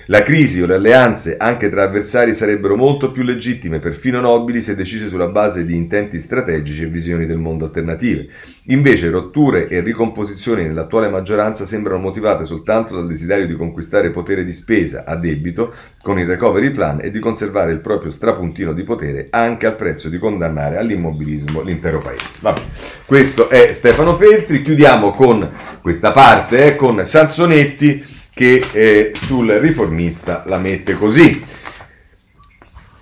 La 0.09 0.23
crisi 0.23 0.62
o 0.62 0.66
le 0.66 0.75
alleanze 0.75 1.37
anche 1.37 1.69
tra 1.69 1.83
avversari 1.83 2.33
sarebbero 2.33 2.77
molto 2.77 3.11
più 3.11 3.25
legittime, 3.25 3.81
perfino 3.81 4.21
nobili, 4.21 4.62
se 4.62 4.77
decise 4.77 5.09
sulla 5.09 5.27
base 5.27 5.66
di 5.66 5.75
intenti 5.75 6.21
strategici 6.21 6.85
e 6.85 6.87
visioni 6.87 7.27
del 7.27 7.38
mondo 7.38 7.64
alternative. 7.64 8.29
Invece 8.66 9.11
rotture 9.11 9.66
e 9.66 9.81
ricomposizioni 9.81 10.62
nell'attuale 10.62 11.09
maggioranza 11.09 11.64
sembrano 11.64 11.99
motivate 11.99 12.45
soltanto 12.45 12.95
dal 12.95 13.09
desiderio 13.09 13.49
di 13.49 13.57
conquistare 13.57 14.11
potere 14.11 14.45
di 14.45 14.53
spesa 14.53 15.03
a 15.05 15.16
debito 15.16 15.75
con 16.03 16.21
il 16.21 16.27
recovery 16.27 16.71
plan 16.71 17.01
e 17.03 17.11
di 17.11 17.19
conservare 17.19 17.73
il 17.73 17.81
proprio 17.81 18.12
strapuntino 18.12 18.73
di 18.73 18.85
potere 18.85 19.27
anche 19.31 19.66
al 19.66 19.75
prezzo 19.75 20.09
di 20.09 20.19
condannare 20.19 20.77
all'immobilismo 20.77 21.62
l'intero 21.62 22.01
paese. 22.01 22.27
Vabbè. 22.38 22.61
Questo 23.05 23.49
è 23.51 23.73
Stefano 23.73 24.14
Feltri, 24.14 24.62
chiudiamo 24.62 25.11
con 25.11 25.51
questa 25.83 26.12
parte, 26.12 26.66
eh, 26.66 26.77
con 26.77 27.05
Sansonetti 27.05 28.14
che 28.37 28.66
eh, 28.70 29.12
sul 29.18 29.51
riformista 29.51 30.44
la 30.46 30.59
mette 30.59 30.92
così. 30.92 31.42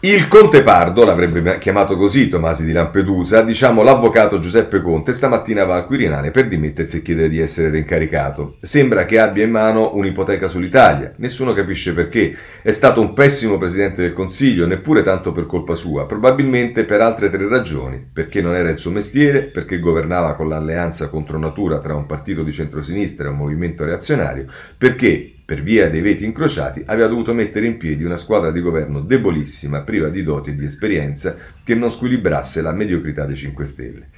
Il 0.05 0.29
Conte 0.29 0.63
Pardo, 0.63 1.03
l'avrebbe 1.03 1.57
chiamato 1.57 1.97
così 1.97 2.29
Tomasi 2.29 2.67
di 2.67 2.73
Lampedusa, 2.73 3.41
diciamo 3.41 3.83
l'avvocato 3.83 4.39
Giuseppe 4.39 4.83
Conte 4.83 5.15
stamattina 5.15 5.65
va 5.65 5.77
al 5.77 5.87
Quirinale 5.87 6.31
per 6.31 6.47
dimettersi 6.47 6.99
e 6.99 7.03
chiedere 7.03 7.31
di 7.31 7.39
essere 7.39 7.71
reincaricato. 7.71 8.59
Sembra 8.61 9.07
che 9.07 9.19
abbia 9.19 9.45
in 9.45 9.51
mano 9.51 9.95
un'ipoteca 9.95 10.47
sull'Italia, 10.47 11.15
nessuno 11.17 11.55
capisce 11.55 11.95
perché. 11.95 12.37
È 12.61 12.71
stato 12.71 13.01
un 13.01 13.15
pessimo 13.15 13.57
Presidente 13.57 14.03
del 14.03 14.13
Consiglio, 14.13 14.67
neppure 14.67 15.03
tanto 15.03 15.33
per 15.33 15.47
colpa 15.47 15.75
sua, 15.75 16.05
probabilmente 16.05 16.85
per 16.85 17.01
altre 17.01 17.31
tre 17.31 17.49
ragioni, 17.49 18.07
perché 18.13 18.43
non 18.43 18.55
era 18.55 18.69
il 18.69 18.79
suo 18.79 18.91
mestiere, 18.91 19.45
perché 19.45 19.79
governava 19.79 20.35
con 20.35 20.51
l'alleanza 20.51 21.09
contro 21.09 21.39
natura 21.39 21.79
tra 21.79 21.95
un 21.95 22.05
partito 22.05 22.43
di 22.43 22.53
centrosinistra 22.53 23.25
e 23.25 23.31
un 23.31 23.39
movimento 23.39 23.87
reazionario, 23.87 24.45
perché 24.77 25.34
per 25.45 25.61
via 25.61 25.91
dei 25.91 26.01
veti 26.01 26.25
incrociati, 26.25 26.83
aveva 26.87 27.09
dovuto 27.09 27.35
mettere 27.35 27.67
in 27.67 27.77
piedi 27.77 28.03
una 28.03 28.17
squadra 28.17 28.51
di 28.51 28.63
governo 28.63 29.01
debolissima, 29.01 29.83
priva 29.83 30.09
di 30.09 30.23
doti 30.23 30.51
e 30.51 30.57
di 30.57 30.65
esperienza, 30.65 31.37
che 31.63 31.75
non 31.75 31.91
squilibrasse 31.91 32.63
la 32.63 32.73
mediocrità 32.73 33.27
dei 33.27 33.37
5 33.37 33.67
Stelle. 33.67 34.09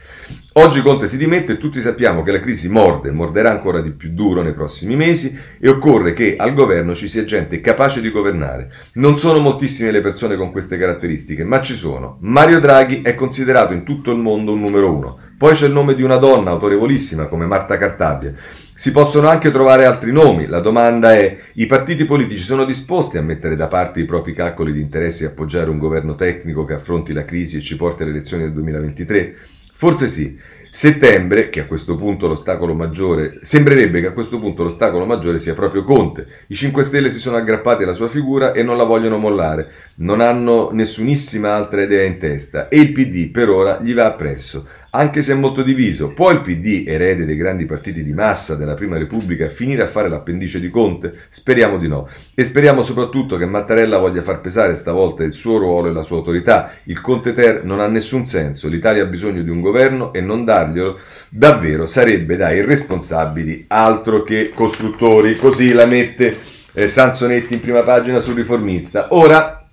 Oggi 0.53 0.83
Conte 0.83 1.09
si 1.09 1.17
dimette 1.17 1.55
e 1.55 1.59
tutti 1.59 1.81
sappiamo 1.81 2.23
che 2.23 2.31
la 2.31 2.41
crisi 2.41 2.69
morde, 2.69 3.11
morderà 3.11 3.51
ancora 3.51 3.81
di 3.81 3.91
più 3.91 4.11
duro 4.11 4.43
nei 4.43 4.55
prossimi 4.55 4.95
mesi 4.95 5.37
e 5.59 5.69
occorre 5.69 6.13
che 6.13 6.37
al 6.39 6.55
governo 6.55 6.95
ci 6.95 7.09
sia 7.09 7.25
gente 7.25 7.61
capace 7.61 8.01
di 8.01 8.11
governare. 8.11 8.71
Non 8.95 9.19
sono 9.19 9.41
moltissime 9.41 9.91
le 9.91 10.03
persone 10.03 10.37
con 10.37 10.53
queste 10.53 10.79
caratteristiche, 10.79 11.43
ma 11.43 11.61
ci 11.61 11.75
sono. 11.75 12.19
Mario 12.21 12.61
Draghi 12.61 13.03
è 13.03 13.17
considerato 13.17 13.73
in 13.73 13.83
tutto 13.83 14.13
il 14.13 14.19
mondo 14.19 14.53
un 14.53 14.61
numero 14.61 14.95
uno. 14.95 15.19
Poi 15.39 15.53
c'è 15.53 15.67
il 15.67 15.73
nome 15.73 15.95
di 15.95 16.03
una 16.03 16.17
donna 16.17 16.53
autorevolissima 16.53 17.27
come 17.27 17.45
Marta 17.45 17.77
Cartabia. 17.77 18.33
Si 18.75 18.91
possono 18.91 19.29
anche 19.29 19.51
trovare 19.51 19.85
altri 19.85 20.11
nomi. 20.11 20.47
La 20.47 20.61
domanda 20.61 21.15
è: 21.15 21.39
i 21.55 21.67
partiti 21.67 22.07
politici 22.07 22.41
sono 22.41 22.65
disposti 22.65 23.19
a 23.19 23.23
mettere 23.23 23.55
da 23.55 23.67
parte 23.67 24.01
i 24.01 24.07
propri 24.07 24.33
calcoli 24.33 24.73
di 24.73 24.81
interessi 24.81 25.25
e 25.25 25.27
appoggiare 25.27 25.69
un 25.69 25.77
governo 25.77 26.15
tecnico 26.15 26.65
che 26.65 26.73
affronti 26.73 27.13
la 27.13 27.27
crisi 27.27 27.59
e 27.59 27.61
ci 27.61 27.77
porti 27.77 28.03
alle 28.03 28.13
elezioni 28.13 28.45
del 28.45 28.53
2023? 28.53 29.37
Forse 29.75 30.09
sì. 30.09 30.55
Settembre, 30.69 31.49
che 31.49 31.61
a 31.61 31.65
questo 31.65 31.97
punto 31.97 32.29
l'ostacolo 32.29 32.75
maggiore, 32.75 33.39
sembrerebbe 33.41 34.03
che 34.03 34.09
a 34.09 34.13
questo 34.13 34.39
punto 34.39 34.63
l'ostacolo 34.63 35.07
maggiore 35.07 35.39
sia 35.39 35.55
proprio 35.55 35.85
Conte. 35.85 36.27
I 36.49 36.55
5 36.55 36.83
Stelle 36.83 37.11
si 37.11 37.19
sono 37.19 37.37
aggrappati 37.37 37.85
alla 37.85 37.95
sua 37.95 38.09
figura 38.09 38.53
e 38.53 38.63
non 38.63 38.77
la 38.77 38.85
vogliono 38.85 39.17
mollare. 39.17 39.69
Non 39.97 40.21
hanno 40.21 40.71
nessunissima 40.73 41.55
altra 41.55 41.81
idea 41.81 42.05
in 42.05 42.19
testa 42.19 42.69
e 42.69 42.79
il 42.79 42.93
PD 42.93 43.31
per 43.31 43.49
ora 43.49 43.81
gli 43.81 43.95
va 43.95 44.05
appresso 44.05 44.67
anche 44.97 45.23
se 45.23 45.33
è 45.33 45.37
molto 45.37 45.63
diviso. 45.63 46.09
Può 46.09 46.31
il 46.31 46.41
PD, 46.41 46.85
erede 46.87 47.25
dei 47.25 47.37
grandi 47.37 47.67
partiti 47.67 48.03
di 48.03 48.13
massa 48.13 48.57
della 48.57 48.75
Prima 48.75 48.99
Repubblica, 48.99 49.49
finire 49.49 49.83
a 49.83 49.87
fare 49.87 50.09
l'appendice 50.09 50.59
di 50.59 50.71
Conte? 50.71 51.13
Speriamo 51.29 51.79
di 51.79 51.87
no. 51.87 52.09
E 52.35 52.45
speriamo 52.45 52.83
soprattutto 52.83 53.37
che 53.37 53.47
Mattarella 53.47 53.99
voglia 53.99 54.23
far 54.23 54.41
pesare 54.41 54.75
stavolta 54.75 55.23
il 55.23 55.35
suo 55.35 55.59
ruolo 55.59 55.89
e 55.89 55.93
la 55.93 56.03
sua 56.03 56.17
autorità. 56.17 56.73
Il 56.85 57.01
Conte 57.01 57.33
Ter 57.35 57.65
non 57.65 57.81
ha 57.81 57.87
nessun 57.87 58.27
senso. 58.27 58.69
L'Italia 58.69 59.03
ha 59.03 59.07
bisogno 59.07 59.43
di 59.43 59.51
un 59.51 59.61
governo 59.61 60.13
e 60.13 60.21
non 60.21 60.45
darglielo 60.45 60.99
davvero 61.29 61.87
sarebbe 61.87 62.37
da 62.37 62.53
irresponsabili 62.53 63.67
altro 63.69 64.23
che 64.23 64.53
costruttori. 64.55 65.37
Così 65.37 65.73
la 65.73 65.87
mette 65.87 66.39
eh, 66.73 66.87
Sansonetti 66.87 67.55
in 67.55 67.61
prima 67.61 67.83
pagina 67.83 68.21
sul 68.21 68.35
riformista. 68.35 69.09
Ora 69.11 69.67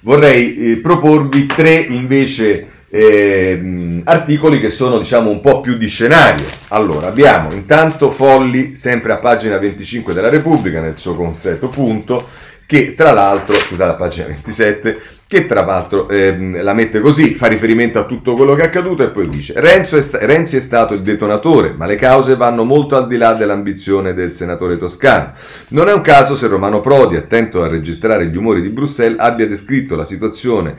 vorrei 0.00 0.56
eh, 0.56 0.76
proporvi 0.78 1.46
tre 1.46 1.74
invece 1.74 2.76
eh, 2.90 4.00
articoli 4.04 4.60
che 4.60 4.70
sono 4.70 4.98
diciamo 4.98 5.30
un 5.30 5.40
po' 5.40 5.60
più 5.60 5.76
di 5.76 5.86
scenario. 5.86 6.46
Allora, 6.68 7.08
abbiamo 7.08 7.52
intanto 7.52 8.10
Folli, 8.10 8.74
sempre 8.74 9.12
a 9.12 9.18
pagina 9.18 9.58
25 9.58 10.14
della 10.14 10.28
Repubblica, 10.28 10.80
nel 10.80 10.96
suo 10.96 11.14
consueto 11.14 11.68
punto, 11.68 12.26
che 12.66 12.94
tra 12.94 13.12
l'altro, 13.12 13.54
scusate, 13.54 13.90
a 13.90 13.94
pagina 13.94 14.26
27, 14.26 15.00
che 15.26 15.46
tra 15.46 15.64
l'altro 15.64 16.08
ehm, 16.08 16.62
la 16.62 16.72
mette 16.72 17.00
così, 17.00 17.34
fa 17.34 17.46
riferimento 17.46 17.98
a 17.98 18.06
tutto 18.06 18.34
quello 18.34 18.54
che 18.54 18.62
è 18.62 18.66
accaduto 18.66 19.02
e 19.02 19.08
poi 19.08 19.28
dice 19.28 19.52
è 19.54 19.84
sta- 19.84 20.18
Renzi 20.20 20.56
è 20.56 20.60
stato 20.60 20.94
il 20.94 21.02
detonatore, 21.02 21.74
ma 21.76 21.84
le 21.84 21.96
cause 21.96 22.36
vanno 22.36 22.64
molto 22.64 22.96
al 22.96 23.06
di 23.06 23.16
là 23.16 23.34
dell'ambizione 23.34 24.14
del 24.14 24.32
senatore 24.32 24.78
toscano. 24.78 25.32
Non 25.68 25.88
è 25.88 25.92
un 25.92 26.00
caso 26.00 26.36
se 26.36 26.46
Romano 26.46 26.80
Prodi, 26.80 27.16
attento 27.16 27.62
a 27.62 27.68
registrare 27.68 28.26
gli 28.26 28.36
umori 28.36 28.62
di 28.62 28.70
Bruxelles, 28.70 29.18
abbia 29.18 29.46
descritto 29.46 29.96
la 29.96 30.06
situazione 30.06 30.76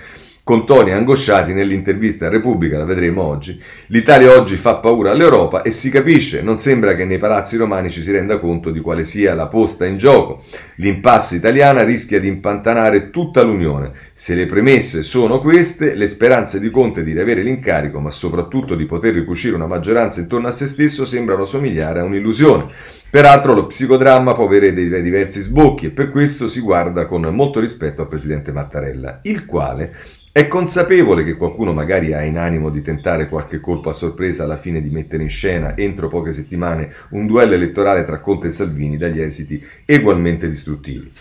con 0.49 0.65
toni 0.65 0.89
angosciati 0.91 1.53
nell'intervista 1.53 2.25
a 2.25 2.29
Repubblica, 2.29 2.79
la 2.79 2.83
vedremo 2.83 3.21
oggi. 3.21 3.61
L'Italia 3.89 4.31
oggi 4.31 4.57
fa 4.57 4.77
paura 4.77 5.11
all'Europa 5.11 5.61
e 5.61 5.69
si 5.69 5.91
capisce, 5.91 6.41
non 6.41 6.57
sembra 6.57 6.95
che 6.95 7.05
nei 7.05 7.19
palazzi 7.19 7.55
romani 7.55 7.91
ci 7.91 8.01
si 8.01 8.09
renda 8.09 8.39
conto 8.39 8.71
di 8.71 8.79
quale 8.79 9.03
sia 9.03 9.35
la 9.35 9.45
posta 9.45 9.85
in 9.85 9.97
gioco. 9.97 10.43
L'impasse 10.77 11.35
italiana 11.35 11.83
rischia 11.83 12.19
di 12.19 12.29
impantanare 12.29 13.11
tutta 13.11 13.43
l'Unione. 13.43 13.91
Se 14.11 14.33
le 14.33 14.47
premesse 14.47 15.03
sono 15.03 15.37
queste, 15.37 15.93
le 15.93 16.07
speranze 16.07 16.59
di 16.59 16.71
Conte 16.71 17.03
di 17.03 17.13
riavere 17.13 17.43
l'incarico, 17.43 17.99
ma 17.99 18.09
soprattutto 18.09 18.73
di 18.73 18.87
poter 18.87 19.13
ricucire 19.13 19.53
una 19.53 19.67
maggioranza 19.67 20.19
intorno 20.19 20.47
a 20.47 20.51
se 20.51 20.65
stesso, 20.65 21.05
sembrano 21.05 21.45
somigliare 21.45 21.99
a 21.99 22.05
un'illusione. 22.05 22.71
Peraltro 23.11 23.55
lo 23.55 23.65
psicodramma 23.65 24.35
può 24.35 24.45
avere 24.45 24.71
dei 24.71 25.01
diversi 25.01 25.41
sbocchi 25.41 25.87
e 25.87 25.89
per 25.89 26.11
questo 26.11 26.47
si 26.47 26.59
guarda 26.59 27.07
con 27.07 27.21
molto 27.21 27.59
rispetto 27.59 28.01
al 28.01 28.07
presidente 28.07 28.51
Mattarella, 28.51 29.21
il 29.23 29.45
quale 29.45 29.95
è 30.39 30.47
consapevole 30.47 31.25
che 31.25 31.35
qualcuno 31.35 31.73
magari 31.73 32.13
ha 32.13 32.23
in 32.23 32.37
animo 32.37 32.69
di 32.69 32.81
tentare 32.81 33.27
qualche 33.27 33.59
colpo 33.59 33.89
a 33.89 33.93
sorpresa 33.93 34.45
alla 34.45 34.55
fine 34.55 34.81
di 34.81 34.89
mettere 34.89 35.21
in 35.21 35.27
scena 35.27 35.75
entro 35.75 36.07
poche 36.07 36.31
settimane 36.31 36.93
un 37.09 37.27
duello 37.27 37.55
elettorale 37.55 38.05
tra 38.05 38.21
Conte 38.21 38.47
e 38.47 38.51
Salvini 38.51 38.95
dagli 38.95 39.19
esiti 39.19 39.61
ugualmente 39.85 40.47
distruttivi. 40.47 41.11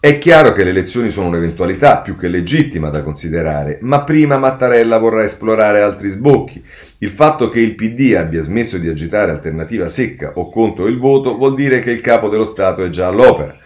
È 0.00 0.18
chiaro 0.18 0.52
che 0.52 0.64
le 0.64 0.70
elezioni 0.70 1.10
sono 1.10 1.28
un'eventualità 1.28 2.00
più 2.00 2.16
che 2.16 2.26
legittima 2.26 2.90
da 2.90 3.04
considerare, 3.04 3.78
ma 3.82 4.02
prima 4.02 4.38
Mattarella 4.38 4.98
vorrà 4.98 5.22
esplorare 5.22 5.80
altri 5.80 6.08
sbocchi. 6.08 6.62
Il 6.98 7.10
fatto 7.10 7.50
che 7.50 7.60
il 7.60 7.76
PD 7.76 8.16
abbia 8.16 8.42
smesso 8.42 8.76
di 8.78 8.88
agitare 8.88 9.30
alternativa 9.30 9.88
secca 9.88 10.32
o 10.34 10.50
contro 10.50 10.88
il 10.88 10.98
voto 10.98 11.36
vuol 11.36 11.54
dire 11.54 11.80
che 11.80 11.92
il 11.92 12.00
capo 12.00 12.28
dello 12.28 12.44
Stato 12.44 12.82
è 12.82 12.88
già 12.88 13.06
all'opera. 13.06 13.56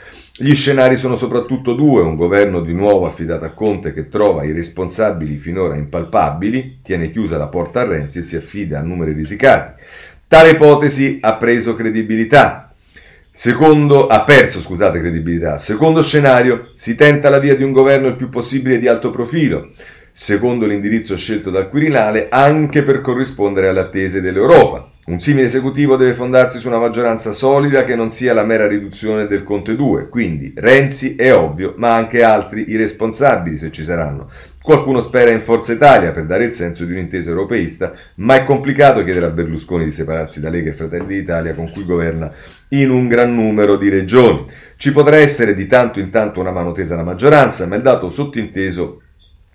Gli 0.41 0.55
scenari 0.55 0.97
sono 0.97 1.17
soprattutto 1.17 1.75
due, 1.75 2.01
un 2.01 2.15
governo 2.15 2.61
di 2.61 2.73
nuovo 2.73 3.07
affidato 3.07 3.45
a 3.45 3.51
Conte 3.51 3.93
che 3.93 4.09
trova 4.09 4.45
i 4.45 4.53
responsabili 4.53 5.37
finora 5.37 5.75
impalpabili, 5.75 6.79
tiene 6.81 7.11
chiusa 7.11 7.37
la 7.37 7.49
porta 7.49 7.81
a 7.81 7.87
Renzi 7.87 8.21
e 8.21 8.23
si 8.23 8.37
affida 8.37 8.79
a 8.79 8.83
numeri 8.83 9.15
risicati. 9.15 9.83
Tale 10.29 10.51
ipotesi 10.51 11.19
ha 11.23 11.35
preso 11.35 11.75
credibilità. 11.75 12.73
Secondo, 13.33 14.07
ha 14.07 14.23
perso 14.23 14.61
scusate, 14.61 15.01
credibilità. 15.01 15.59
Secondo 15.59 16.05
scenario, 16.05 16.69
si 16.77 16.95
tenta 16.95 17.31
la 17.31 17.41
via 17.41 17.57
di 17.57 17.65
un 17.65 17.73
governo 17.73 18.07
il 18.07 18.15
più 18.15 18.29
possibile 18.29 18.79
di 18.79 18.87
alto 18.87 19.11
profilo, 19.11 19.73
secondo 20.13 20.67
l'indirizzo 20.67 21.17
scelto 21.17 21.51
dal 21.51 21.69
Quirinale, 21.69 22.29
anche 22.31 22.85
per 22.85 23.01
corrispondere 23.01 23.71
alle 23.71 23.81
attese 23.81 24.21
dell'Europa. 24.21 24.89
Un 25.09 25.21
simile 25.21 25.47
esecutivo 25.47 25.97
deve 25.97 26.13
fondarsi 26.13 26.59
su 26.59 26.69
una 26.69 26.79
maggioranza 26.79 27.33
solida 27.33 27.87
che 27.87 27.97
non 27.97 28.11
sia 28.11 28.35
la 28.35 28.45
mera 28.45 28.67
riduzione 28.67 29.27
del 29.27 29.43
Conte 29.43 29.75
2, 29.75 30.11
quindi 30.11 30.53
Renzi 30.55 31.17
è 31.17 31.35
ovvio, 31.35 31.73
ma 31.79 31.95
anche 31.95 32.23
altri 32.23 32.67
irresponsabili 32.69 33.57
se 33.57 33.73
ci 33.73 33.85
saranno. 33.85 34.29
Qualcuno 34.61 35.01
spera 35.01 35.31
in 35.31 35.41
Forza 35.41 35.73
Italia 35.73 36.13
per 36.13 36.27
dare 36.27 36.45
il 36.45 36.53
senso 36.53 36.85
di 36.85 36.93
un'intesa 36.93 37.31
europeista, 37.31 37.95
ma 38.17 38.35
è 38.35 38.45
complicato 38.45 39.03
chiedere 39.03 39.25
a 39.25 39.31
Berlusconi 39.31 39.87
di 39.87 39.93
separarsi 39.93 40.41
da 40.41 40.51
Lega 40.51 40.73
e 40.73 40.75
Fratelli 40.75 41.07
d'Italia 41.07 41.55
con 41.55 41.73
cui 41.73 41.87
governa 41.87 42.31
in 42.69 42.91
un 42.91 43.09
gran 43.09 43.35
numero 43.35 43.79
di 43.79 43.89
regioni. 43.89 44.45
Ci 44.77 44.93
potrà 44.93 45.17
essere 45.17 45.55
di 45.55 45.67
tanto 45.67 46.01
in 46.01 46.11
tanto 46.11 46.39
una 46.41 46.53
mano 46.53 46.73
tesa 46.73 46.93
alla 46.93 47.03
maggioranza, 47.03 47.67
ma 47.67 47.77
il 47.77 47.83
dato 47.83 48.11
sottinteso 48.11 49.01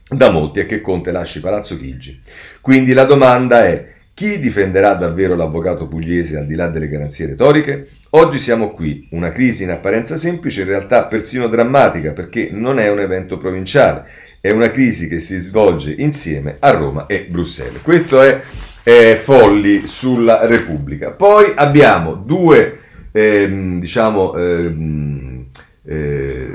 da 0.10 0.32
molti 0.32 0.62
è 0.62 0.66
che 0.66 0.82
Conte 0.82 1.12
lasci 1.12 1.40
Palazzo 1.42 1.78
Chigi. 1.78 2.20
Quindi 2.60 2.94
la 2.94 3.06
domanda 3.06 3.66
è 3.66 3.93
chi 4.16 4.38
difenderà 4.38 4.94
davvero 4.94 5.36
l'avvocato 5.36 5.88
pugliese 5.88 6.38
al 6.38 6.46
di 6.46 6.54
là 6.54 6.68
delle 6.68 6.88
garanzie 6.88 7.26
retoriche? 7.26 7.88
Oggi 8.12 8.38
siamo 8.38 8.72
qui, 8.72 9.08
una 9.12 9.32
crisi 9.32 9.64
in 9.64 9.72
apparenza 9.72 10.18
semplice, 10.18 10.62
in 10.62 10.68
realtà 10.68 11.06
persino 11.06 11.48
drammatica, 11.48 12.12
perché 12.12 12.50
non 12.52 12.78
è 12.78 12.90
un 12.92 13.00
evento 13.00 13.40
provinciale, 13.40 14.06
è 14.40 14.52
una 14.52 14.70
crisi 14.70 15.08
che 15.08 15.20
si 15.20 15.40
svolge 15.40 15.96
insieme 15.98 16.58
a 16.60 16.70
Roma 16.70 17.08
e 17.08 17.26
Bruxelles. 17.28 17.82
Questo 17.82 18.22
è 18.22 18.40
eh, 18.84 19.16
Folli 19.16 19.88
sulla 19.88 20.46
Repubblica. 20.46 21.10
Poi 21.10 21.52
abbiamo 21.56 22.14
due, 22.14 22.82
ehm, 23.12 23.80
diciamo, 23.80 24.36
ehm, 24.36 25.46
eh, 25.86 26.54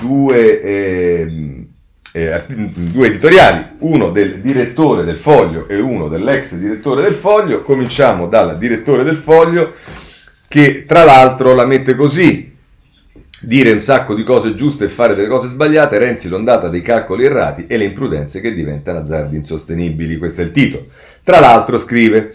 due 0.00 0.60
ehm, 0.62 1.57
eh, 2.26 2.44
due 2.46 3.08
editoriali, 3.08 3.64
uno 3.78 4.10
del 4.10 4.40
direttore 4.40 5.04
del 5.04 5.16
Foglio 5.16 5.68
e 5.68 5.78
uno 5.78 6.08
dell'ex 6.08 6.54
direttore 6.56 7.02
del 7.02 7.14
Foglio. 7.14 7.62
Cominciamo 7.62 8.26
dal 8.26 8.58
direttore 8.58 9.04
del 9.04 9.16
Foglio 9.16 9.74
che 10.48 10.84
tra 10.86 11.04
l'altro 11.04 11.54
la 11.54 11.66
mette 11.66 11.94
così. 11.94 12.46
Dire 13.40 13.70
un 13.70 13.80
sacco 13.80 14.16
di 14.16 14.24
cose 14.24 14.56
giuste 14.56 14.86
e 14.86 14.88
fare 14.88 15.14
delle 15.14 15.28
cose 15.28 15.46
sbagliate, 15.46 15.96
Renzi 15.96 16.28
l'ondata 16.28 16.68
dei 16.68 16.82
calcoli 16.82 17.24
errati 17.24 17.66
e 17.68 17.76
le 17.76 17.84
imprudenze 17.84 18.40
che 18.40 18.52
diventano 18.52 18.98
azzardi 18.98 19.36
insostenibili. 19.36 20.16
Questo 20.16 20.40
è 20.40 20.44
il 20.44 20.50
titolo. 20.50 20.86
Tra 21.22 21.38
l'altro 21.38 21.78
scrive 21.78 22.34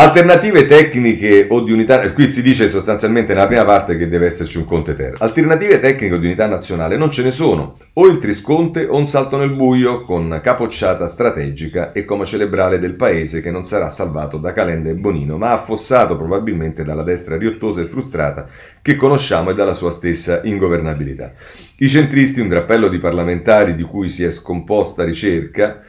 Alternative 0.00 0.64
tecniche 0.66 1.48
o 1.50 1.60
di 1.64 1.72
unità, 1.72 2.12
qui 2.12 2.30
si 2.30 2.40
dice 2.40 2.68
sostanzialmente 2.68 3.34
nella 3.34 3.48
prima 3.48 3.64
parte 3.64 3.96
che 3.96 4.08
deve 4.08 4.26
esserci 4.26 4.56
un 4.56 4.64
Conte 4.64 4.94
Ter. 4.94 5.16
Alternative 5.18 5.80
tecniche 5.80 6.14
o 6.14 6.18
di 6.18 6.26
unità 6.26 6.46
nazionale 6.46 6.96
non 6.96 7.10
ce 7.10 7.24
ne 7.24 7.32
sono, 7.32 7.76
o 7.94 8.06
il 8.06 8.20
Trisconte 8.20 8.86
o 8.86 8.96
un 8.96 9.08
salto 9.08 9.36
nel 9.36 9.56
buio 9.56 10.04
con 10.04 10.38
capocciata 10.40 11.08
strategica 11.08 11.90
e 11.90 12.04
come 12.04 12.26
celebrale 12.26 12.78
del 12.78 12.94
paese 12.94 13.40
che 13.40 13.50
non 13.50 13.64
sarà 13.64 13.90
salvato 13.90 14.38
da 14.38 14.52
Calenda 14.52 14.88
e 14.88 14.94
Bonino, 14.94 15.36
ma 15.36 15.50
affossato 15.50 16.16
probabilmente 16.16 16.84
dalla 16.84 17.02
destra 17.02 17.36
riottosa 17.36 17.80
e 17.80 17.88
frustrata 17.88 18.46
che 18.80 18.94
conosciamo 18.94 19.50
e 19.50 19.56
dalla 19.56 19.74
sua 19.74 19.90
stessa 19.90 20.42
ingovernabilità. 20.44 21.32
I 21.78 21.88
centristi, 21.88 22.40
un 22.40 22.48
drappello 22.48 22.86
di 22.86 22.98
parlamentari 22.98 23.74
di 23.74 23.82
cui 23.82 24.10
si 24.10 24.22
è 24.22 24.30
scomposta 24.30 25.02
ricerca, 25.02 25.82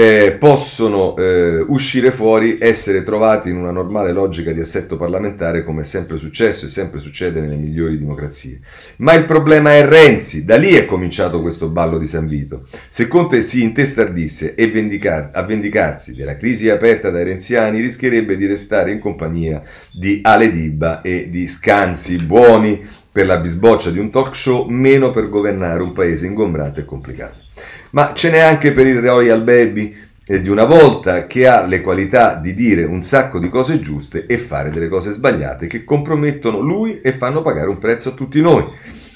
eh, 0.00 0.32
possono 0.32 1.14
eh, 1.14 1.62
uscire 1.68 2.10
fuori, 2.10 2.56
essere 2.58 3.02
trovati 3.02 3.50
in 3.50 3.56
una 3.56 3.70
normale 3.70 4.12
logica 4.12 4.50
di 4.50 4.60
assetto 4.60 4.96
parlamentare 4.96 5.62
come 5.62 5.82
è 5.82 5.84
sempre 5.84 6.16
successo 6.16 6.64
e 6.64 6.68
sempre 6.68 7.00
succede 7.00 7.38
nelle 7.38 7.56
migliori 7.56 7.98
democrazie. 7.98 8.60
Ma 8.96 9.12
il 9.12 9.26
problema 9.26 9.74
è 9.74 9.84
Renzi, 9.86 10.46
da 10.46 10.56
lì 10.56 10.72
è 10.72 10.86
cominciato 10.86 11.42
questo 11.42 11.68
ballo 11.68 11.98
di 11.98 12.06
San 12.06 12.26
Vito. 12.26 12.66
Se 12.88 13.08
Conte 13.08 13.42
si 13.42 13.62
intestardisse 13.62 14.54
e 14.54 14.70
vendicar- 14.70 15.36
a 15.36 15.42
vendicarsi 15.42 16.14
della 16.14 16.38
crisi 16.38 16.70
aperta 16.70 17.10
dai 17.10 17.24
renziani 17.24 17.82
rischierebbe 17.82 18.38
di 18.38 18.46
restare 18.46 18.92
in 18.92 19.00
compagnia 19.00 19.62
di 19.92 20.20
Ale 20.22 20.50
Dibba 20.50 21.02
e 21.02 21.28
di 21.28 21.46
Scanzi 21.46 22.16
buoni 22.16 22.82
per 23.12 23.26
la 23.26 23.36
bisboccia 23.36 23.90
di 23.90 23.98
un 23.98 24.10
talk 24.10 24.34
show, 24.34 24.66
meno 24.66 25.10
per 25.10 25.28
governare 25.28 25.82
un 25.82 25.92
paese 25.92 26.24
ingombrato 26.24 26.80
e 26.80 26.86
complicato 26.86 27.48
ma 27.90 28.12
ce 28.14 28.30
n'è 28.30 28.38
anche 28.38 28.72
per 28.72 28.86
il 28.86 29.00
Royal 29.00 29.42
Baby 29.42 29.94
eh, 30.26 30.42
di 30.42 30.48
una 30.48 30.64
volta 30.64 31.26
che 31.26 31.48
ha 31.48 31.66
le 31.66 31.80
qualità 31.80 32.34
di 32.34 32.54
dire 32.54 32.84
un 32.84 33.02
sacco 33.02 33.38
di 33.38 33.48
cose 33.48 33.80
giuste 33.80 34.26
e 34.26 34.38
fare 34.38 34.70
delle 34.70 34.88
cose 34.88 35.10
sbagliate 35.10 35.66
che 35.66 35.84
compromettono 35.84 36.60
lui 36.60 37.00
e 37.00 37.12
fanno 37.12 37.42
pagare 37.42 37.68
un 37.68 37.78
prezzo 37.78 38.10
a 38.10 38.12
tutti 38.12 38.40
noi. 38.40 38.64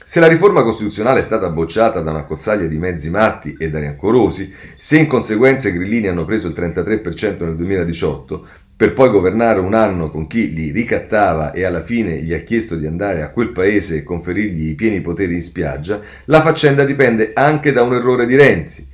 Se 0.07 0.21
la 0.21 0.27
riforma 0.27 0.63
costituzionale 0.63 1.21
è 1.21 1.23
stata 1.23 1.49
bocciata 1.49 2.01
da 2.01 2.11
una 2.11 2.25
cozzaglia 2.25 2.67
di 2.67 2.77
mezzi 2.79 3.09
matti 3.09 3.57
e 3.59 3.71
da 3.71 3.81
rancorosi, 3.81 4.53
se 4.77 4.99
in 4.99 5.07
conseguenza 5.07 5.69
i 5.69 5.73
grillini 5.73 6.09
hanno 6.09 6.27
preso 6.27 6.47
il 6.47 6.55
33% 6.55 7.45
nel 7.45 7.57
2018, 7.57 8.47
per 8.85 8.93
poi 8.93 9.09
governare 9.09 9.61
un 9.61 9.73
anno 9.73 10.11
con 10.11 10.27
chi 10.27 10.53
li 10.53 10.71
ricattava 10.71 11.53
e 11.53 11.65
alla 11.65 11.81
fine 11.81 12.21
gli 12.21 12.35
ha 12.35 12.41
chiesto 12.41 12.77
di 12.77 12.87
andare 12.87 13.23
a 13.23 13.31
quel 13.31 13.49
paese 13.49 13.97
e 13.97 14.03
conferirgli 14.03 14.69
i 14.69 14.75
pieni 14.75 15.01
poteri 15.01 15.33
in 15.33 15.43
spiaggia, 15.43 16.03
la 16.27 16.43
faccenda 16.43 16.85
dipende 16.85 17.31
anche 17.33 17.73
da 17.73 17.83
un 17.83 17.95
errore 17.95 18.27
di 18.27 18.37
Renzi. 18.37 18.87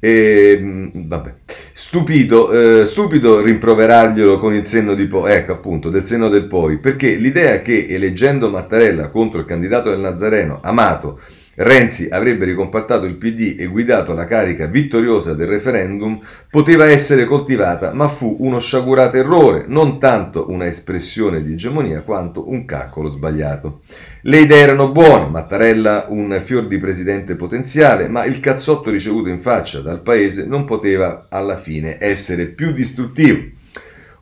E, 0.00 0.90
vabbè. 0.94 1.34
Stupido, 1.74 2.80
eh, 2.80 2.86
stupido 2.86 3.42
rimproverarglielo 3.42 4.38
con 4.38 4.54
il 4.54 4.64
senno 4.64 4.94
di 4.94 5.06
poi, 5.06 5.32
ecco 5.32 5.52
appunto, 5.52 5.90
del 5.90 6.06
senno 6.06 6.30
del 6.30 6.46
poi, 6.46 6.78
perché 6.78 7.14
l'idea 7.16 7.60
che 7.60 7.84
eleggendo 7.86 8.48
Mattarella 8.48 9.10
contro 9.10 9.40
il 9.40 9.46
candidato 9.46 9.90
del 9.90 10.00
Nazareno, 10.00 10.58
Amato, 10.62 11.20
Renzi 11.60 12.06
avrebbe 12.08 12.44
ricompattato 12.44 13.04
il 13.04 13.16
PD 13.16 13.56
e 13.58 13.66
guidato 13.66 14.14
la 14.14 14.26
carica 14.26 14.66
vittoriosa 14.66 15.34
del 15.34 15.48
referendum 15.48 16.20
poteva 16.48 16.86
essere 16.86 17.24
coltivata, 17.24 17.92
ma 17.92 18.06
fu 18.06 18.36
uno 18.38 18.60
sciagurato 18.60 19.16
errore, 19.16 19.64
non 19.66 19.98
tanto 19.98 20.50
una 20.50 20.66
espressione 20.66 21.42
di 21.42 21.54
egemonia 21.54 22.02
quanto 22.02 22.48
un 22.48 22.64
calcolo 22.64 23.08
sbagliato. 23.08 23.80
Le 24.22 24.38
idee 24.38 24.60
erano 24.60 24.92
buone, 24.92 25.26
Mattarella 25.26 26.06
un 26.10 26.40
fior 26.44 26.68
di 26.68 26.78
presidente 26.78 27.34
potenziale, 27.34 28.06
ma 28.06 28.24
il 28.24 28.38
cazzotto 28.38 28.90
ricevuto 28.90 29.28
in 29.28 29.40
faccia 29.40 29.80
dal 29.80 30.00
paese 30.00 30.46
non 30.46 30.64
poteva 30.64 31.26
alla 31.28 31.56
fine 31.56 31.96
essere 31.98 32.46
più 32.46 32.70
distruttivo. 32.72 33.57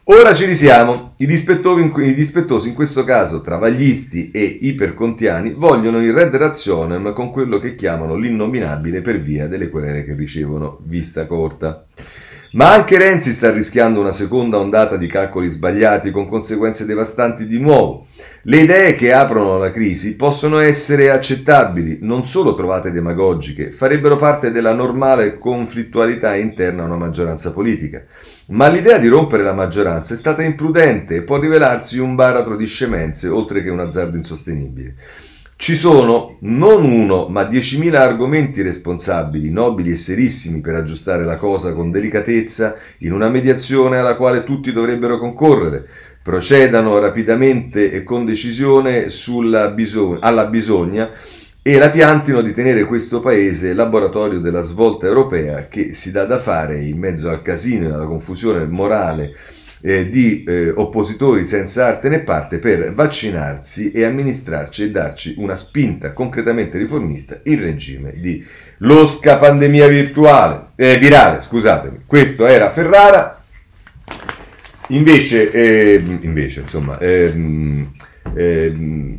Ora 0.09 0.35
ci 0.35 0.45
risiamo. 0.45 1.15
I 1.17 1.27
dispettosi, 1.27 1.93
I 1.97 2.15
dispettosi, 2.15 2.69
in 2.69 2.75
questo 2.75 3.03
caso 3.03 3.41
travaglisti 3.41 4.31
e 4.31 4.45
ipercontiani, 4.61 5.51
vogliono 5.51 6.01
il 6.01 6.13
red 6.13 6.33
razionem 6.33 7.13
con 7.13 7.33
quello 7.33 7.59
che 7.59 7.75
chiamano 7.75 8.15
l'innominabile 8.15 9.01
per 9.01 9.21
via 9.21 9.49
delle 9.49 9.69
querele 9.69 10.05
che 10.05 10.15
ricevono 10.15 10.79
vista 10.85 11.27
corta. 11.27 11.85
Ma 12.57 12.73
anche 12.73 12.97
Renzi 12.97 13.35
sta 13.35 13.51
rischiando 13.51 14.01
una 14.01 14.13
seconda 14.13 14.57
ondata 14.57 14.97
di 14.97 15.07
calcoli 15.07 15.51
sbagliati 15.51 16.11
con 16.11 16.27
conseguenze 16.27 16.87
devastanti 16.87 17.47
di 17.47 17.61
nuovo. 17.61 18.07
Le 18.45 18.57
idee 18.61 18.95
che 18.95 19.13
aprono 19.13 19.59
la 19.59 19.71
crisi 19.71 20.17
possono 20.17 20.61
essere 20.61 21.11
accettabili, 21.11 21.99
non 22.01 22.25
solo 22.25 22.55
trovate 22.55 22.93
demagogiche, 22.93 23.73
farebbero 23.73 24.17
parte 24.17 24.53
della 24.53 24.73
normale 24.73 25.37
conflittualità 25.37 26.35
interna 26.35 26.83
a 26.83 26.87
una 26.87 26.97
maggioranza 26.97 27.53
politica. 27.53 28.03
Ma 28.49 28.69
l'idea 28.69 28.97
di 28.97 29.09
rompere 29.09 29.43
la 29.43 29.53
maggioranza 29.53 30.15
è 30.15 30.17
stata 30.17 30.43
imprudente 30.43 31.17
e 31.17 31.23
può 31.25 31.39
rivelarsi 31.39 31.99
un 31.99 32.15
baratro 32.15 32.57
di 32.57 32.67
scemenze 32.67 33.29
oltre 33.29 33.63
che 33.63 33.69
un 33.69 33.81
azzardo 33.81 34.17
insostenibile. 34.17 34.95
Ci 35.59 35.75
sono 35.75 36.37
non 36.41 36.85
uno, 36.85 37.29
ma 37.29 37.45
diecimila 37.45 38.03
argomenti 38.03 38.61
responsabili, 38.61 39.51
nobili 39.51 39.93
e 39.93 39.97
serissimi 39.97 40.61
per 40.61 40.75
aggiustare 40.75 41.25
la 41.25 41.39
cosa 41.39 41.73
con 41.73 41.91
delicatezza 41.91 42.77
in 42.99 43.13
una 43.13 43.31
mediazione 43.31 43.97
alla 43.97 44.17
quale 44.17 44.45
tutti 44.45 44.71
dovrebbero 44.71 45.19
concorrere. 45.19 45.89
Procedano 46.23 46.99
rapidamente 46.99 47.91
e 47.91 48.03
con 48.03 48.27
decisione 48.27 49.07
bisog- 49.75 50.19
alla 50.21 50.45
bisogna 50.45 51.11
e 51.63 51.79
la 51.79 51.91
piantino 51.91 52.43
di 52.43 52.53
tenere 52.53 52.85
questo 52.85 53.21
paese 53.21 53.73
laboratorio 53.73 54.41
della 54.41 54.61
svolta 54.61 55.07
europea 55.07 55.69
che 55.69 55.95
si 55.95 56.13
dà 56.13 56.27
da 56.27 56.39
fare 56.39 56.83
in 56.83 56.99
mezzo 56.99 57.31
al 57.31 57.41
casino 57.41 57.89
e 57.89 57.93
alla 57.93 58.05
confusione 58.05 58.67
morale 58.67 59.35
eh, 59.87 60.09
di 60.11 60.43
eh, 60.43 60.71
oppositori 60.71 61.45
senza 61.45 61.87
arte 61.87 62.09
né 62.09 62.19
parte 62.19 62.59
per 62.59 62.93
vaccinarsi 62.93 63.93
e 63.93 64.03
amministrarci 64.03 64.83
e 64.83 64.91
darci 64.91 65.35
una 65.39 65.55
spinta 65.55 66.13
concretamente 66.13 66.77
riformista 66.77 67.39
in 67.45 67.61
regime 67.61 68.15
di 68.17 68.45
losca 68.79 69.37
pandemia 69.37 69.87
virtuale, 69.87 70.71
eh, 70.75 70.99
virale. 70.99 71.41
Scusatemi, 71.41 71.99
questo 72.05 72.47
era 72.47 72.69
Ferrara. 72.71 73.41
Invece, 74.89 75.53
eh, 75.53 76.03
invece 76.21 76.61
insomma, 76.61 76.99
ehm, 76.99 77.93
ehm, 78.35 79.17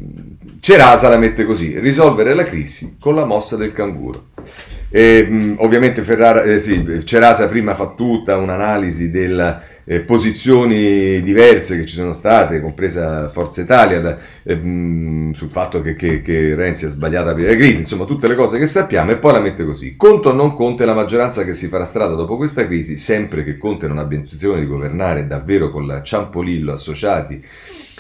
Cerasa 0.60 1.08
la 1.08 1.18
mette 1.18 1.46
così, 1.46 1.80
risolvere 1.80 2.34
la 2.34 2.44
crisi 2.44 2.98
con 3.00 3.16
la 3.16 3.26
mossa 3.26 3.56
del 3.56 3.72
canguro. 3.72 4.32
E, 4.90 5.56
ovviamente 5.60 6.02
Ferrara, 6.04 6.44
eh, 6.44 6.60
sì, 6.60 7.06
Cerasa 7.06 7.48
prima 7.48 7.74
fa 7.74 7.94
tutta 7.96 8.36
un'analisi 8.38 9.10
delle 9.10 9.76
eh, 9.90 10.02
posizioni 10.02 11.22
diverse 11.22 11.78
che 11.78 11.86
ci 11.86 11.96
sono 11.96 12.12
state, 12.12 12.60
compresa 12.60 13.30
Forza 13.30 13.62
Italia, 13.62 14.02
da, 14.02 14.18
eh, 14.44 14.56
mh, 14.56 15.32
sul 15.32 15.50
fatto 15.50 15.82
che, 15.82 15.96
che, 15.96 16.22
che, 16.22 16.56
Renzi 16.56 16.86
ha 16.86 16.90
sbagliato 16.90 17.30
a 17.30 17.32
aprire 17.32 17.52
la 17.52 17.56
crisi, 17.56 17.80
insomma 17.80 18.04
tutte 18.04 18.28
le 18.28 18.36
cose 18.36 18.60
che 18.60 18.66
sappiamo 18.66 19.12
e 19.12 19.18
poi 19.18 19.32
la 19.32 19.40
mette 19.40 19.64
così. 19.64 19.96
Conto 19.96 20.30
o 20.30 20.34
non 20.34 20.56
Conte 20.56 20.84
la 20.84 20.94
maggioranza 20.94 21.46
che 21.46 21.54
si 21.54 21.68
farà 21.68 21.86
strada 21.86 22.16
dopo 22.16 22.36
questa 22.36 22.66
crisi, 22.66 22.98
sempre 22.98 23.46
che 23.46 23.58
Conte 23.58 23.88
non 23.88 23.98
abbia 23.98 24.18
intenzione 24.18 24.60
di 24.60 24.68
governare 24.68 25.26
davvero 25.26 25.70
con 25.70 25.88
la 25.88 26.02
Ciampolillo 26.02 26.74
associati 26.74 27.42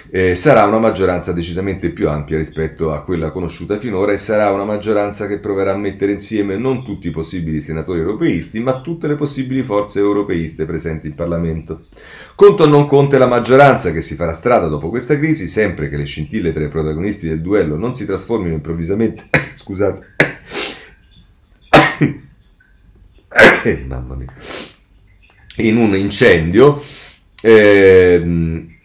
eh, 0.10 0.36
sarà 0.36 0.64
una 0.66 0.80
maggioranza 0.80 1.34
decisamente 1.34 1.91
più 1.91 2.10
ampia 2.10 2.38
rispetto 2.38 2.93
a 2.93 3.03
quella 3.03 3.32
conosciuta 3.32 3.78
finora 3.78 4.12
e 4.12 4.18
sarà 4.18 4.51
una 4.51 4.64
maggioranza 4.64 5.28
che 5.28 5.39
proverà 5.39 5.74
a 5.74 5.78
mettere 5.78 6.12
insieme 6.14 6.55
non 6.55 6.84
tutti 6.84 7.08
i 7.08 7.12
possibili 7.12 7.62
senatori 7.62 7.99
europeisti, 7.99 8.60
ma 8.60 8.82
tutte 8.82 9.08
le 9.08 9.16
possibili 9.16 9.64
forze 9.64 9.99
europeiste 9.99 10.66
presenti 10.66 11.08
in 11.08 11.16
Parlamento. 11.16 11.88
Conto 12.36 12.64
o 12.64 12.68
non 12.68 12.88
conte 12.88 13.18
la 13.18 13.28
maggioranza 13.28 13.91
che 13.91 14.01
si 14.01 14.16
farà 14.16 14.34
strada 14.34 14.68
dopo 14.68 14.89
questa 14.89 15.18
crisi, 15.18 15.47
sempre 15.47 15.89
che 15.89 15.97
le 15.97 16.05
scintille 16.05 16.53
tra 16.53 16.64
i 16.64 16.70
protagonisti 16.70 17.28
del 17.28 17.41
duello 17.41 17.76
non 17.76 17.95
si 17.95 18.05
trasformino 18.05 18.53
improvvisamente, 18.53 19.30
scusate, 19.58 20.16
mamma 23.88 24.16
mia, 24.16 24.34
in 25.58 25.78
un 25.78 25.95
incendio. 25.95 26.82
Eh, 27.39 28.76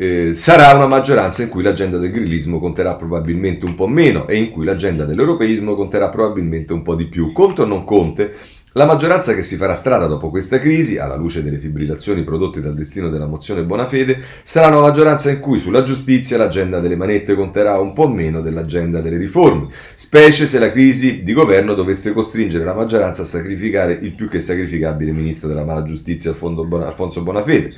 eh, 0.00 0.34
sarà 0.34 0.72
una 0.72 0.86
maggioranza 0.86 1.42
in 1.42 1.50
cui 1.50 1.62
l'agenda 1.62 1.98
del 1.98 2.10
grillismo 2.10 2.58
conterà 2.58 2.94
probabilmente 2.94 3.66
un 3.66 3.74
po' 3.74 3.86
meno 3.86 4.26
e 4.28 4.36
in 4.36 4.50
cui 4.50 4.64
l'agenda 4.64 5.04
dell'europeismo 5.04 5.74
conterà 5.74 6.08
probabilmente 6.08 6.72
un 6.72 6.80
po' 6.80 6.94
di 6.94 7.04
più. 7.04 7.32
Conte 7.32 7.60
o 7.60 7.64
non 7.66 7.84
conte, 7.84 8.32
la 8.72 8.86
maggioranza 8.86 9.34
che 9.34 9.42
si 9.42 9.56
farà 9.56 9.74
strada 9.74 10.06
dopo 10.06 10.30
questa 10.30 10.58
crisi, 10.58 10.96
alla 10.96 11.16
luce 11.16 11.42
delle 11.42 11.58
fibrillazioni 11.58 12.22
prodotte 12.22 12.62
dal 12.62 12.74
destino 12.74 13.10
della 13.10 13.26
mozione 13.26 13.62
Bonafede, 13.62 14.22
sarà 14.42 14.68
una 14.68 14.80
maggioranza 14.80 15.28
in 15.28 15.38
cui 15.38 15.58
sulla 15.58 15.82
giustizia 15.82 16.38
l'agenda 16.38 16.80
delle 16.80 16.96
manette 16.96 17.34
conterà 17.34 17.78
un 17.78 17.92
po' 17.92 18.08
meno 18.08 18.40
dell'agenda 18.40 19.02
delle 19.02 19.18
riforme, 19.18 19.68
specie 19.96 20.46
se 20.46 20.58
la 20.58 20.70
crisi 20.70 21.22
di 21.22 21.34
governo 21.34 21.74
dovesse 21.74 22.14
costringere 22.14 22.64
la 22.64 22.72
maggioranza 22.72 23.20
a 23.20 23.26
sacrificare 23.26 23.98
il 24.00 24.14
più 24.14 24.30
che 24.30 24.40
sacrificabile 24.40 25.12
ministro 25.12 25.46
della 25.46 25.64
mala 25.64 25.82
giustizia 25.82 26.30
Alfonso 26.30 27.22
Bonafede. 27.22 27.74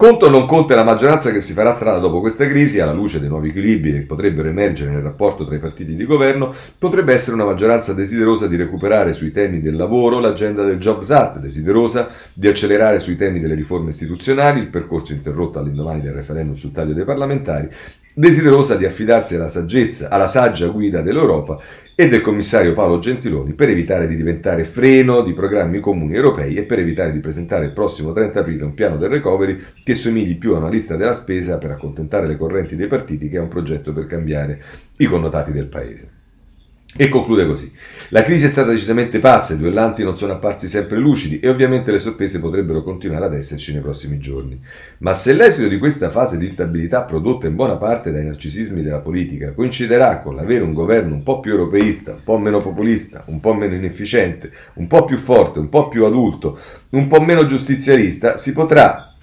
Conto 0.00 0.24
o 0.24 0.30
non 0.30 0.46
conta 0.46 0.74
la 0.74 0.82
maggioranza 0.82 1.30
che 1.30 1.42
si 1.42 1.52
farà 1.52 1.74
strada 1.74 1.98
dopo 1.98 2.20
questa 2.20 2.46
crisi, 2.46 2.80
alla 2.80 2.94
luce 2.94 3.20
dei 3.20 3.28
nuovi 3.28 3.50
equilibri 3.50 3.92
che 3.92 4.06
potrebbero 4.06 4.48
emergere 4.48 4.92
nel 4.92 5.02
rapporto 5.02 5.44
tra 5.44 5.54
i 5.54 5.58
partiti 5.58 5.94
di 5.94 6.06
governo, 6.06 6.54
potrebbe 6.78 7.12
essere 7.12 7.34
una 7.34 7.44
maggioranza 7.44 7.92
desiderosa 7.92 8.46
di 8.46 8.56
recuperare 8.56 9.12
sui 9.12 9.30
temi 9.30 9.60
del 9.60 9.76
lavoro 9.76 10.18
l'agenda 10.18 10.64
del 10.64 10.78
Jobs 10.78 11.10
Act, 11.10 11.40
desiderosa 11.40 12.08
di 12.32 12.48
accelerare 12.48 12.98
sui 12.98 13.16
temi 13.16 13.40
delle 13.40 13.54
riforme 13.54 13.90
istituzionali, 13.90 14.60
il 14.60 14.68
percorso 14.68 15.12
interrotto 15.12 15.58
all'indomani 15.58 16.00
del 16.00 16.14
referendum 16.14 16.56
sul 16.56 16.72
taglio 16.72 16.94
dei 16.94 17.04
parlamentari, 17.04 17.68
desiderosa 18.14 18.76
di 18.76 18.84
affidarsi 18.84 19.36
alla 19.36 19.48
saggezza, 19.48 20.08
alla 20.08 20.26
saggia 20.26 20.66
guida 20.68 21.00
dell'Europa 21.00 21.60
e 21.94 22.08
del 22.08 22.22
commissario 22.22 22.72
Paolo 22.72 22.98
Gentiloni 22.98 23.54
per 23.54 23.68
evitare 23.68 24.06
di 24.08 24.16
diventare 24.16 24.64
freno 24.64 25.22
di 25.22 25.32
programmi 25.32 25.80
comuni 25.80 26.14
europei 26.14 26.54
e 26.54 26.62
per 26.62 26.78
evitare 26.78 27.12
di 27.12 27.20
presentare 27.20 27.66
il 27.66 27.72
prossimo 27.72 28.12
30 28.12 28.40
aprile 28.40 28.64
un 28.64 28.74
piano 28.74 28.96
del 28.96 29.10
recovery 29.10 29.58
che 29.84 29.94
somigli 29.94 30.38
più 30.38 30.54
a 30.54 30.58
una 30.58 30.68
lista 30.68 30.96
della 30.96 31.12
spesa 31.12 31.58
per 31.58 31.70
accontentare 31.70 32.26
le 32.26 32.36
correnti 32.36 32.74
dei 32.74 32.88
partiti 32.88 33.28
che 33.28 33.38
a 33.38 33.42
un 33.42 33.48
progetto 33.48 33.92
per 33.92 34.06
cambiare 34.06 34.60
i 34.96 35.06
connotati 35.06 35.52
del 35.52 35.66
paese. 35.66 36.19
E 36.96 37.08
conclude 37.08 37.46
così. 37.46 37.72
La 38.08 38.24
crisi 38.24 38.46
è 38.46 38.48
stata 38.48 38.72
decisamente 38.72 39.20
pazza, 39.20 39.54
i 39.54 39.58
duellanti 39.58 40.02
non 40.02 40.18
sono 40.18 40.32
apparsi 40.32 40.66
sempre 40.66 40.98
lucidi 40.98 41.38
e 41.38 41.48
ovviamente 41.48 41.92
le 41.92 42.00
sorprese 42.00 42.40
potrebbero 42.40 42.82
continuare 42.82 43.26
ad 43.26 43.34
esserci 43.34 43.72
nei 43.72 43.80
prossimi 43.80 44.18
giorni. 44.18 44.60
Ma 44.98 45.12
se 45.12 45.32
l'esito 45.32 45.68
di 45.68 45.78
questa 45.78 46.10
fase 46.10 46.36
di 46.36 46.48
stabilità 46.48 47.02
prodotta 47.02 47.46
in 47.46 47.54
buona 47.54 47.76
parte 47.76 48.10
dai 48.10 48.24
narcisismi 48.24 48.82
della 48.82 48.98
politica 48.98 49.52
coinciderà 49.52 50.20
con 50.20 50.34
l'avere 50.34 50.64
un 50.64 50.72
governo 50.72 51.14
un 51.14 51.22
po' 51.22 51.38
più 51.38 51.52
europeista, 51.52 52.10
un 52.10 52.24
po' 52.24 52.38
meno 52.38 52.60
populista, 52.60 53.22
un 53.26 53.38
po' 53.38 53.54
meno 53.54 53.74
inefficiente, 53.74 54.50
un 54.74 54.88
po' 54.88 55.04
più 55.04 55.16
forte, 55.16 55.60
un 55.60 55.68
po' 55.68 55.86
più 55.86 56.04
adulto, 56.04 56.58
un 56.90 57.06
po' 57.06 57.20
meno 57.20 57.46
giustizialista, 57.46 58.36
si 58.36 58.52
potrà 58.52 59.14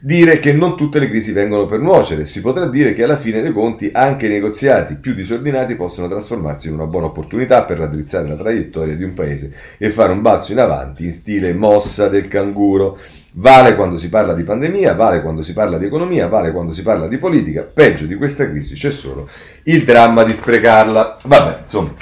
dire 0.00 0.38
che 0.38 0.52
non 0.52 0.76
tutte 0.76 0.98
le 0.98 1.08
crisi 1.08 1.32
vengono 1.32 1.66
per 1.66 1.80
nuocere. 1.80 2.24
Si 2.24 2.40
potrà 2.40 2.68
dire 2.68 2.94
che 2.94 3.02
alla 3.02 3.18
fine 3.18 3.40
dei 3.40 3.52
conti 3.52 3.90
anche 3.92 4.26
i 4.26 4.30
negoziati 4.30 4.96
più 4.96 5.14
disordinati 5.14 5.74
possono 5.74 6.08
trasformarsi 6.08 6.68
in 6.68 6.74
una 6.74 6.86
buona 6.86 7.06
opportunità 7.06 7.64
per 7.64 7.78
raddrizzare 7.78 8.28
la 8.28 8.36
traiettoria 8.36 8.94
di 8.94 9.04
un 9.04 9.14
paese 9.14 9.52
e 9.76 9.90
fare 9.90 10.12
un 10.12 10.22
balzo 10.22 10.52
in 10.52 10.60
avanti 10.60 11.04
in 11.04 11.10
stile 11.10 11.52
mossa 11.52 12.08
del 12.08 12.28
canguro. 12.28 12.98
Vale 13.32 13.76
quando 13.76 13.98
si 13.98 14.08
parla 14.08 14.34
di 14.34 14.42
pandemia, 14.42 14.94
vale 14.94 15.20
quando 15.20 15.42
si 15.42 15.52
parla 15.52 15.78
di 15.78 15.86
economia, 15.86 16.28
vale 16.28 16.50
quando 16.50 16.72
si 16.72 16.82
parla 16.82 17.06
di 17.06 17.18
politica. 17.18 17.62
Peggio 17.62 18.06
di 18.06 18.16
questa 18.16 18.48
crisi 18.48 18.74
c'è 18.74 18.90
solo 18.90 19.28
il 19.64 19.84
dramma 19.84 20.24
di 20.24 20.32
sprecarla. 20.32 21.18
Vabbè, 21.24 21.58
insomma, 21.62 21.92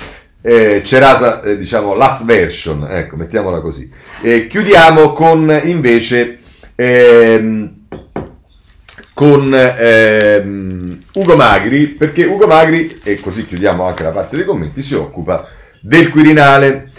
eh, 0.40 0.82
Cerasa, 0.84 1.42
eh, 1.42 1.56
diciamo, 1.56 1.94
last 1.94 2.24
version, 2.24 2.86
ecco, 2.88 3.16
mettiamola 3.16 3.60
così. 3.60 3.90
Eh, 4.22 4.46
chiudiamo 4.46 5.12
con 5.12 5.60
invece 5.64 6.38
ehm, 6.74 7.75
con 9.16 9.50
ehm, 9.50 10.98
Ugo 11.14 11.36
Magri, 11.36 11.86
perché 11.86 12.26
Ugo 12.26 12.46
Magri, 12.46 13.00
e 13.02 13.18
così 13.18 13.46
chiudiamo 13.46 13.86
anche 13.86 14.02
la 14.02 14.10
parte 14.10 14.36
dei 14.36 14.44
commenti, 14.44 14.82
si 14.82 14.92
occupa 14.92 15.48
del 15.80 16.10
Quirinale. 16.10 16.90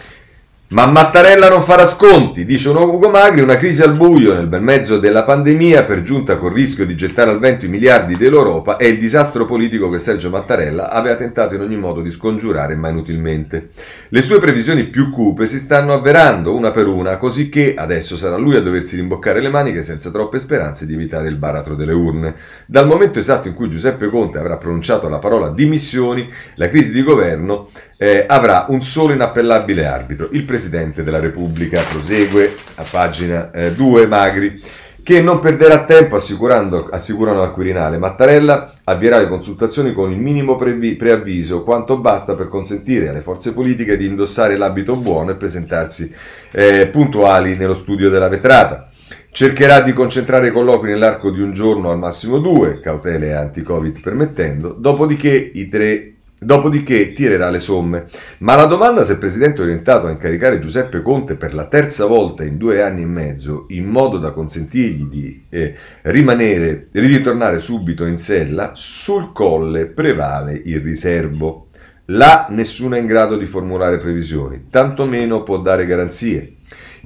Ma 0.70 0.86
Mattarella 0.86 1.48
non 1.48 1.62
farà 1.62 1.86
sconti, 1.86 2.44
dice 2.44 2.68
Ugo 2.68 3.10
Magri, 3.10 3.40
una 3.40 3.56
crisi 3.56 3.82
al 3.84 3.96
buio 3.96 4.34
nel 4.34 4.48
bel 4.48 4.62
mezzo 4.62 5.00
della 5.00 5.24
pandemia, 5.24 5.86
per 5.86 6.02
giunta 6.02 6.36
col 6.36 6.52
rischio 6.52 6.86
di 6.86 6.94
gettare 6.94 7.30
al 7.30 7.40
vento 7.40 7.64
i 7.64 7.70
miliardi 7.70 8.18
dell'Europa, 8.18 8.76
è 8.76 8.84
il 8.84 8.98
disastro 8.98 9.46
politico 9.46 9.90
che 9.90 9.98
Sergio 9.98 10.30
Mattarella 10.30 10.90
aveva 10.90 11.16
tentato 11.16 11.56
in 11.56 11.62
ogni 11.62 11.78
modo 11.78 12.02
di 12.02 12.12
scongiurare, 12.12 12.76
ma 12.76 12.90
inutilmente. 12.90 13.70
Le 14.10 14.22
sue 14.22 14.40
previsioni 14.40 14.88
più 14.88 15.10
cupe 15.10 15.48
si 15.48 15.58
stanno 15.58 15.94
avverando 15.94 16.54
una 16.54 16.72
per 16.72 16.88
una, 16.88 17.16
così 17.16 17.48
che 17.48 17.74
adesso 17.74 18.18
sarà 18.18 18.36
lui 18.36 18.58
a 18.58 18.62
doversi 18.62 18.98
rimboccare 18.98 19.40
le 19.40 19.50
maniche 19.50 19.84
senza 19.84 20.12
troppe 20.12 20.38
speranze 20.38 20.86
di 20.86 20.96
evitare 20.96 21.30
il 21.30 21.38
baratro 21.38 21.76
delle 21.76 21.94
urne. 21.94 22.36
Dal 22.66 22.88
momento 22.88 23.20
esatto 23.20 23.48
in 23.48 23.54
cui 23.54 23.70
Giuseppe 23.70 24.10
Conte 24.10 24.38
avrà 24.38 24.58
pronunciato 24.58 25.08
la 25.08 25.20
parola 25.20 25.48
dimissioni, 25.48 26.30
la 26.56 26.68
crisi 26.68 26.92
di 26.92 27.04
governo 27.04 27.70
eh, 27.98 28.26
avrà 28.28 28.66
un 28.70 28.82
solo 28.82 29.14
inappellabile 29.14 29.86
arbitro, 29.86 30.30
il 30.32 30.44
Presidente 30.44 31.04
della 31.04 31.20
Repubblica. 31.20 31.82
Prosegue 31.82 32.54
a 32.76 32.84
pagina 32.90 33.50
2 33.76 34.02
eh, 34.02 34.08
Magri 34.08 34.62
che 35.08 35.22
non 35.22 35.40
perderà 35.40 35.86
tempo 35.86 36.18
assicurano 36.18 37.42
al 37.42 37.54
Quirinale. 37.54 37.98
Mattarella 37.98 38.74
avvierà 38.84 39.18
le 39.18 39.30
consultazioni 39.30 39.94
con 39.94 40.12
il 40.12 40.18
minimo 40.20 40.58
previ, 40.58 40.98
preavviso, 40.98 41.64
quanto 41.64 41.98
basta 41.98 42.36
per 42.36 42.50
consentire 42.50 43.08
alle 43.08 43.22
forze 43.22 43.54
politiche 43.54 43.96
di 43.96 44.06
indossare 44.06 44.58
l'abito 44.58 44.98
buono 44.98 45.32
e 45.32 45.36
presentarsi 45.36 46.14
eh, 46.52 46.90
puntuali 46.92 47.56
nello 47.56 47.76
studio 47.76 48.10
della 48.10 48.28
vetrata. 48.28 48.90
Cercherà 49.32 49.80
di 49.80 49.94
concentrare 49.94 50.50
i 50.50 50.52
colloqui 50.52 50.90
nell'arco 50.90 51.32
di 51.32 51.40
un 51.40 51.54
giorno, 51.54 51.90
al 51.90 51.98
massimo 51.98 52.40
due, 52.40 52.82
cautele 52.82 53.34
anti-Covid 53.34 54.02
permettendo, 54.02 54.76
dopodiché 54.78 55.52
i 55.54 55.70
tre 55.70 56.17
Dopodiché 56.40 57.14
tirerà 57.14 57.50
le 57.50 57.60
somme. 57.60 58.06
Ma 58.40 58.56
la 58.56 58.66
domanda 58.66 59.04
se 59.04 59.14
il 59.14 59.18
Presidente 59.18 59.62
è 59.62 59.64
orientato 59.64 60.06
a 60.06 60.12
incaricare 60.12 60.60
Giuseppe 60.60 61.02
Conte 61.02 61.36
per 61.36 61.56
la 61.56 61.66
terza 61.66 62.06
volta 62.06 62.44
in 62.44 62.58
due 62.58 62.84
anni 62.84 63.02
e 63.02 63.08
mezzo, 63.08 63.66
in 63.70 63.86
modo 63.86 64.20
da 64.20 64.32
consentirgli 64.32 65.06
di 65.06 65.46
eh, 65.50 65.76
rimanere, 66.04 66.90
di 66.92 67.00
ritornare 67.00 67.60
subito 67.60 68.06
in 68.06 68.20
sella, 68.20 68.72
sul 68.76 69.32
colle 69.32 69.88
prevale 69.88 70.62
il 70.64 70.80
riservo. 70.80 71.70
Là 72.12 72.46
nessuno 72.52 72.96
è 72.96 73.00
in 73.00 73.08
grado 73.08 73.36
di 73.36 73.48
formulare 73.48 73.98
previsioni, 73.98 74.68
tantomeno 74.70 75.42
può 75.42 75.58
dare 75.58 75.88
garanzie. 75.88 76.58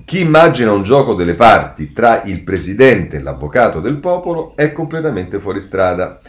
Chi 0.03 0.19
immagina 0.19 0.73
un 0.73 0.83
gioco 0.83 1.13
delle 1.13 1.35
parti 1.35 1.93
tra 1.93 2.23
il 2.23 2.43
Presidente 2.43 3.17
e 3.17 3.21
l'Avvocato 3.21 3.79
del 3.79 3.97
Popolo 3.97 4.57
è 4.57 4.73
completamente 4.73 5.39
fuori 5.39 5.61
strada. 5.61 6.19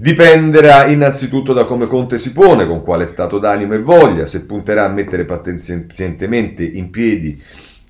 Dipenderà 0.00 0.84
innanzitutto 0.84 1.52
da 1.52 1.64
come 1.64 1.88
Conte 1.88 2.18
si 2.18 2.32
pone, 2.32 2.68
con 2.68 2.84
quale 2.84 3.04
stato 3.04 3.40
d'animo 3.40 3.74
e 3.74 3.80
voglia, 3.80 4.26
se 4.26 4.46
punterà 4.46 4.84
a 4.84 4.88
mettere 4.88 5.24
pazientemente 5.24 6.62
in 6.62 6.88
piedi 6.90 7.42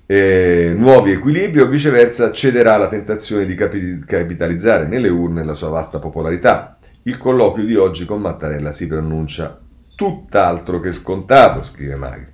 eh, 0.07 0.73
nuovi 0.75 1.11
equilibri 1.11 1.61
o 1.61 1.67
viceversa 1.67 2.31
cederà 2.31 2.73
alla 2.73 2.87
tentazione 2.87 3.45
di 3.45 3.53
capi- 3.53 4.03
capitalizzare 4.07 4.87
nelle 4.87 5.09
urne 5.09 5.45
la 5.45 5.53
sua 5.53 5.69
vasta 5.69 5.99
popolarità. 5.99 6.79
Il 7.03 7.19
colloquio 7.19 7.63
di 7.63 7.75
oggi 7.75 8.05
con 8.05 8.21
Mattarella 8.21 8.71
si 8.71 8.87
preannuncia 8.87 9.59
tutt'altro 9.95 10.79
che 10.79 10.91
scontato, 10.91 11.61
scrive 11.61 11.93
Magri. 11.93 12.25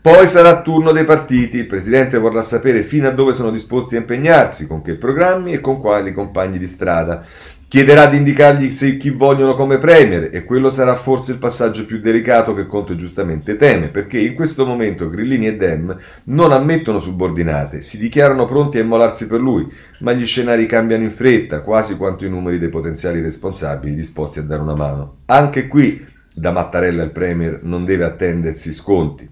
Poi 0.00 0.26
sarà 0.26 0.62
turno 0.62 0.90
dei 0.90 1.04
partiti, 1.04 1.58
il 1.58 1.66
Presidente 1.66 2.16
vorrà 2.16 2.40
sapere 2.40 2.82
fino 2.82 3.08
a 3.08 3.12
dove 3.12 3.34
sono 3.34 3.50
disposti 3.50 3.94
a 3.94 3.98
impegnarsi, 3.98 4.66
con 4.66 4.80
che 4.80 4.96
programmi 4.96 5.52
e 5.52 5.60
con 5.60 5.80
quali 5.80 6.14
compagni 6.14 6.58
di 6.58 6.66
strada. 6.66 7.24
Chiederà 7.72 8.04
di 8.04 8.18
indicargli 8.18 8.70
se 8.70 8.98
chi 8.98 9.08
vogliono 9.08 9.54
come 9.54 9.78
premier 9.78 10.28
e 10.30 10.44
quello 10.44 10.70
sarà 10.70 10.94
forse 10.94 11.32
il 11.32 11.38
passaggio 11.38 11.86
più 11.86 12.00
delicato 12.00 12.52
che 12.52 12.66
Conte 12.66 12.96
giustamente 12.96 13.56
teme, 13.56 13.88
perché 13.88 14.18
in 14.18 14.34
questo 14.34 14.66
momento 14.66 15.08
Grillini 15.08 15.46
e 15.46 15.56
Dem 15.56 15.98
non 16.24 16.52
ammettono 16.52 17.00
subordinate, 17.00 17.80
si 17.80 17.96
dichiarano 17.96 18.44
pronti 18.44 18.76
a 18.76 18.82
immolarsi 18.82 19.26
per 19.26 19.40
lui, 19.40 19.66
ma 20.00 20.12
gli 20.12 20.26
scenari 20.26 20.66
cambiano 20.66 21.04
in 21.04 21.12
fretta, 21.12 21.62
quasi 21.62 21.96
quanto 21.96 22.26
i 22.26 22.28
numeri 22.28 22.58
dei 22.58 22.68
potenziali 22.68 23.22
responsabili 23.22 23.94
disposti 23.94 24.38
a 24.38 24.42
dare 24.42 24.60
una 24.60 24.74
mano. 24.74 25.20
Anche 25.24 25.66
qui 25.66 26.06
da 26.34 26.50
Mattarella 26.50 27.02
il 27.02 27.10
premier 27.10 27.60
non 27.62 27.86
deve 27.86 28.04
attendersi 28.04 28.70
sconti. 28.74 29.26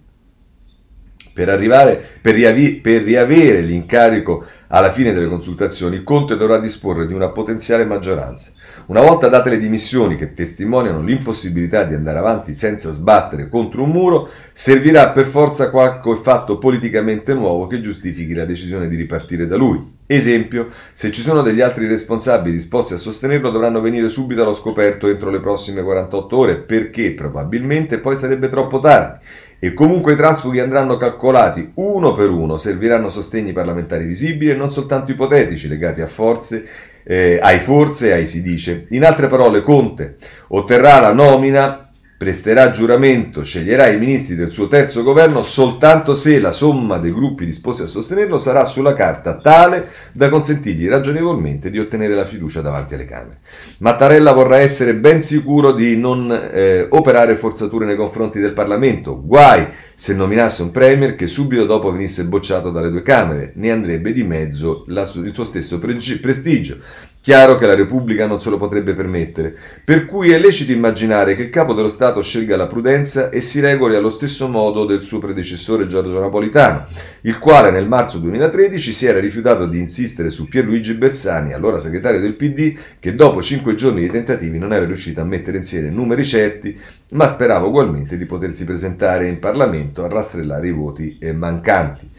Per, 1.34 1.48
arrivare, 1.50 2.02
per, 2.22 2.32
riavi, 2.32 2.76
per 2.76 3.02
riavere 3.02 3.60
l'incarico 3.60 4.46
alla 4.72 4.92
fine 4.92 5.12
delle 5.12 5.28
consultazioni, 5.28 6.02
Conte 6.02 6.36
dovrà 6.36 6.58
disporre 6.58 7.06
di 7.06 7.14
una 7.14 7.30
potenziale 7.30 7.84
maggioranza. 7.84 8.52
Una 8.86 9.00
volta 9.00 9.28
date 9.28 9.50
le 9.50 9.58
dimissioni 9.58 10.16
che 10.16 10.32
testimoniano 10.32 11.02
l'impossibilità 11.02 11.84
di 11.84 11.94
andare 11.94 12.18
avanti 12.18 12.54
senza 12.54 12.92
sbattere 12.92 13.48
contro 13.48 13.82
un 13.82 13.90
muro, 13.90 14.28
servirà 14.52 15.10
per 15.10 15.26
forza 15.26 15.70
qualche 15.70 16.14
fatto 16.16 16.58
politicamente 16.58 17.34
nuovo 17.34 17.66
che 17.66 17.80
giustifichi 17.80 18.34
la 18.34 18.44
decisione 18.44 18.88
di 18.88 18.96
ripartire 18.96 19.46
da 19.46 19.56
lui. 19.56 19.98
Esempio, 20.06 20.70
se 20.92 21.12
ci 21.12 21.20
sono 21.20 21.42
degli 21.42 21.60
altri 21.60 21.86
responsabili 21.86 22.54
disposti 22.54 22.94
a 22.94 22.96
sostenerlo 22.96 23.50
dovranno 23.50 23.80
venire 23.80 24.08
subito 24.08 24.42
allo 24.42 24.54
scoperto 24.54 25.06
entro 25.06 25.30
le 25.30 25.38
prossime 25.38 25.82
48 25.82 26.36
ore 26.36 26.56
perché 26.56 27.12
probabilmente 27.12 27.98
poi 27.98 28.16
sarebbe 28.16 28.50
troppo 28.50 28.80
tardi 28.80 29.18
e 29.62 29.74
comunque 29.74 30.14
i 30.14 30.16
transfughi 30.16 30.58
andranno 30.58 30.96
calcolati 30.96 31.72
uno 31.74 32.14
per 32.14 32.30
uno, 32.30 32.56
serviranno 32.56 33.10
sostegni 33.10 33.52
parlamentari 33.52 34.04
visibili 34.04 34.50
e 34.50 34.54
non 34.54 34.72
soltanto 34.72 35.12
ipotetici 35.12 35.68
legati 35.68 36.00
a 36.00 36.06
forze, 36.06 36.66
eh, 37.04 37.38
ai 37.40 37.60
forze, 37.60 38.12
ai 38.12 38.26
si 38.26 38.40
dice. 38.40 38.86
In 38.90 39.04
altre 39.04 39.26
parole, 39.26 39.62
Conte 39.62 40.16
otterrà 40.48 40.98
la 40.98 41.12
nomina 41.12 41.89
presterà 42.20 42.70
giuramento, 42.70 43.44
sceglierà 43.44 43.88
i 43.88 43.98
ministri 43.98 44.34
del 44.34 44.52
suo 44.52 44.68
terzo 44.68 45.02
governo 45.02 45.42
soltanto 45.42 46.14
se 46.14 46.38
la 46.38 46.52
somma 46.52 46.98
dei 46.98 47.14
gruppi 47.14 47.46
disposti 47.46 47.80
a 47.80 47.86
sostenerlo 47.86 48.38
sarà 48.38 48.66
sulla 48.66 48.92
carta 48.92 49.38
tale 49.38 49.88
da 50.12 50.28
consentirgli 50.28 50.86
ragionevolmente 50.86 51.70
di 51.70 51.78
ottenere 51.78 52.14
la 52.14 52.26
fiducia 52.26 52.60
davanti 52.60 52.92
alle 52.92 53.06
Camere. 53.06 53.38
Mattarella 53.78 54.32
vorrà 54.32 54.58
essere 54.58 54.96
ben 54.96 55.22
sicuro 55.22 55.72
di 55.72 55.96
non 55.96 56.30
eh, 56.30 56.86
operare 56.90 57.38
forzature 57.38 57.86
nei 57.86 57.96
confronti 57.96 58.38
del 58.38 58.52
Parlamento, 58.52 59.18
guai 59.24 59.66
se 59.94 60.14
nominasse 60.14 60.62
un 60.62 60.70
Premier 60.70 61.14
che 61.14 61.26
subito 61.26 61.64
dopo 61.64 61.90
venisse 61.90 62.24
bocciato 62.24 62.70
dalle 62.70 62.90
due 62.90 63.02
Camere, 63.02 63.52
ne 63.56 63.70
andrebbe 63.70 64.12
di 64.12 64.24
mezzo 64.24 64.84
la, 64.88 65.02
il 65.02 65.32
suo 65.34 65.44
stesso 65.44 65.78
prestigio. 65.78 66.78
Chiaro 67.22 67.58
che 67.58 67.66
la 67.66 67.74
Repubblica 67.74 68.26
non 68.26 68.40
se 68.40 68.48
lo 68.48 68.56
potrebbe 68.56 68.94
permettere, 68.94 69.54
per 69.84 70.06
cui 70.06 70.30
è 70.30 70.38
lecito 70.38 70.72
immaginare 70.72 71.34
che 71.34 71.42
il 71.42 71.50
capo 71.50 71.74
dello 71.74 71.90
Stato 71.90 72.22
scelga 72.22 72.56
la 72.56 72.66
prudenza 72.66 73.28
e 73.28 73.42
si 73.42 73.60
regoli 73.60 73.94
allo 73.94 74.08
stesso 74.08 74.48
modo 74.48 74.86
del 74.86 75.02
suo 75.02 75.18
predecessore 75.18 75.86
Giorgio 75.86 76.18
Napolitano, 76.18 76.86
il 77.22 77.38
quale 77.38 77.70
nel 77.70 77.86
marzo 77.86 78.16
2013 78.16 78.92
si 78.94 79.04
era 79.04 79.20
rifiutato 79.20 79.66
di 79.66 79.78
insistere 79.78 80.30
su 80.30 80.48
Pierluigi 80.48 80.94
Bersani, 80.94 81.52
allora 81.52 81.76
segretario 81.76 82.20
del 82.20 82.36
PD, 82.36 82.74
che 82.98 83.14
dopo 83.14 83.42
cinque 83.42 83.74
giorni 83.74 84.00
di 84.00 84.10
tentativi 84.10 84.56
non 84.56 84.72
era 84.72 84.86
riuscito 84.86 85.20
a 85.20 85.24
mettere 85.24 85.58
insieme 85.58 85.90
numeri 85.90 86.24
certi, 86.24 86.74
ma 87.10 87.26
sperava 87.26 87.66
ugualmente 87.66 88.16
di 88.16 88.24
potersi 88.24 88.64
presentare 88.64 89.28
in 89.28 89.38
Parlamento 89.40 90.04
a 90.04 90.08
rastrellare 90.08 90.68
i 90.68 90.72
voti 90.72 91.18
mancanti. 91.34 92.09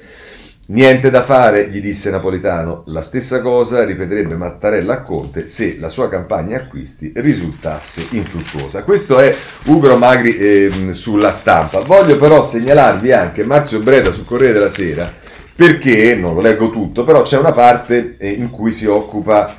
Niente 0.67 1.09
da 1.09 1.23
fare, 1.23 1.69
gli 1.69 1.81
disse 1.81 2.11
Napolitano. 2.11 2.83
La 2.85 3.01
stessa 3.01 3.41
cosa 3.41 3.83
ripeterebbe 3.83 4.35
Mattarella 4.35 4.93
a 4.93 5.01
Conte 5.01 5.47
se 5.47 5.75
la 5.79 5.89
sua 5.89 6.07
campagna 6.07 6.57
acquisti 6.57 7.11
risultasse 7.15 8.07
infruttuosa. 8.11 8.83
Questo 8.83 9.19
è 9.19 9.35
Ugro 9.65 9.97
Magri 9.97 10.37
eh, 10.37 10.71
sulla 10.91 11.31
stampa. 11.31 11.81
Voglio 11.81 12.15
però 12.17 12.45
segnalarvi 12.45 13.11
anche 13.11 13.43
Marzio 13.43 13.79
Breda 13.79 14.13
sul 14.13 14.23
Corriere 14.23 14.53
della 14.53 14.69
Sera, 14.69 15.11
perché, 15.53 16.15
non 16.15 16.35
lo 16.35 16.41
leggo 16.41 16.69
tutto, 16.69 17.03
però 17.03 17.23
c'è 17.23 17.37
una 17.37 17.51
parte 17.51 18.15
eh, 18.17 18.29
in 18.29 18.49
cui 18.49 18.71
si 18.71 18.85
occupa 18.85 19.57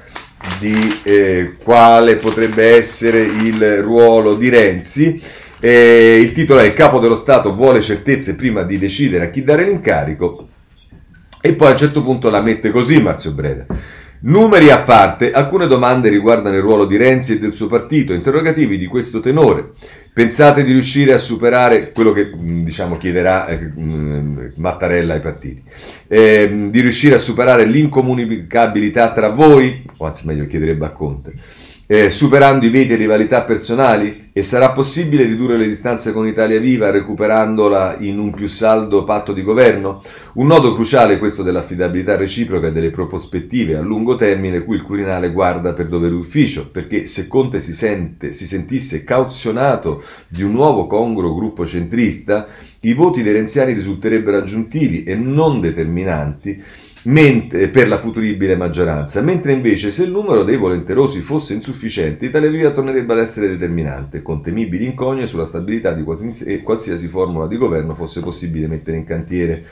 di 0.59 1.01
eh, 1.03 1.57
quale 1.63 2.17
potrebbe 2.17 2.77
essere 2.77 3.21
il 3.21 3.83
ruolo 3.83 4.37
di 4.37 4.49
Renzi. 4.49 5.21
Eh, 5.61 6.19
il 6.23 6.33
titolo 6.33 6.61
è 6.61 6.65
Il 6.65 6.73
capo 6.73 7.01
dello 7.01 7.17
Stato 7.17 7.55
vuole 7.55 7.83
certezze 7.83 8.35
prima 8.35 8.63
di 8.63 8.79
decidere 8.79 9.25
a 9.25 9.31
chi 9.31 9.45
dare 9.45 9.65
l'incarico. 9.65 10.47
E 11.45 11.55
poi 11.55 11.69
a 11.69 11.73
un 11.73 11.77
certo 11.77 12.05
punto 12.05 12.31
la 12.31 12.41
mette 12.41 12.71
così 12.71 13.03
Marzio 13.03 13.33
Breda. 13.33 13.67
Numeri 14.21 14.71
a 14.71 14.83
parte, 14.83 15.33
alcune 15.33 15.67
domande 15.67 16.09
riguardano 16.09 16.55
il 16.55 16.63
ruolo 16.63 16.87
di 16.87 16.97
Renzi 16.97 17.33
e 17.33 17.39
del 17.41 17.53
suo 17.53 17.67
partito, 17.67 18.13
interrogativi 18.13 18.79
di 18.79 18.87
questo 18.87 19.19
tenore. 19.19 19.71
Pensate 20.13 20.63
di 20.63 20.71
riuscire 20.71 21.13
a 21.13 21.19
superare 21.19 21.91
quello 21.91 22.13
che 22.13 22.31
diciamo, 22.33 22.97
chiederà 22.97 23.49
eh, 23.49 23.73
Mattarella 24.55 25.15
ai 25.15 25.21
partiti, 25.21 25.65
eh, 26.07 26.69
di 26.71 26.81
riuscire 26.81 27.17
a 27.17 27.19
superare 27.19 27.65
l'incomunicabilità 27.65 29.11
tra 29.13 29.31
voi, 29.31 29.83
o 29.97 30.07
anzi 30.07 30.25
meglio 30.25 30.47
chiederebbe 30.47 30.85
a 30.85 30.91
Conte, 30.91 31.33
eh, 31.93 32.09
superando 32.09 32.65
i 32.65 32.71
veti 32.71 32.95
e 32.95 32.97
rivalità 32.97 33.43
personali? 33.43 34.31
E 34.33 34.43
sarà 34.43 34.71
possibile 34.71 35.25
ridurre 35.25 35.59
le 35.59 35.69
distanze 35.69 36.15
con 36.15 36.27
Italia 36.27 36.59
Viva 36.59 36.91
recuperandola 36.91 37.97
in 37.99 38.19
un 38.19 38.33
più 38.33 38.47
saldo 38.47 39.05
patto 39.05 39.35
di 39.35 39.43
governo? 39.43 40.03
Un 40.37 40.47
nodo 40.47 40.73
cruciale 40.73 41.19
questo 41.19 41.43
dell'affidabilità 41.43 42.17
reciproca 42.17 42.69
e 42.69 42.73
delle 42.73 42.89
prospettive 42.89 43.77
a 43.77 43.83
lungo 43.83 44.17
termine 44.17 44.65
cui 44.65 44.77
il 44.77 44.83
Quirinale 44.85 45.33
guarda 45.33 45.75
per 45.75 45.89
dovere 45.89 46.15
ufficio, 46.15 46.71
perché 46.71 47.05
se 47.05 47.29
Conte 47.29 47.61
si, 47.61 47.75
sente, 47.75 48.33
si 48.33 48.47
sentisse 48.47 49.05
cauzionato 49.05 50.03
di 50.29 50.43
un 50.43 50.53
nuovo 50.53 50.87
congruo 50.87 51.35
gruppo 51.35 51.67
centrista, 51.67 52.47
i 52.81 52.95
voti 52.95 53.23
dei 53.23 53.35
renziani 53.35 53.75
risulterebbero 53.75 54.39
aggiuntivi 54.39 55.03
e 55.03 55.15
non 55.15 55.61
determinanti 55.61 56.91
mentre, 57.05 57.69
per 57.69 57.89
la 57.89 57.99
futuribile 57.99 58.57
maggioranza, 58.57 59.21
mentre 59.23 59.53
invece 59.53 59.91
se 59.91 60.05
il 60.05 60.11
numero 60.11 60.45
dei 60.45 60.57
volenterosi 60.57 61.21
fosse 61.21 61.55
insufficiente, 61.55 62.27
Italia 62.27 62.51
Viva 62.51 62.71
tornerebbe 62.71 63.13
ad 63.15 63.21
essere 63.21 63.49
determinante, 63.49 64.23
con 64.23 64.43
temibili 64.43 64.87
incogne 64.87 65.27
sulla 65.27 65.47
stabilità 65.47 65.93
di 65.93 66.03
qualsiasi, 66.03 67.09
formula 67.09 67.47
di 67.47 67.57
governo 67.57 67.95
fosse 67.95 68.21
possibile 68.21 68.69
mettere 68.69 68.97
in 68.97 69.05
cantiere. 69.05 69.65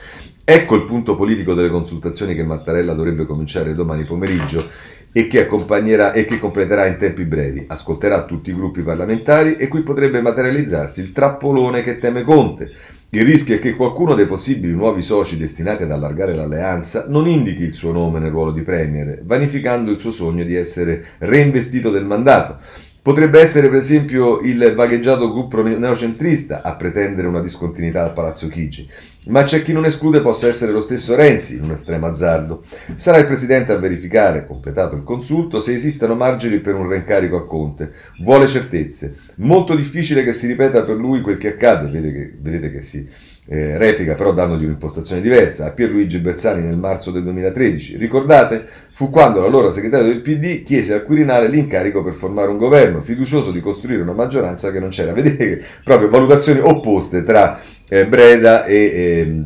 Ecco 0.42 0.74
il 0.74 0.84
punto 0.84 1.16
politico 1.16 1.54
delle 1.54 1.70
consultazioni 1.70 2.34
che 2.34 2.42
Mattarella 2.42 2.94
dovrebbe 2.94 3.26
cominciare 3.26 3.74
domani 3.74 4.02
pomeriggio 4.02 4.68
e 5.12 5.28
che, 5.28 5.46
e 5.46 6.24
che 6.24 6.38
completerà 6.40 6.86
in 6.86 6.96
tempi 6.96 7.24
brevi. 7.24 7.64
Ascolterà 7.68 8.24
tutti 8.24 8.50
i 8.50 8.54
gruppi 8.54 8.82
parlamentari 8.82 9.54
e 9.56 9.68
qui 9.68 9.82
potrebbe 9.82 10.20
materializzarsi 10.20 11.00
il 11.00 11.12
trappolone 11.12 11.84
che 11.84 11.98
teme 11.98 12.24
Conte 12.24 12.72
il 13.12 13.24
rischio 13.24 13.56
è 13.56 13.58
che 13.58 13.74
qualcuno 13.74 14.14
dei 14.14 14.26
possibili 14.26 14.72
nuovi 14.72 15.02
soci 15.02 15.36
destinati 15.36 15.82
ad 15.82 15.90
allargare 15.90 16.32
l'alleanza 16.32 17.06
non 17.08 17.26
indichi 17.26 17.64
il 17.64 17.74
suo 17.74 17.90
nome 17.90 18.20
nel 18.20 18.30
ruolo 18.30 18.52
di 18.52 18.62
Premier, 18.62 19.22
vanificando 19.24 19.90
il 19.90 19.98
suo 19.98 20.12
sogno 20.12 20.44
di 20.44 20.54
essere 20.54 21.04
reinvestito 21.18 21.90
del 21.90 22.06
mandato. 22.06 22.58
Potrebbe 23.02 23.40
essere 23.40 23.68
per 23.68 23.78
esempio 23.78 24.38
il 24.40 24.74
vagheggiato 24.76 25.32
gruppo 25.32 25.60
neocentrista 25.60 26.62
a 26.62 26.76
pretendere 26.76 27.26
una 27.26 27.40
discontinuità 27.40 28.04
al 28.04 28.12
Palazzo 28.12 28.46
Chigi, 28.46 28.88
ma 29.26 29.42
c'è 29.44 29.62
chi 29.62 29.72
non 29.72 29.84
esclude 29.84 30.20
possa 30.20 30.48
essere 30.48 30.72
lo 30.72 30.80
stesso 30.80 31.14
Renzi 31.14 31.56
in 31.56 31.64
un 31.64 31.72
estremo 31.72 32.06
azzardo. 32.06 32.64
Sarà 32.94 33.18
il 33.18 33.26
Presidente 33.26 33.72
a 33.72 33.78
verificare, 33.78 34.46
completato 34.46 34.96
il 34.96 35.02
consulto, 35.02 35.60
se 35.60 35.74
esistano 35.74 36.14
margini 36.14 36.60
per 36.60 36.74
un 36.74 36.88
reincarico 36.88 37.36
a 37.36 37.44
Conte. 37.44 37.92
Vuole 38.20 38.46
certezze. 38.46 39.16
Molto 39.36 39.74
difficile 39.74 40.24
che 40.24 40.32
si 40.32 40.46
ripeta 40.46 40.84
per 40.84 40.96
lui 40.96 41.20
quel 41.20 41.36
che 41.36 41.48
accade, 41.48 41.90
vedete 41.90 42.12
che, 42.12 42.34
vedete 42.40 42.70
che 42.70 42.82
si 42.82 43.08
eh, 43.46 43.78
replica 43.78 44.14
però 44.14 44.32
dandogli 44.32 44.64
un'impostazione 44.64 45.20
diversa, 45.20 45.66
a 45.66 45.70
Pierluigi 45.70 46.18
Bersani 46.18 46.62
nel 46.62 46.76
marzo 46.76 47.10
del 47.10 47.22
2013. 47.24 47.96
Ricordate? 47.96 48.64
Fu 48.92 49.10
quando 49.10 49.40
l'allora 49.40 49.72
segretario 49.72 50.06
del 50.06 50.20
PD 50.20 50.62
chiese 50.62 50.94
al 50.94 51.04
Quirinale 51.04 51.48
l'incarico 51.48 52.04
per 52.04 52.14
formare 52.14 52.50
un 52.50 52.58
governo, 52.58 53.00
fiducioso 53.00 53.50
di 53.50 53.60
costruire 53.60 54.02
una 54.02 54.12
maggioranza 54.12 54.70
che 54.70 54.78
non 54.78 54.90
c'era. 54.90 55.12
Vedete 55.14 55.48
che 55.48 55.62
proprio 55.82 56.10
valutazioni 56.10 56.60
opposte 56.60 57.24
tra 57.24 57.60
eh, 57.88 58.06
Breda 58.06 58.64
e, 58.64 58.74
eh, 58.76 59.44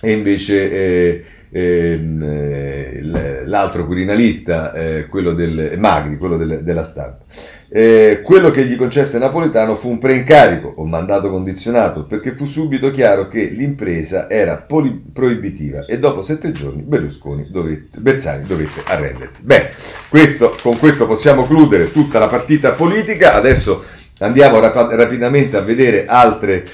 e 0.00 0.12
invece... 0.12 1.36
Eh, 1.50 1.92
ehm, 1.92 2.22
eh, 2.22 3.42
l'altro 3.46 3.86
quirinalista, 3.86 4.72
eh, 4.72 5.06
quello 5.08 5.32
del 5.32 5.74
Magri, 5.78 6.16
quello 6.16 6.36
del, 6.36 6.60
della 6.62 6.84
stampa. 6.84 7.24
Eh, 7.70 8.20
quello 8.22 8.50
che 8.50 8.64
gli 8.64 8.76
concesse 8.76 9.18
Napoletano 9.18 9.74
fu 9.74 9.90
un 9.90 9.98
preincarico 9.98 10.72
o 10.76 10.86
mandato 10.86 11.28
condizionato 11.28 12.06
perché 12.06 12.32
fu 12.32 12.46
subito 12.46 12.90
chiaro 12.90 13.26
che 13.26 13.44
l'impresa 13.44 14.30
era 14.30 14.56
poli- 14.56 15.02
proibitiva 15.12 15.84
e 15.84 15.98
dopo 15.98 16.22
sette 16.22 16.50
giorni 16.50 16.82
dovette, 16.86 17.98
Bersani 17.98 18.46
dovette 18.46 18.82
arrendersi. 18.86 19.42
Beh, 19.42 19.70
questo, 20.08 20.56
con 20.62 20.78
questo 20.78 21.06
possiamo 21.06 21.44
concludere 21.44 21.92
tutta 21.92 22.18
la 22.18 22.28
partita 22.28 22.72
politica. 22.72 23.34
Adesso 23.34 23.84
andiamo 24.20 24.60
rap- 24.60 24.92
rapidamente 24.92 25.56
a 25.56 25.60
vedere 25.60 26.06
altre 26.06 26.66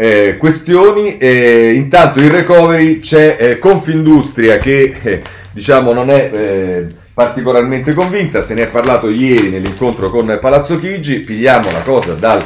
eh, 0.00 0.38
questioni. 0.38 1.18
Eh, 1.18 1.74
intanto 1.74 2.20
in 2.20 2.30
recovery 2.30 3.00
c'è 3.00 3.36
eh, 3.38 3.58
Confindustria 3.58 4.56
che 4.56 4.96
eh, 5.02 5.22
diciamo 5.52 5.92
non 5.92 6.08
è 6.08 6.30
eh, 6.32 6.86
particolarmente 7.12 7.92
convinta, 7.92 8.40
se 8.40 8.54
ne 8.54 8.62
è 8.62 8.66
parlato 8.68 9.10
ieri 9.10 9.50
nell'incontro 9.50 10.08
con 10.08 10.38
Palazzo 10.40 10.78
Chigi, 10.78 11.20
pigliamo 11.20 11.70
la 11.70 11.82
cosa 11.82 12.14
dal 12.14 12.42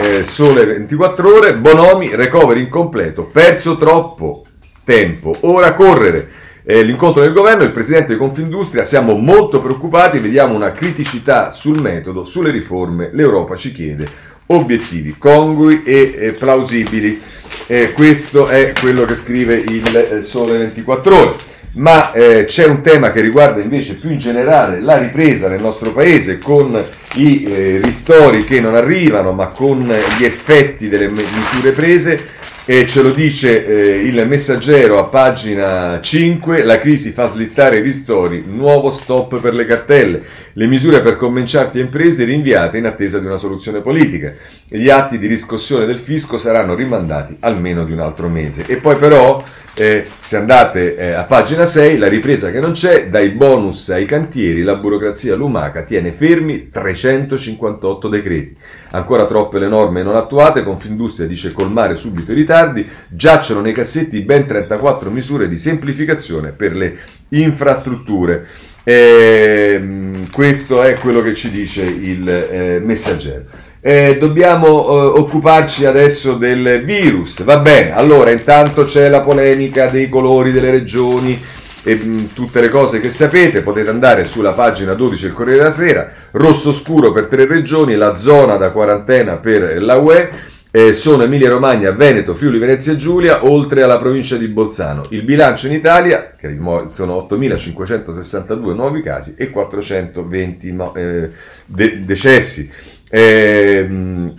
eh, 0.00 0.22
Sole 0.22 0.64
24 0.64 1.34
ore, 1.34 1.56
Bonomi, 1.56 2.14
recovery 2.14 2.60
incompleto, 2.60 3.24
perso 3.24 3.76
troppo 3.76 4.44
tempo, 4.84 5.34
ora 5.40 5.74
correre. 5.74 6.28
L'incontro 6.64 7.22
del 7.22 7.32
governo, 7.32 7.64
il 7.64 7.72
presidente 7.72 8.12
di 8.12 8.18
Confindustria, 8.18 8.84
siamo 8.84 9.16
molto 9.16 9.60
preoccupati, 9.60 10.20
vediamo 10.20 10.54
una 10.54 10.70
criticità 10.70 11.50
sul 11.50 11.80
metodo, 11.80 12.22
sulle 12.22 12.52
riforme, 12.52 13.10
l'Europa 13.12 13.56
ci 13.56 13.72
chiede 13.72 14.06
obiettivi 14.54 15.16
congrui 15.18 15.82
e 15.84 16.34
plausibili. 16.38 17.20
Eh, 17.66 17.92
questo 17.92 18.48
è 18.48 18.72
quello 18.78 19.04
che 19.04 19.14
scrive 19.14 19.54
il 19.54 19.96
eh, 19.96 20.20
Sole 20.22 20.58
24 20.58 21.16
ore 21.16 21.50
ma 21.74 22.12
eh, 22.12 22.44
c'è 22.44 22.66
un 22.66 22.82
tema 22.82 23.12
che 23.12 23.20
riguarda 23.20 23.62
invece 23.62 23.94
più 23.94 24.10
in 24.10 24.18
generale 24.18 24.80
la 24.80 24.98
ripresa 24.98 25.48
nel 25.48 25.60
nostro 25.60 25.92
paese 25.92 26.36
con 26.38 26.84
i 27.14 27.44
eh, 27.44 27.80
ristori 27.82 28.44
che 28.44 28.60
non 28.60 28.74
arrivano, 28.74 29.32
ma 29.32 29.48
con 29.48 29.80
gli 30.18 30.24
effetti 30.24 30.88
delle 30.88 31.08
misure 31.08 31.72
prese. 31.72 32.40
E 32.64 32.86
ce 32.86 33.02
lo 33.02 33.10
dice 33.10 33.66
eh, 33.66 34.06
il 34.06 34.24
messaggero 34.28 35.00
a 35.00 35.06
pagina 35.06 36.00
5, 36.00 36.62
la 36.62 36.78
crisi 36.78 37.10
fa 37.10 37.26
slittare 37.26 37.78
i 37.78 37.82
ristori, 37.82 38.44
nuovo 38.46 38.92
stop 38.92 39.40
per 39.40 39.52
le 39.52 39.64
cartelle, 39.64 40.22
le 40.52 40.66
misure 40.68 41.02
per 41.02 41.16
cominciarti 41.16 41.80
e 41.80 41.82
imprese 41.82 42.22
rinviate 42.22 42.78
in 42.78 42.86
attesa 42.86 43.18
di 43.18 43.26
una 43.26 43.36
soluzione 43.36 43.80
politica, 43.80 44.32
gli 44.68 44.88
atti 44.88 45.18
di 45.18 45.26
riscossione 45.26 45.86
del 45.86 45.98
fisco 45.98 46.38
saranno 46.38 46.76
rimandati 46.76 47.36
almeno 47.40 47.84
di 47.84 47.90
un 47.90 47.98
altro 47.98 48.28
mese. 48.28 48.64
E 48.68 48.76
poi 48.76 48.94
però 48.94 49.42
eh, 49.82 50.06
se 50.20 50.36
andate 50.36 50.96
eh, 50.96 51.12
a 51.12 51.24
pagina 51.24 51.64
6, 51.64 51.98
la 51.98 52.06
ripresa 52.06 52.52
che 52.52 52.60
non 52.60 52.70
c'è, 52.70 53.08
dai 53.08 53.30
bonus 53.30 53.90
ai 53.90 54.04
cantieri, 54.04 54.62
la 54.62 54.76
burocrazia 54.76 55.34
lumaca 55.34 55.82
tiene 55.82 56.12
fermi 56.12 56.68
358 56.68 58.08
decreti. 58.08 58.56
Ancora 58.92 59.26
troppe 59.26 59.58
le 59.58 59.66
norme 59.66 60.04
non 60.04 60.14
attuate, 60.14 60.62
Confindustria 60.62 61.26
dice 61.26 61.52
colmare 61.52 61.96
subito 61.96 62.30
i 62.30 62.36
ritardi, 62.36 62.88
giacciono 63.08 63.60
nei 63.60 63.72
cassetti 63.72 64.20
ben 64.20 64.46
34 64.46 65.10
misure 65.10 65.48
di 65.48 65.58
semplificazione 65.58 66.50
per 66.50 66.76
le 66.76 66.98
infrastrutture. 67.30 68.46
Eh, 68.84 70.26
questo 70.30 70.82
è 70.82 70.94
quello 70.94 71.22
che 71.22 71.34
ci 71.34 71.50
dice 71.50 71.82
il 71.82 72.28
eh, 72.28 72.80
messaggero. 72.84 73.70
Eh, 73.84 74.16
dobbiamo 74.16 74.68
eh, 74.68 75.18
occuparci 75.18 75.86
adesso 75.86 76.34
del 76.34 76.84
virus. 76.84 77.42
Va 77.42 77.58
bene, 77.58 77.92
allora 77.92 78.30
intanto 78.30 78.84
c'è 78.84 79.08
la 79.08 79.22
polemica 79.22 79.88
dei 79.88 80.08
colori 80.08 80.52
delle 80.52 80.70
regioni 80.70 81.36
e 81.82 81.96
mh, 81.96 82.08
mm, 82.08 82.24
tutte 82.32 82.60
le 82.60 82.68
cose 82.68 83.00
che 83.00 83.10
sapete. 83.10 83.62
Potete 83.62 83.90
andare 83.90 84.24
sulla 84.24 84.52
pagina 84.52 84.94
12 84.94 85.24
del 85.24 85.32
Corriere 85.32 85.58
della 85.58 85.72
Sera. 85.72 86.12
Rosso 86.30 86.72
scuro 86.72 87.10
per 87.10 87.26
tre 87.26 87.44
regioni, 87.44 87.96
la 87.96 88.14
zona 88.14 88.54
da 88.54 88.70
quarantena 88.70 89.38
per 89.38 89.82
la 89.82 89.96
UE. 89.96 90.30
Eh, 90.70 90.92
sono 90.92 91.24
Emilia 91.24 91.50
Romagna, 91.50 91.90
Veneto, 91.90 92.34
Friuli, 92.34 92.58
Venezia 92.58 92.92
e 92.92 92.96
Giulia, 92.96 93.44
oltre 93.44 93.82
alla 93.82 93.98
provincia 93.98 94.36
di 94.36 94.46
Bolzano. 94.46 95.06
Il 95.10 95.22
bilancio 95.24 95.66
in 95.66 95.74
Italia, 95.74 96.34
che 96.38 96.56
sono 96.86 97.26
8.562 97.28 98.74
nuovi 98.74 99.02
casi 99.02 99.34
e 99.36 99.50
420 99.50 100.76
eh, 100.94 101.30
de- 101.66 102.04
decessi. 102.04 102.70
E, 103.14 103.84
ehm, 103.84 104.34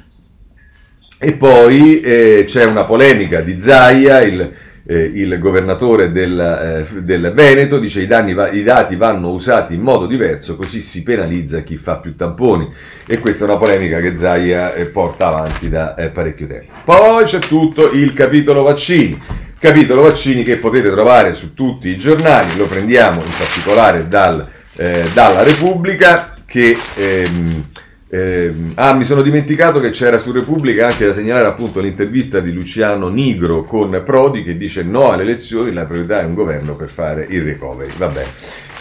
e 1.20 1.34
poi 1.34 2.02
eh, 2.02 2.44
c'è 2.48 2.66
una 2.66 2.86
polemica 2.86 3.42
di 3.42 3.60
Zaia, 3.60 4.22
il, 4.22 4.52
eh, 4.86 5.12
il 5.14 5.38
governatore 5.40 6.12
del, 6.12 6.86
eh, 6.92 7.02
del, 7.02 7.32
Veneto, 7.34 7.78
dice 7.78 8.02
i, 8.02 8.08
danni, 8.08 8.36
i 8.58 8.64
dati 8.64 8.96
vanno 8.96 9.30
usati 9.30 9.76
in 9.76 9.82
modo 9.82 10.08
diverso, 10.08 10.56
così 10.56 10.82
si 10.82 11.04
penalizza 11.04 11.62
chi 11.62 11.78
fa 11.78 11.98
più 11.98 12.16
tamponi. 12.16 12.68
E 13.06 13.20
questa 13.20 13.46
è 13.46 13.48
una 13.48 13.58
polemica 13.58 14.02
che 14.02 14.16
Zaia 14.16 14.74
eh, 14.74 14.88
porta 14.88 15.28
avanti 15.28 15.70
da 15.70 15.94
eh, 15.96 16.10
parecchio 16.10 16.48
tempo. 16.48 16.74
Poi 16.84 17.24
c'è 17.26 17.40
tutto 17.40 17.92
il 17.92 18.14
capitolo 18.14 18.64
vaccini. 18.64 19.22
Capitolo 19.60 20.02
vaccini 20.02 20.44
che 20.44 20.58
potete 20.58 20.90
trovare 20.90 21.36
su 21.36 21.54
tutti 21.54 21.88
i 21.90 21.98
giornali, 21.98 22.58
lo 22.58 22.66
prendiamo 22.66 23.22
in 23.24 23.32
particolare 23.38 24.08
dal, 24.08 24.46
eh, 24.76 25.06
dalla 25.14 25.44
Repubblica 25.44 26.36
che... 26.46 26.76
Ehm, 26.96 27.72
eh, 28.14 28.54
ah, 28.76 28.94
mi 28.94 29.04
sono 29.04 29.24
dimenticato 29.24 29.80
che 29.80 29.90
c'era 29.90 30.20
su 30.20 30.32
Repubblica 30.32 30.86
anche 30.86 31.08
da 31.08 31.14
segnalare 31.14 31.48
appunto 31.48 31.80
l'intervista 31.80 32.42
di 32.42 32.52
Luciano 32.52 33.08
Nigro 33.08 33.64
con 33.64 34.04
Prodi 34.06 34.44
che 34.44 34.56
dice 34.56 34.84
no 34.84 35.10
alle 35.10 35.24
elezioni, 35.24 35.74
la 35.74 35.86
priorità 35.86 36.22
è 36.22 36.24
un 36.24 36.36
governo 36.36 36.76
per 36.76 36.90
fare 36.90 37.26
il 37.28 37.42
recovery. 37.42 37.92
Va 37.98 38.10
bene. 38.10 38.30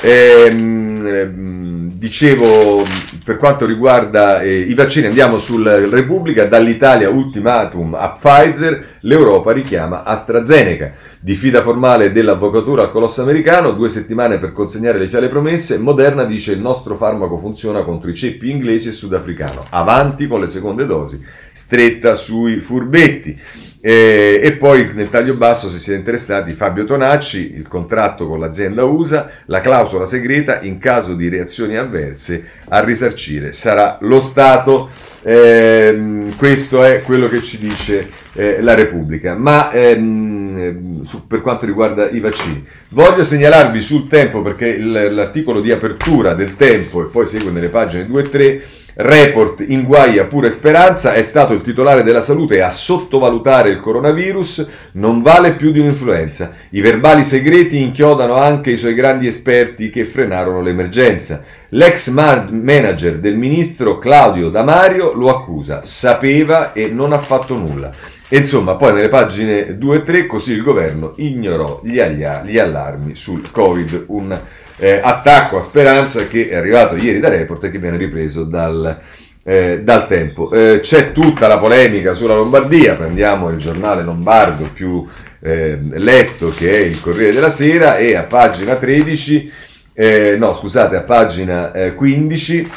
Ehm, 0.05 1.07
ehm, 1.07 1.93
dicevo, 1.93 2.83
per 3.25 3.37
quanto 3.37 3.67
riguarda 3.67 4.41
eh, 4.41 4.53
i 4.53 4.75
vaccini, 4.75 5.07
andiamo 5.07 5.39
sulla 5.39 5.77
Repubblica, 5.89 6.45
dall'Italia 6.47 7.09
ultimatum 7.09 7.95
a 7.95 8.11
Pfizer, 8.11 8.97
l'Europa 9.03 9.53
richiama 9.53 10.03
AstraZeneca. 10.03 10.93
Diffida 11.21 11.63
formale 11.63 12.11
dell'avvocatura 12.11 12.83
al 12.83 12.91
colosso 12.91 13.23
americano, 13.23 13.71
due 13.71 13.89
settimane 13.89 14.39
per 14.39 14.53
consegnare 14.53 14.99
le 14.99 15.09
fiale 15.09 15.29
promesse, 15.29 15.79
Moderna 15.79 16.25
dice 16.25 16.51
il 16.51 16.61
nostro 16.61 16.97
farmaco 16.97 17.39
funziona 17.39 17.85
contro 17.85 18.11
i 18.11 18.17
ceppi 18.17 18.51
inglesi 18.51 18.89
e 18.89 18.93
sudafricano. 18.93 19.67
Avanti 19.71 20.27
con 20.27 20.41
le 20.41 20.49
seconde 20.49 20.85
dosi, 20.85 21.25
stretta 21.53 22.17
sui 22.17 22.57
furbetti. 22.57 23.39
E, 23.85 24.39
e, 24.41 24.53
poi 24.53 24.91
nel 24.95 25.11
taglio 25.11 25.35
basso, 25.35 25.69
se 25.69 25.79
siete 25.79 25.99
interessati, 25.99 26.53
Fabio 26.53 26.85
Tonacci, 26.85 27.57
il 27.57 27.67
contratto 27.67 28.29
con 28.29 28.39
l'azienda 28.39 28.85
USA, 28.85 29.29
la 29.47 29.61
clausola 29.61 30.07
segreta 30.07 30.61
in 30.61 30.79
caso 30.79 31.15
di 31.15 31.29
reazioni 31.29 31.77
avverse 31.77 32.49
a 32.69 32.79
risarcire 32.79 33.51
sarà 33.51 33.99
lo 34.03 34.21
Stato. 34.21 34.91
Eh, 35.25 36.27
questo 36.37 36.85
è 36.85 37.03
quello 37.03 37.29
che 37.29 37.43
ci 37.43 37.59
dice 37.59 38.09
eh, 38.35 38.63
la 38.63 38.75
Repubblica. 38.75 39.35
Ma 39.35 39.73
ehm, 39.73 41.03
su, 41.03 41.27
per 41.27 41.41
quanto 41.41 41.67
riguarda 41.67 42.09
i 42.09 42.21
vaccini, 42.21 42.65
voglio 42.91 43.25
segnalarvi 43.25 43.81
sul 43.81 44.07
tempo 44.07 44.43
perché 44.43 44.69
il, 44.69 45.13
l'articolo 45.13 45.61
di 45.61 45.73
apertura 45.73 46.35
del 46.35 46.55
tempo 46.55 47.03
e 47.03 47.07
poi 47.07 47.27
segue 47.27 47.51
nelle 47.51 47.69
pagine 47.69 48.07
2 48.07 48.23
e 48.23 48.31
3 48.31 48.63
Report 48.95 49.65
in 49.67 49.85
guaia 49.85 50.27
pure 50.27 50.51
speranza 50.51 51.15
è 51.15 51.23
stato 51.23 51.55
il 51.55 51.63
titolare 51.63 52.03
della 52.03 52.21
salute 52.21 52.61
a 52.61 52.69
sottovalutare 52.69 53.71
il 53.71 53.81
coronavirus 53.81 54.69
non 54.93 55.23
vale 55.23 55.55
più 55.55 55.73
di 55.73 55.81
un'influenza. 55.81 56.53
I 56.71 56.83
verbali 56.83 57.25
segreti 57.25 57.81
inchiodano 57.81 58.35
anche 58.35 58.71
i 58.73 58.77
suoi 58.77 58.93
grandi 58.93 59.27
esperti 59.27 59.89
che 59.89 60.05
frenarono 60.05 60.61
l'emergenza. 60.61 61.43
L'ex 61.71 62.09
manager 62.11 63.19
del 63.19 63.37
ministro 63.37 63.99
Claudio 63.99 64.51
Damario 64.51 65.15
lo 65.15 65.31
accusa, 65.31 65.81
sapeva 65.83 66.75
e 66.75 66.89
non 66.89 67.15
ha 67.15 67.19
fatto 67.19 67.57
nulla. 67.57 67.91
Insomma, 68.35 68.77
poi 68.77 68.95
nelle 68.95 69.11
pagine 69.11 69.77
2 69.77 69.97
e 69.97 70.03
3 70.05 70.27
così 70.27 70.53
il 70.53 70.63
governo 70.63 71.13
ignorò 71.17 71.83
gli, 71.85 72.01
gli 72.01 72.59
allarmi 72.59 73.15
sul 73.15 73.51
Covid, 73.51 74.05
un 74.07 74.39
eh, 74.77 75.01
attacco 75.03 75.59
a 75.59 75.63
Speranza 75.63 76.27
che 76.27 76.49
è 76.49 76.55
arrivato 76.55 76.97
ieri 76.97 77.21
da 77.21 77.29
Report 77.29 77.65
e 77.65 77.71
che 77.71 77.79
viene 77.79 77.99
ripreso 77.99 78.45
dal, 78.45 78.99
eh, 79.43 79.83
dal 79.83 80.09
tempo. 80.09 80.51
Eh, 80.51 80.81
c'è 80.81 81.13
tutta 81.13 81.47
la 81.47 81.59
polemica 81.59 82.15
sulla 82.15 82.35
Lombardia, 82.35 82.95
prendiamo 82.95 83.51
il 83.51 83.59
giornale 83.59 84.03
lombardo 84.03 84.71
più 84.73 85.07
eh, 85.41 85.79
letto 85.79 86.49
che 86.49 86.75
è 86.75 86.79
il 86.79 87.01
Corriere 87.03 87.35
della 87.35 87.51
Sera 87.51 87.99
e 87.99 88.15
a 88.15 88.23
pagina 88.23 88.77
13, 88.77 89.53
eh, 89.93 90.37
no 90.39 90.55
scusate, 90.55 90.97
a 90.97 91.03
pagina 91.03 91.71
15 91.95 92.61
eh, 92.61 92.71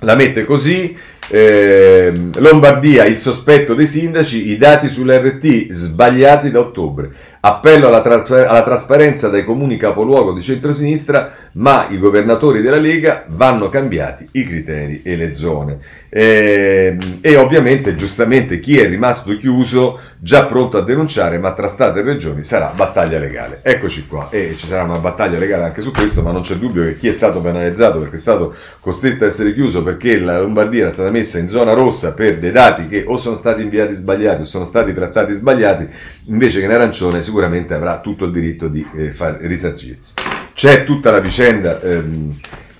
la 0.00 0.14
mette 0.14 0.44
così. 0.44 0.96
Eh, 1.30 2.12
Lombardia, 2.36 3.04
il 3.04 3.18
sospetto 3.18 3.74
dei 3.74 3.86
sindaci, 3.86 4.50
i 4.50 4.56
dati 4.56 4.88
sull'RT 4.88 5.70
sbagliati 5.70 6.50
da 6.50 6.60
ottobre. 6.60 7.10
Appello 7.40 7.86
alla, 7.86 8.02
tra- 8.02 8.48
alla, 8.48 8.64
trasparenza 8.64 9.28
dai 9.28 9.44
comuni 9.44 9.76
capoluogo 9.76 10.32
di 10.32 10.42
centrosinistra, 10.42 11.32
ma 11.52 11.86
i 11.88 11.98
governatori 11.98 12.60
della 12.60 12.78
Lega 12.78 13.24
vanno 13.28 13.68
cambiati 13.68 14.28
i 14.32 14.44
criteri 14.44 15.02
e 15.04 15.14
le 15.14 15.34
zone. 15.34 15.78
E, 16.08 16.96
ehm, 16.98 17.18
e 17.20 17.36
ovviamente, 17.36 17.94
giustamente, 17.94 18.58
chi 18.58 18.78
è 18.78 18.88
rimasto 18.88 19.36
chiuso, 19.36 20.00
già 20.18 20.46
pronto 20.46 20.78
a 20.78 20.82
denunciare, 20.82 21.38
ma 21.38 21.52
tra 21.52 21.68
Stato 21.68 21.98
e 21.98 22.02
Regioni 22.02 22.42
sarà 22.42 22.72
battaglia 22.74 23.18
legale. 23.18 23.60
Eccoci 23.62 24.06
qua, 24.08 24.28
e 24.30 24.54
ci 24.56 24.66
sarà 24.66 24.82
una 24.82 24.98
battaglia 24.98 25.38
legale 25.38 25.64
anche 25.64 25.80
su 25.80 25.92
questo, 25.92 26.22
ma 26.22 26.32
non 26.32 26.42
c'è 26.42 26.56
dubbio 26.56 26.82
che 26.82 26.96
chi 26.96 27.08
è 27.08 27.12
stato 27.12 27.40
penalizzato 27.40 28.00
perché 28.00 28.16
è 28.16 28.18
stato 28.18 28.54
costretto 28.80 29.24
a 29.24 29.28
essere 29.28 29.54
chiuso 29.54 29.82
perché 29.84 30.18
la 30.18 30.40
Lombardia 30.40 30.82
era 30.82 30.90
stata 30.90 31.10
messa 31.10 31.38
in 31.38 31.48
zona 31.48 31.72
rossa 31.72 32.14
per 32.14 32.38
dei 32.38 32.50
dati 32.50 32.88
che 32.88 33.04
o 33.06 33.16
sono 33.16 33.36
stati 33.36 33.62
inviati 33.62 33.94
sbagliati 33.94 34.42
o 34.42 34.44
sono 34.44 34.64
stati 34.64 34.92
trattati 34.92 35.34
sbagliati, 35.34 35.88
invece 36.26 36.58
che 36.58 36.64
in 36.64 36.72
arancione 36.72 37.22
sicuramente 37.28 37.74
avrà 37.74 38.00
tutto 38.00 38.24
il 38.24 38.32
diritto 38.32 38.68
di 38.68 38.84
eh, 38.96 39.12
far 39.12 39.36
risarcirsi. 39.40 40.14
C'è 40.54 40.84
tutta 40.84 41.10
la 41.10 41.20
vicenda 41.20 41.78
ehm, 41.82 42.34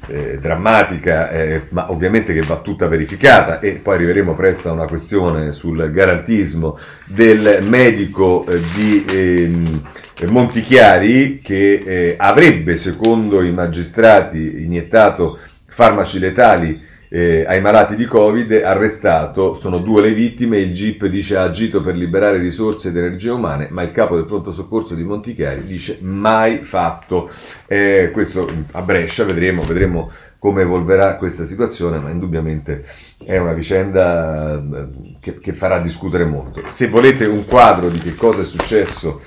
eh, 0.07 0.38
drammatica, 0.40 1.30
eh, 1.30 1.66
ma 1.68 1.90
ovviamente 1.90 2.32
che 2.32 2.40
va 2.40 2.61
tutta 2.61 2.88
verificata 2.88 3.61
e 3.61 3.72
poi 3.72 3.96
arriveremo 3.96 4.34
presto 4.34 4.70
a 4.70 4.72
una 4.72 4.86
questione 4.86 5.53
sul 5.53 5.92
garantismo 5.92 6.78
del 7.05 7.62
medico 7.62 8.46
eh, 8.46 8.61
di 8.74 9.05
ehm, 9.07 9.82
Montichiari 10.28 11.40
che 11.42 11.82
eh, 11.84 12.14
avrebbe, 12.18 12.74
secondo 12.76 13.42
i 13.42 13.53
magistrati, 13.53 14.62
iniettato 14.64 15.38
farmaci 15.66 16.18
letali 16.18 16.80
eh, 17.09 17.44
ai 17.46 17.61
malati 17.61 17.96
di 17.96 18.04
Covid, 18.04 18.52
arrestato, 18.52 19.54
sono 19.54 19.78
due 19.78 20.02
le 20.02 20.12
vittime, 20.12 20.59
il 20.59 20.72
GIP 20.72 21.06
dice 21.06 21.36
ha 21.36 21.42
agito 21.42 21.80
per 21.80 21.96
liberare 21.96 22.38
risorse 22.38 22.88
ed 22.88 22.96
energie 22.96 23.30
umane, 23.30 23.68
ma 23.70 23.82
il 23.82 23.92
capo 23.92 24.16
del 24.16 24.26
pronto 24.26 24.52
soccorso 24.52 24.94
di 24.94 25.02
Montichiari 25.02 25.64
dice 25.64 25.98
mai 26.00 26.59
fatto. 26.59 27.30
Eh, 27.66 28.11
questo 28.12 28.46
a 28.72 28.82
Brescia, 28.82 29.24
vedremo, 29.24 29.62
vedremo 29.62 30.11
come 30.38 30.62
evolverà 30.62 31.16
questa 31.16 31.44
situazione, 31.44 31.98
ma 31.98 32.11
indubbiamente 32.11 32.84
è 33.24 33.38
una 33.38 33.52
vicenda 33.52 34.54
eh, 34.54 35.16
che, 35.20 35.38
che 35.38 35.52
farà 35.52 35.80
discutere 35.80 36.24
molto. 36.24 36.62
Se 36.68 36.88
volete 36.88 37.24
un 37.26 37.44
quadro 37.44 37.88
di 37.88 37.98
che 37.98 38.14
cosa 38.14 38.42
è 38.42 38.44
successo, 38.44 39.20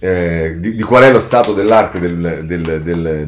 eh, 0.00 0.56
di, 0.58 0.74
di, 0.76 0.82
qual 0.82 1.04
è 1.04 1.12
lo 1.12 1.20
stato 1.20 1.54
dell'arte 1.54 1.98
del, 1.98 2.42
del, 2.44 2.82
del 2.82 3.26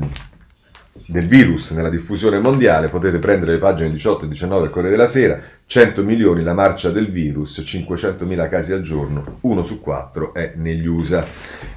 del 1.11 1.27
virus 1.27 1.73
nella 1.73 1.89
diffusione 1.89 2.39
mondiale, 2.39 2.89
potete 2.89 3.19
prendere 3.19 3.53
le 3.53 3.59
pagine 3.59 3.91
18 3.91 4.25
e 4.25 4.29
19 4.29 4.63
del 4.63 4.71
Corriere 4.71 4.97
della 4.97 5.09
Sera, 5.09 5.41
100 5.67 6.05
milioni 6.05 6.43
la 6.45 6.55
marcia 6.55 6.91
del 6.91 7.11
virus, 7.11 7.63
500 7.65 8.25
mila 8.25 8.49
casi 8.49 8.73
al 8.73 8.81
giorno, 8.81 9.39
uno 9.41 9.65
su 9.65 9.81
quattro 9.81 10.33
è 10.33 10.53
negli 10.55 10.87
USA, 10.87 11.27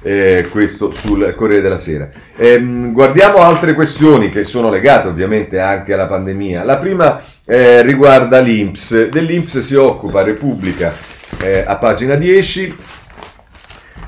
eh, 0.02 0.46
questo 0.50 0.92
sul 0.92 1.34
Corriere 1.36 1.62
della 1.62 1.78
Sera. 1.78 2.08
Eh, 2.36 2.62
guardiamo 2.92 3.38
altre 3.38 3.74
questioni 3.74 4.30
che 4.30 4.44
sono 4.44 4.70
legate 4.70 5.08
ovviamente 5.08 5.58
anche 5.58 5.92
alla 5.94 6.06
pandemia. 6.06 6.62
La 6.62 6.76
prima 6.76 7.20
eh, 7.44 7.82
riguarda 7.82 8.38
l'Inps, 8.38 9.08
dell'Inps 9.08 9.58
si 9.58 9.74
occupa 9.74 10.22
Repubblica 10.22 10.92
eh, 11.42 11.64
a 11.66 11.76
pagina 11.76 12.14
10, 12.14 12.76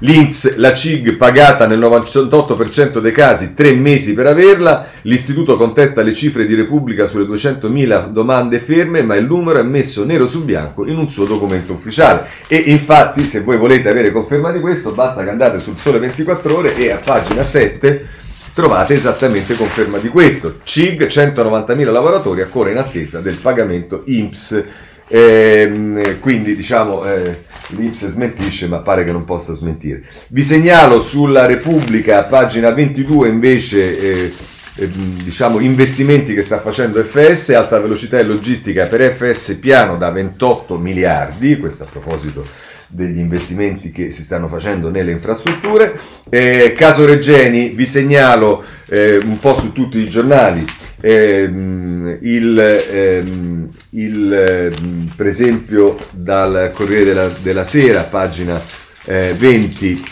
L'Inps, 0.00 0.56
la 0.56 0.74
CIG 0.74 1.16
pagata 1.16 1.66
nel 1.66 1.78
98% 1.78 2.98
dei 2.98 3.12
casi, 3.12 3.54
tre 3.54 3.72
mesi 3.72 4.12
per 4.12 4.26
averla. 4.26 4.88
L'istituto 5.02 5.56
contesta 5.56 6.02
le 6.02 6.12
cifre 6.12 6.44
di 6.44 6.54
Repubblica 6.54 7.06
sulle 7.06 7.24
200.000 7.24 8.08
domande 8.08 8.58
ferme, 8.58 9.02
ma 9.02 9.14
il 9.16 9.24
numero 9.24 9.58
è 9.58 9.62
messo 9.62 10.04
nero 10.04 10.26
su 10.26 10.44
bianco 10.44 10.86
in 10.86 10.98
un 10.98 11.08
suo 11.08 11.24
documento 11.24 11.72
ufficiale. 11.72 12.28
E 12.46 12.56
infatti, 12.56 13.24
se 13.24 13.40
voi 13.40 13.56
volete 13.56 13.88
avere 13.88 14.12
conferma 14.12 14.52
di 14.52 14.60
questo, 14.60 14.92
basta 14.92 15.24
che 15.24 15.30
andate 15.30 15.60
sul 15.60 15.76
Sole 15.76 15.98
24 15.98 16.56
Ore 16.56 16.76
e 16.76 16.90
a 16.90 17.00
pagina 17.02 17.42
7 17.42 18.24
trovate 18.56 18.94
esattamente 18.94 19.54
conferma 19.54 19.98
di 19.98 20.08
questo. 20.08 20.60
CIG, 20.62 21.06
190.000 21.06 21.92
lavoratori 21.92 22.40
ancora 22.40 22.70
in 22.70 22.78
attesa 22.78 23.20
del 23.20 23.36
pagamento 23.36 24.02
INPS. 24.06 24.64
Eh, 25.08 26.16
quindi 26.20 26.56
diciamo 26.56 27.04
eh, 27.04 27.42
l'Ips 27.68 28.08
smentisce 28.08 28.66
ma 28.66 28.78
pare 28.78 29.04
che 29.04 29.12
non 29.12 29.24
possa 29.24 29.54
smentire. 29.54 30.02
Vi 30.28 30.42
segnalo 30.42 31.00
sulla 31.00 31.46
Repubblica, 31.46 32.24
pagina 32.24 32.72
22 32.72 33.28
invece, 33.28 33.98
eh, 33.98 34.32
eh, 34.76 34.88
diciamo 34.88 35.60
investimenti 35.60 36.34
che 36.34 36.42
sta 36.42 36.58
facendo 36.60 37.02
FS, 37.02 37.50
alta 37.50 37.78
velocità 37.78 38.18
e 38.18 38.24
logistica 38.24 38.86
per 38.86 39.12
FS 39.12 39.54
piano 39.60 39.96
da 39.96 40.10
28 40.10 40.76
miliardi, 40.76 41.58
questo 41.58 41.84
a 41.84 41.86
proposito 41.86 42.44
degli 42.88 43.18
investimenti 43.18 43.90
che 43.90 44.12
si 44.12 44.22
stanno 44.22 44.48
facendo 44.48 44.90
nelle 44.90 45.10
infrastrutture. 45.10 45.98
Eh, 46.28 46.74
caso 46.76 47.04
Regeni, 47.04 47.70
vi 47.70 47.86
segnalo 47.86 48.62
eh, 48.88 49.16
un 49.16 49.38
po' 49.38 49.58
su 49.58 49.72
tutti 49.72 49.98
i 49.98 50.08
giornali 50.08 50.64
ehm, 51.00 52.18
il, 52.20 52.58
ehm, 52.58 53.68
il, 53.90 54.32
ehm, 54.32 55.12
per 55.16 55.26
esempio 55.26 55.98
dal 56.12 56.70
Corriere 56.74 57.04
della, 57.04 57.28
della 57.42 57.64
Sera, 57.64 58.02
pagina 58.02 58.60
eh, 59.04 59.34
20, 59.34 60.02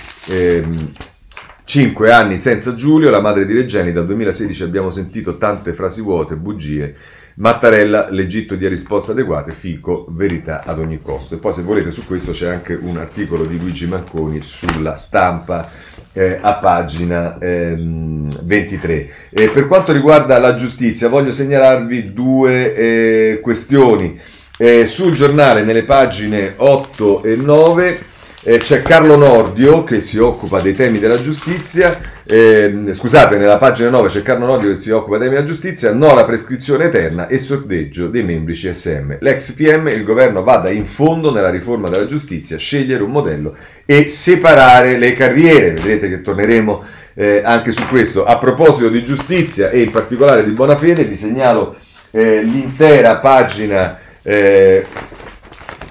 5 1.65 2.07
ehm, 2.09 2.15
anni 2.15 2.39
senza 2.39 2.75
Giulio, 2.75 3.11
la 3.11 3.21
madre 3.21 3.47
di 3.47 3.55
Regeni, 3.55 3.93
dal 3.93 4.07
2016 4.07 4.63
abbiamo 4.63 4.91
sentito 4.91 5.39
tante 5.39 5.73
frasi 5.73 6.01
vuote, 6.01 6.37
bugie, 6.37 6.97
Mattarella, 7.37 8.11
l'Egitto 8.11 8.55
dia 8.55 8.69
risposte 8.69 9.11
adeguate, 9.11 9.53
Fico, 9.53 10.07
verità 10.11 10.63
ad 10.65 10.79
ogni 10.79 11.01
costo. 11.03 11.35
E 11.35 11.39
poi 11.39 11.53
se 11.53 11.63
volete 11.63 11.91
su 11.91 12.07
questo 12.07 12.31
c'è 12.31 12.49
anche 12.49 12.75
un 12.75 12.97
articolo 12.97 13.45
di 13.45 13.59
Luigi 13.59 13.87
Manconi 13.89 14.43
sulla 14.43 14.95
stampa 14.95 15.69
eh, 16.13 16.39
a 16.41 16.55
pagina 16.55 17.37
ehm, 17.39 18.29
23. 18.45 19.11
Eh, 19.31 19.49
per 19.51 19.67
quanto 19.67 19.93
riguarda 19.93 20.39
la 20.39 20.55
giustizia, 20.55 21.09
voglio 21.09 21.33
segnalarvi 21.33 22.13
due 22.13 22.75
eh, 22.75 23.41
questioni. 23.41 24.19
Eh, 24.57 24.87
sul 24.87 25.13
giornale, 25.13 25.65
nelle 25.65 25.83
pagine 25.83 26.55
8 26.57 27.25
e 27.25 27.35
9, 27.35 28.01
eh, 28.47 28.59
c'è 28.59 28.83
Carlo 28.83 29.17
Nordio 29.17 29.85
che 29.85 30.03
si 30.03 30.19
occupa 30.19 30.61
dei 30.61 30.75
temi 30.75 30.99
della 30.99 31.21
giustizia, 31.21 31.99
eh, 32.25 32.91
scusate, 32.93 33.39
nella 33.39 33.57
pagina 33.57 33.89
9 33.89 34.09
c'è 34.09 34.23
Carlo 34.23 34.45
Nordio 34.45 34.75
che 34.75 34.81
si 34.81 34.91
occupa 34.91 35.17
dei 35.17 35.29
temi 35.29 35.41
della 35.41 35.51
giustizia, 35.51 35.95
no 35.95 36.11
alla 36.11 36.27
prescrizione 36.27 36.85
eterna 36.85 37.27
e 37.27 37.39
sorteggio 37.39 38.09
dei 38.09 38.23
membri 38.23 38.53
CSM. 38.53 39.17
L'ex 39.21 39.53
PM, 39.53 39.89
il 39.89 40.05
governo 40.05 40.43
vada 40.43 40.69
in 40.69 40.85
fondo 40.85 41.33
nella 41.33 41.49
riforma 41.49 41.89
della 41.89 42.07
giustizia, 42.07 42.59
scegliere 42.59 43.03
un 43.03 43.11
modello 43.11 43.57
e 43.87 44.09
separare 44.09 44.99
le 44.99 45.15
carriere. 45.15 45.71
Vedrete 45.71 46.11
che 46.11 46.21
torneremo 46.21 46.85
eh, 47.15 47.41
anche 47.43 47.73
su 47.73 47.87
questo. 47.89 48.25
A 48.27 48.37
proposito 48.37 48.91
di 48.91 49.03
giustizia 49.07 49.71
e 49.71 49.81
in 49.81 49.91
particolare 49.91 50.45
di 50.45 50.51
buona 50.51 50.77
fede, 50.77 51.05
vi 51.05 51.17
segnalo 51.17 51.77
eh, 52.11 52.43
l'intera 52.43 53.17
pagina 53.17 53.99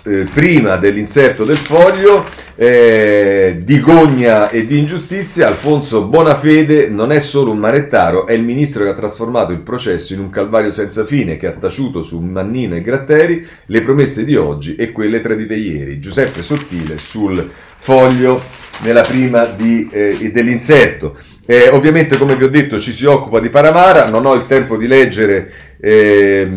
eh, 0.04 0.28
prima 0.32 0.76
dell'inserto 0.78 1.44
del 1.44 1.58
foglio 1.58 2.26
eh, 2.56 3.62
di 3.64 3.80
gogna 3.80 4.50
e 4.50 4.66
di 4.66 4.78
ingiustizia, 4.78 5.48
Alfonso 5.48 6.06
Bonafede 6.06 6.90
non 6.90 7.12
è 7.12 7.20
solo 7.20 7.52
un 7.52 7.58
manettaro, 7.58 8.28
è 8.28 8.34
il 8.34 8.44
ministro 8.44 8.84
che 8.84 8.90
ha 8.90 8.96
trasformato 8.96 9.52
il 9.52 9.62
processo 9.62 10.14
in 10.14 10.20
un 10.20 10.30
calvario 10.30 10.72
senza 10.72 11.06
fine, 11.06 11.38
che 11.38 11.48
ha 11.48 11.54
taciuto 11.54 12.04
su 12.04 12.20
Mannino 12.20 12.76
e 12.76 12.82
Gratteri 12.82 13.46
le 13.66 13.82
promesse 13.82 14.24
di 14.26 14.36
oggi 14.36 14.76
e 14.76 14.92
quelle 14.92 15.22
tradite 15.22 15.56
ieri. 15.56 16.00
Giuseppe 16.00 16.44
Sottile 16.44 16.98
sul 16.98 17.50
foglio 17.78 18.42
nella 18.82 19.02
prima 19.02 19.46
di, 19.46 19.88
eh, 19.92 20.32
dell'insetto. 20.32 21.18
Eh, 21.46 21.68
ovviamente, 21.70 22.18
come 22.18 22.36
vi 22.36 22.46
ho 22.46 22.50
detto, 22.50 22.80
ci 22.80 22.94
si 22.94 23.06
occupa 23.06 23.40
di 23.40 23.50
Paramara, 23.50 24.10
non 24.10 24.26
ho 24.26 24.34
il 24.34 24.48
tempo 24.48 24.78
di 24.78 24.88
leggere 24.88 25.73
eh, 25.86 26.50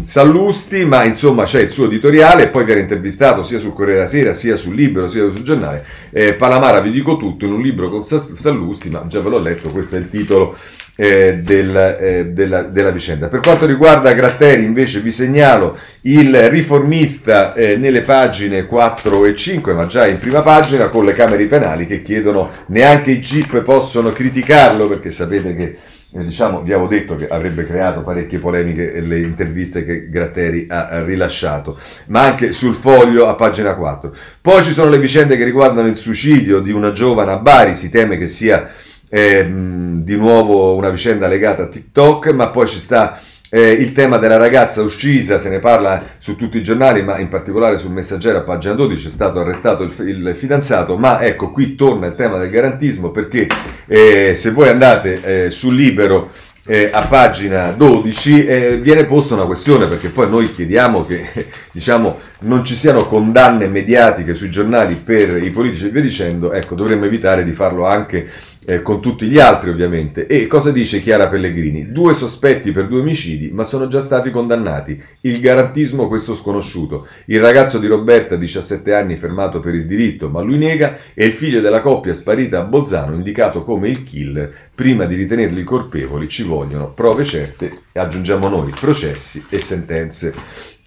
Sallusti, 0.00 0.86
ma 0.86 1.04
insomma 1.04 1.44
c'è 1.44 1.60
il 1.60 1.70
suo 1.70 1.84
editoriale 1.84 2.44
e 2.44 2.48
poi 2.48 2.64
viene 2.64 2.80
intervistato 2.80 3.42
sia 3.42 3.58
sul 3.58 3.74
Corriere 3.74 3.98
della 3.98 4.08
Sera, 4.08 4.32
sia 4.32 4.56
sul 4.56 4.74
Libero, 4.74 5.10
sia 5.10 5.24
sul 5.24 5.42
giornale. 5.42 5.84
Eh, 6.10 6.32
Palamara 6.32 6.80
vi 6.80 6.90
dico 6.90 7.18
tutto 7.18 7.44
in 7.44 7.52
un 7.52 7.60
libro 7.60 7.90
con 7.90 8.04
Sallusti, 8.04 8.88
ma 8.88 9.04
già 9.06 9.20
ve 9.20 9.28
l'ho 9.28 9.38
letto, 9.38 9.68
questo 9.68 9.96
è 9.96 9.98
il 9.98 10.08
titolo 10.08 10.56
eh, 10.96 11.40
del, 11.42 11.76
eh, 12.00 12.26
della, 12.30 12.62
della, 12.62 12.90
vicenda. 12.90 13.28
Per 13.28 13.40
quanto 13.40 13.66
riguarda 13.66 14.14
Gratteri, 14.14 14.64
invece, 14.64 15.00
vi 15.00 15.10
segnalo 15.10 15.76
il 16.02 16.48
riformista 16.48 17.52
eh, 17.52 17.76
nelle 17.76 18.00
pagine 18.00 18.64
4 18.64 19.26
e 19.26 19.36
5, 19.36 19.74
ma 19.74 19.84
già 19.84 20.06
in 20.06 20.18
prima 20.18 20.40
pagina, 20.40 20.88
con 20.88 21.04
le 21.04 21.12
Camere 21.12 21.44
penali 21.44 21.86
che 21.86 22.00
chiedono 22.00 22.50
neanche 22.68 23.10
i 23.10 23.20
GIP 23.20 23.60
possono 23.60 24.10
criticarlo, 24.10 24.88
perché 24.88 25.10
sapete 25.10 25.54
che. 25.54 25.78
Eh, 26.10 26.24
diciamo, 26.24 26.62
vi 26.62 26.72
avevo 26.72 26.88
detto 26.88 27.16
che 27.16 27.28
avrebbe 27.28 27.66
creato 27.66 28.02
parecchie 28.02 28.38
polemiche 28.38 28.98
le 29.00 29.20
interviste 29.20 29.84
che 29.84 30.08
Gratteri 30.08 30.66
ha 30.66 31.04
rilasciato, 31.04 31.78
ma 32.06 32.22
anche 32.22 32.52
sul 32.52 32.74
foglio 32.74 33.26
a 33.26 33.34
pagina 33.34 33.74
4. 33.74 34.16
Poi 34.40 34.64
ci 34.64 34.72
sono 34.72 34.88
le 34.88 34.98
vicende 34.98 35.36
che 35.36 35.44
riguardano 35.44 35.86
il 35.86 35.98
suicidio 35.98 36.60
di 36.60 36.72
una 36.72 36.92
giovane 36.92 37.32
a 37.32 37.36
Bari, 37.36 37.74
si 37.74 37.90
teme 37.90 38.16
che 38.16 38.26
sia 38.26 38.70
eh, 39.06 39.46
di 39.46 40.16
nuovo 40.16 40.74
una 40.76 40.88
vicenda 40.88 41.28
legata 41.28 41.64
a 41.64 41.68
TikTok, 41.68 42.32
ma 42.32 42.48
poi 42.48 42.66
ci 42.66 42.78
sta 42.78 43.20
eh, 43.50 43.70
il 43.70 43.92
tema 43.92 44.18
della 44.18 44.36
ragazza 44.36 44.82
uccisa, 44.82 45.38
se 45.38 45.48
ne 45.48 45.58
parla 45.58 46.02
su 46.18 46.36
tutti 46.36 46.58
i 46.58 46.62
giornali, 46.62 47.02
ma 47.02 47.18
in 47.18 47.28
particolare 47.28 47.78
sul 47.78 47.92
Messaggero 47.92 48.38
a 48.38 48.42
pagina 48.42 48.74
12 48.74 49.06
è 49.06 49.10
stato 49.10 49.40
arrestato 49.40 49.82
il, 49.82 49.94
il 50.06 50.34
fidanzato, 50.36 50.96
ma 50.96 51.22
ecco 51.22 51.50
qui 51.50 51.74
torna 51.74 52.06
il 52.06 52.14
tema 52.14 52.38
del 52.38 52.50
garantismo 52.50 53.10
perché 53.10 53.46
eh, 53.86 54.34
se 54.34 54.50
voi 54.50 54.68
andate 54.68 55.46
eh, 55.46 55.50
sul 55.50 55.74
libero 55.74 56.30
eh, 56.70 56.90
a 56.92 57.06
pagina 57.06 57.70
12 57.70 58.44
eh, 58.44 58.76
viene 58.76 59.06
posta 59.06 59.32
una 59.32 59.46
questione 59.46 59.86
perché 59.86 60.10
poi 60.10 60.28
noi 60.28 60.52
chiediamo 60.52 61.06
che 61.06 61.46
diciamo, 61.72 62.20
non 62.40 62.62
ci 62.62 62.76
siano 62.76 63.06
condanne 63.06 63.68
mediatiche 63.68 64.34
sui 64.34 64.50
giornali 64.50 64.96
per 64.96 65.42
i 65.42 65.50
politici. 65.50 65.86
E 65.86 65.90
via 65.90 66.02
dicendo, 66.02 66.52
ecco 66.52 66.74
dovremmo 66.74 67.06
evitare 67.06 67.42
di 67.42 67.52
farlo 67.52 67.86
anche 67.86 68.28
eh, 68.68 68.82
con 68.82 69.00
tutti 69.00 69.24
gli 69.24 69.38
altri 69.38 69.70
ovviamente. 69.70 70.26
E 70.26 70.46
cosa 70.46 70.70
dice 70.70 71.00
Chiara 71.00 71.28
Pellegrini? 71.28 71.90
Due 71.90 72.12
sospetti 72.12 72.70
per 72.70 72.86
due 72.86 73.00
omicidi, 73.00 73.50
ma 73.50 73.64
sono 73.64 73.88
già 73.88 74.00
stati 74.00 74.30
condannati. 74.30 75.02
Il 75.22 75.40
garantismo 75.40 76.06
questo 76.06 76.34
sconosciuto. 76.34 77.06
Il 77.26 77.40
ragazzo 77.40 77.78
di 77.78 77.86
Roberta, 77.86 78.36
17 78.36 78.92
anni, 78.92 79.16
fermato 79.16 79.60
per 79.60 79.74
il 79.74 79.86
diritto, 79.86 80.28
ma 80.28 80.42
lui 80.42 80.58
nega, 80.58 80.98
e 81.14 81.24
il 81.24 81.32
figlio 81.32 81.62
della 81.62 81.80
coppia 81.80 82.12
sparita 82.12 82.60
a 82.60 82.64
Bolzano, 82.64 83.14
indicato 83.14 83.64
come 83.64 83.88
il 83.88 84.04
killer. 84.04 84.52
Prima 84.74 85.06
di 85.06 85.14
ritenerli 85.14 85.64
colpevoli 85.64 86.28
ci 86.28 86.42
vogliono 86.42 86.92
prove 86.92 87.24
certe, 87.24 87.72
e 87.90 87.98
aggiungiamo 87.98 88.48
noi, 88.48 88.70
processi 88.78 89.46
e 89.48 89.60
sentenze. 89.60 90.34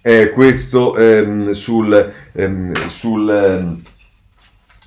Eh, 0.00 0.30
questo 0.30 0.96
ehm, 0.96 1.50
sul, 1.50 2.12
ehm, 2.32 2.88
sul 2.88 3.28
ehm, 3.28 3.82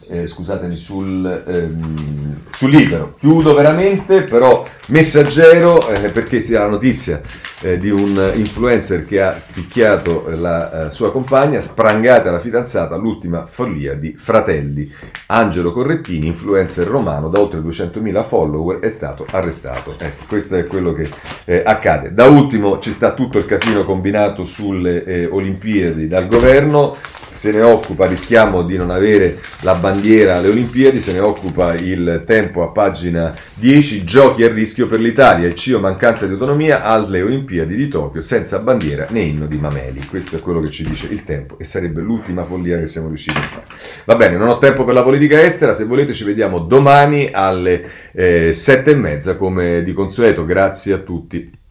eh, 0.09 0.27
scusatemi, 0.27 0.77
sul, 0.77 1.43
ehm, 1.47 2.41
sul, 2.51 2.69
libero. 2.69 3.15
Chiudo 3.19 3.53
veramente, 3.53 4.23
però 4.23 4.65
messaggero, 4.87 5.87
eh, 5.89 6.09
perché 6.09 6.41
si 6.41 6.55
ha 6.55 6.59
la 6.61 6.69
notizia 6.69 7.21
eh, 7.61 7.77
di 7.77 7.89
un 7.89 8.31
influencer 8.35 9.05
che 9.05 9.21
ha 9.21 9.41
picchiato 9.53 10.25
la 10.29 10.87
eh, 10.87 10.91
sua 10.91 11.11
compagna, 11.11 11.59
sprangata 11.59 12.31
la 12.31 12.39
fidanzata, 12.39 12.95
l'ultima 12.95 13.45
follia 13.45 13.93
di 13.95 14.15
Fratelli. 14.17 14.91
Angelo 15.27 15.71
Correttini, 15.71 16.27
influencer 16.27 16.87
romano 16.87 17.29
da 17.29 17.39
oltre 17.39 17.59
200.000 17.59 18.23
follower, 18.23 18.79
è 18.79 18.89
stato 18.89 19.25
arrestato. 19.31 19.95
Ecco, 19.97 20.25
questo 20.27 20.55
è 20.55 20.67
quello 20.67 20.93
che 20.93 21.09
eh, 21.45 21.63
accade. 21.65 22.13
Da 22.13 22.25
ultimo 22.25 22.79
ci 22.79 22.91
sta 22.91 23.13
tutto 23.13 23.37
il 23.37 23.45
casino 23.45 23.85
combinato 23.85 24.45
sulle 24.45 25.03
eh, 25.03 25.25
Olimpiadi 25.25 26.07
dal 26.07 26.27
governo 26.27 26.95
se 27.35 27.51
ne 27.51 27.61
occupa, 27.61 28.05
rischiamo 28.05 28.63
di 28.63 28.77
non 28.77 28.89
avere 28.91 29.37
la 29.61 29.75
bandiera 29.95 30.35
alle 30.35 30.49
Olimpiadi, 30.49 30.99
se 30.99 31.13
ne 31.13 31.19
occupa 31.19 31.73
il 31.73 32.23
tempo 32.27 32.63
a 32.63 32.67
pagina 32.67 33.33
10, 33.53 34.03
giochi 34.03 34.43
a 34.43 34.51
rischio 34.51 34.87
per 34.87 34.99
l'Italia, 34.99 35.47
il 35.47 35.53
CIO 35.53 35.79
mancanza 35.79 36.27
di 36.27 36.33
autonomia 36.33 36.83
alle 36.83 37.21
Olimpiadi 37.21 37.75
di 37.75 37.87
Tokyo 37.87 38.19
senza 38.19 38.59
bandiera 38.59 39.07
né 39.09 39.21
inno 39.21 39.45
di 39.45 39.57
Mameli. 39.57 40.05
Questo 40.05 40.35
è 40.35 40.41
quello 40.41 40.59
che 40.59 40.69
ci 40.69 40.83
dice 40.83 41.07
il 41.07 41.23
tempo 41.23 41.57
e 41.59 41.63
sarebbe 41.63 42.01
l'ultima 42.01 42.43
follia 42.43 42.77
che 42.77 42.87
siamo 42.87 43.07
riusciti 43.07 43.37
a 43.37 43.41
fare. 43.41 43.63
Va 44.03 44.15
bene, 44.17 44.35
non 44.35 44.49
ho 44.49 44.57
tempo 44.57 44.83
per 44.83 44.93
la 44.93 45.03
politica 45.03 45.41
estera, 45.41 45.73
se 45.73 45.85
volete 45.85 46.13
ci 46.13 46.25
vediamo 46.25 46.59
domani 46.59 47.29
alle 47.31 47.85
eh, 48.11 48.51
sette 48.51 48.91
e 48.91 48.95
mezza 48.95 49.37
come 49.37 49.81
di 49.81 49.93
consueto, 49.93 50.43
grazie 50.45 50.91
a 50.91 50.97
tutti. 50.97 51.63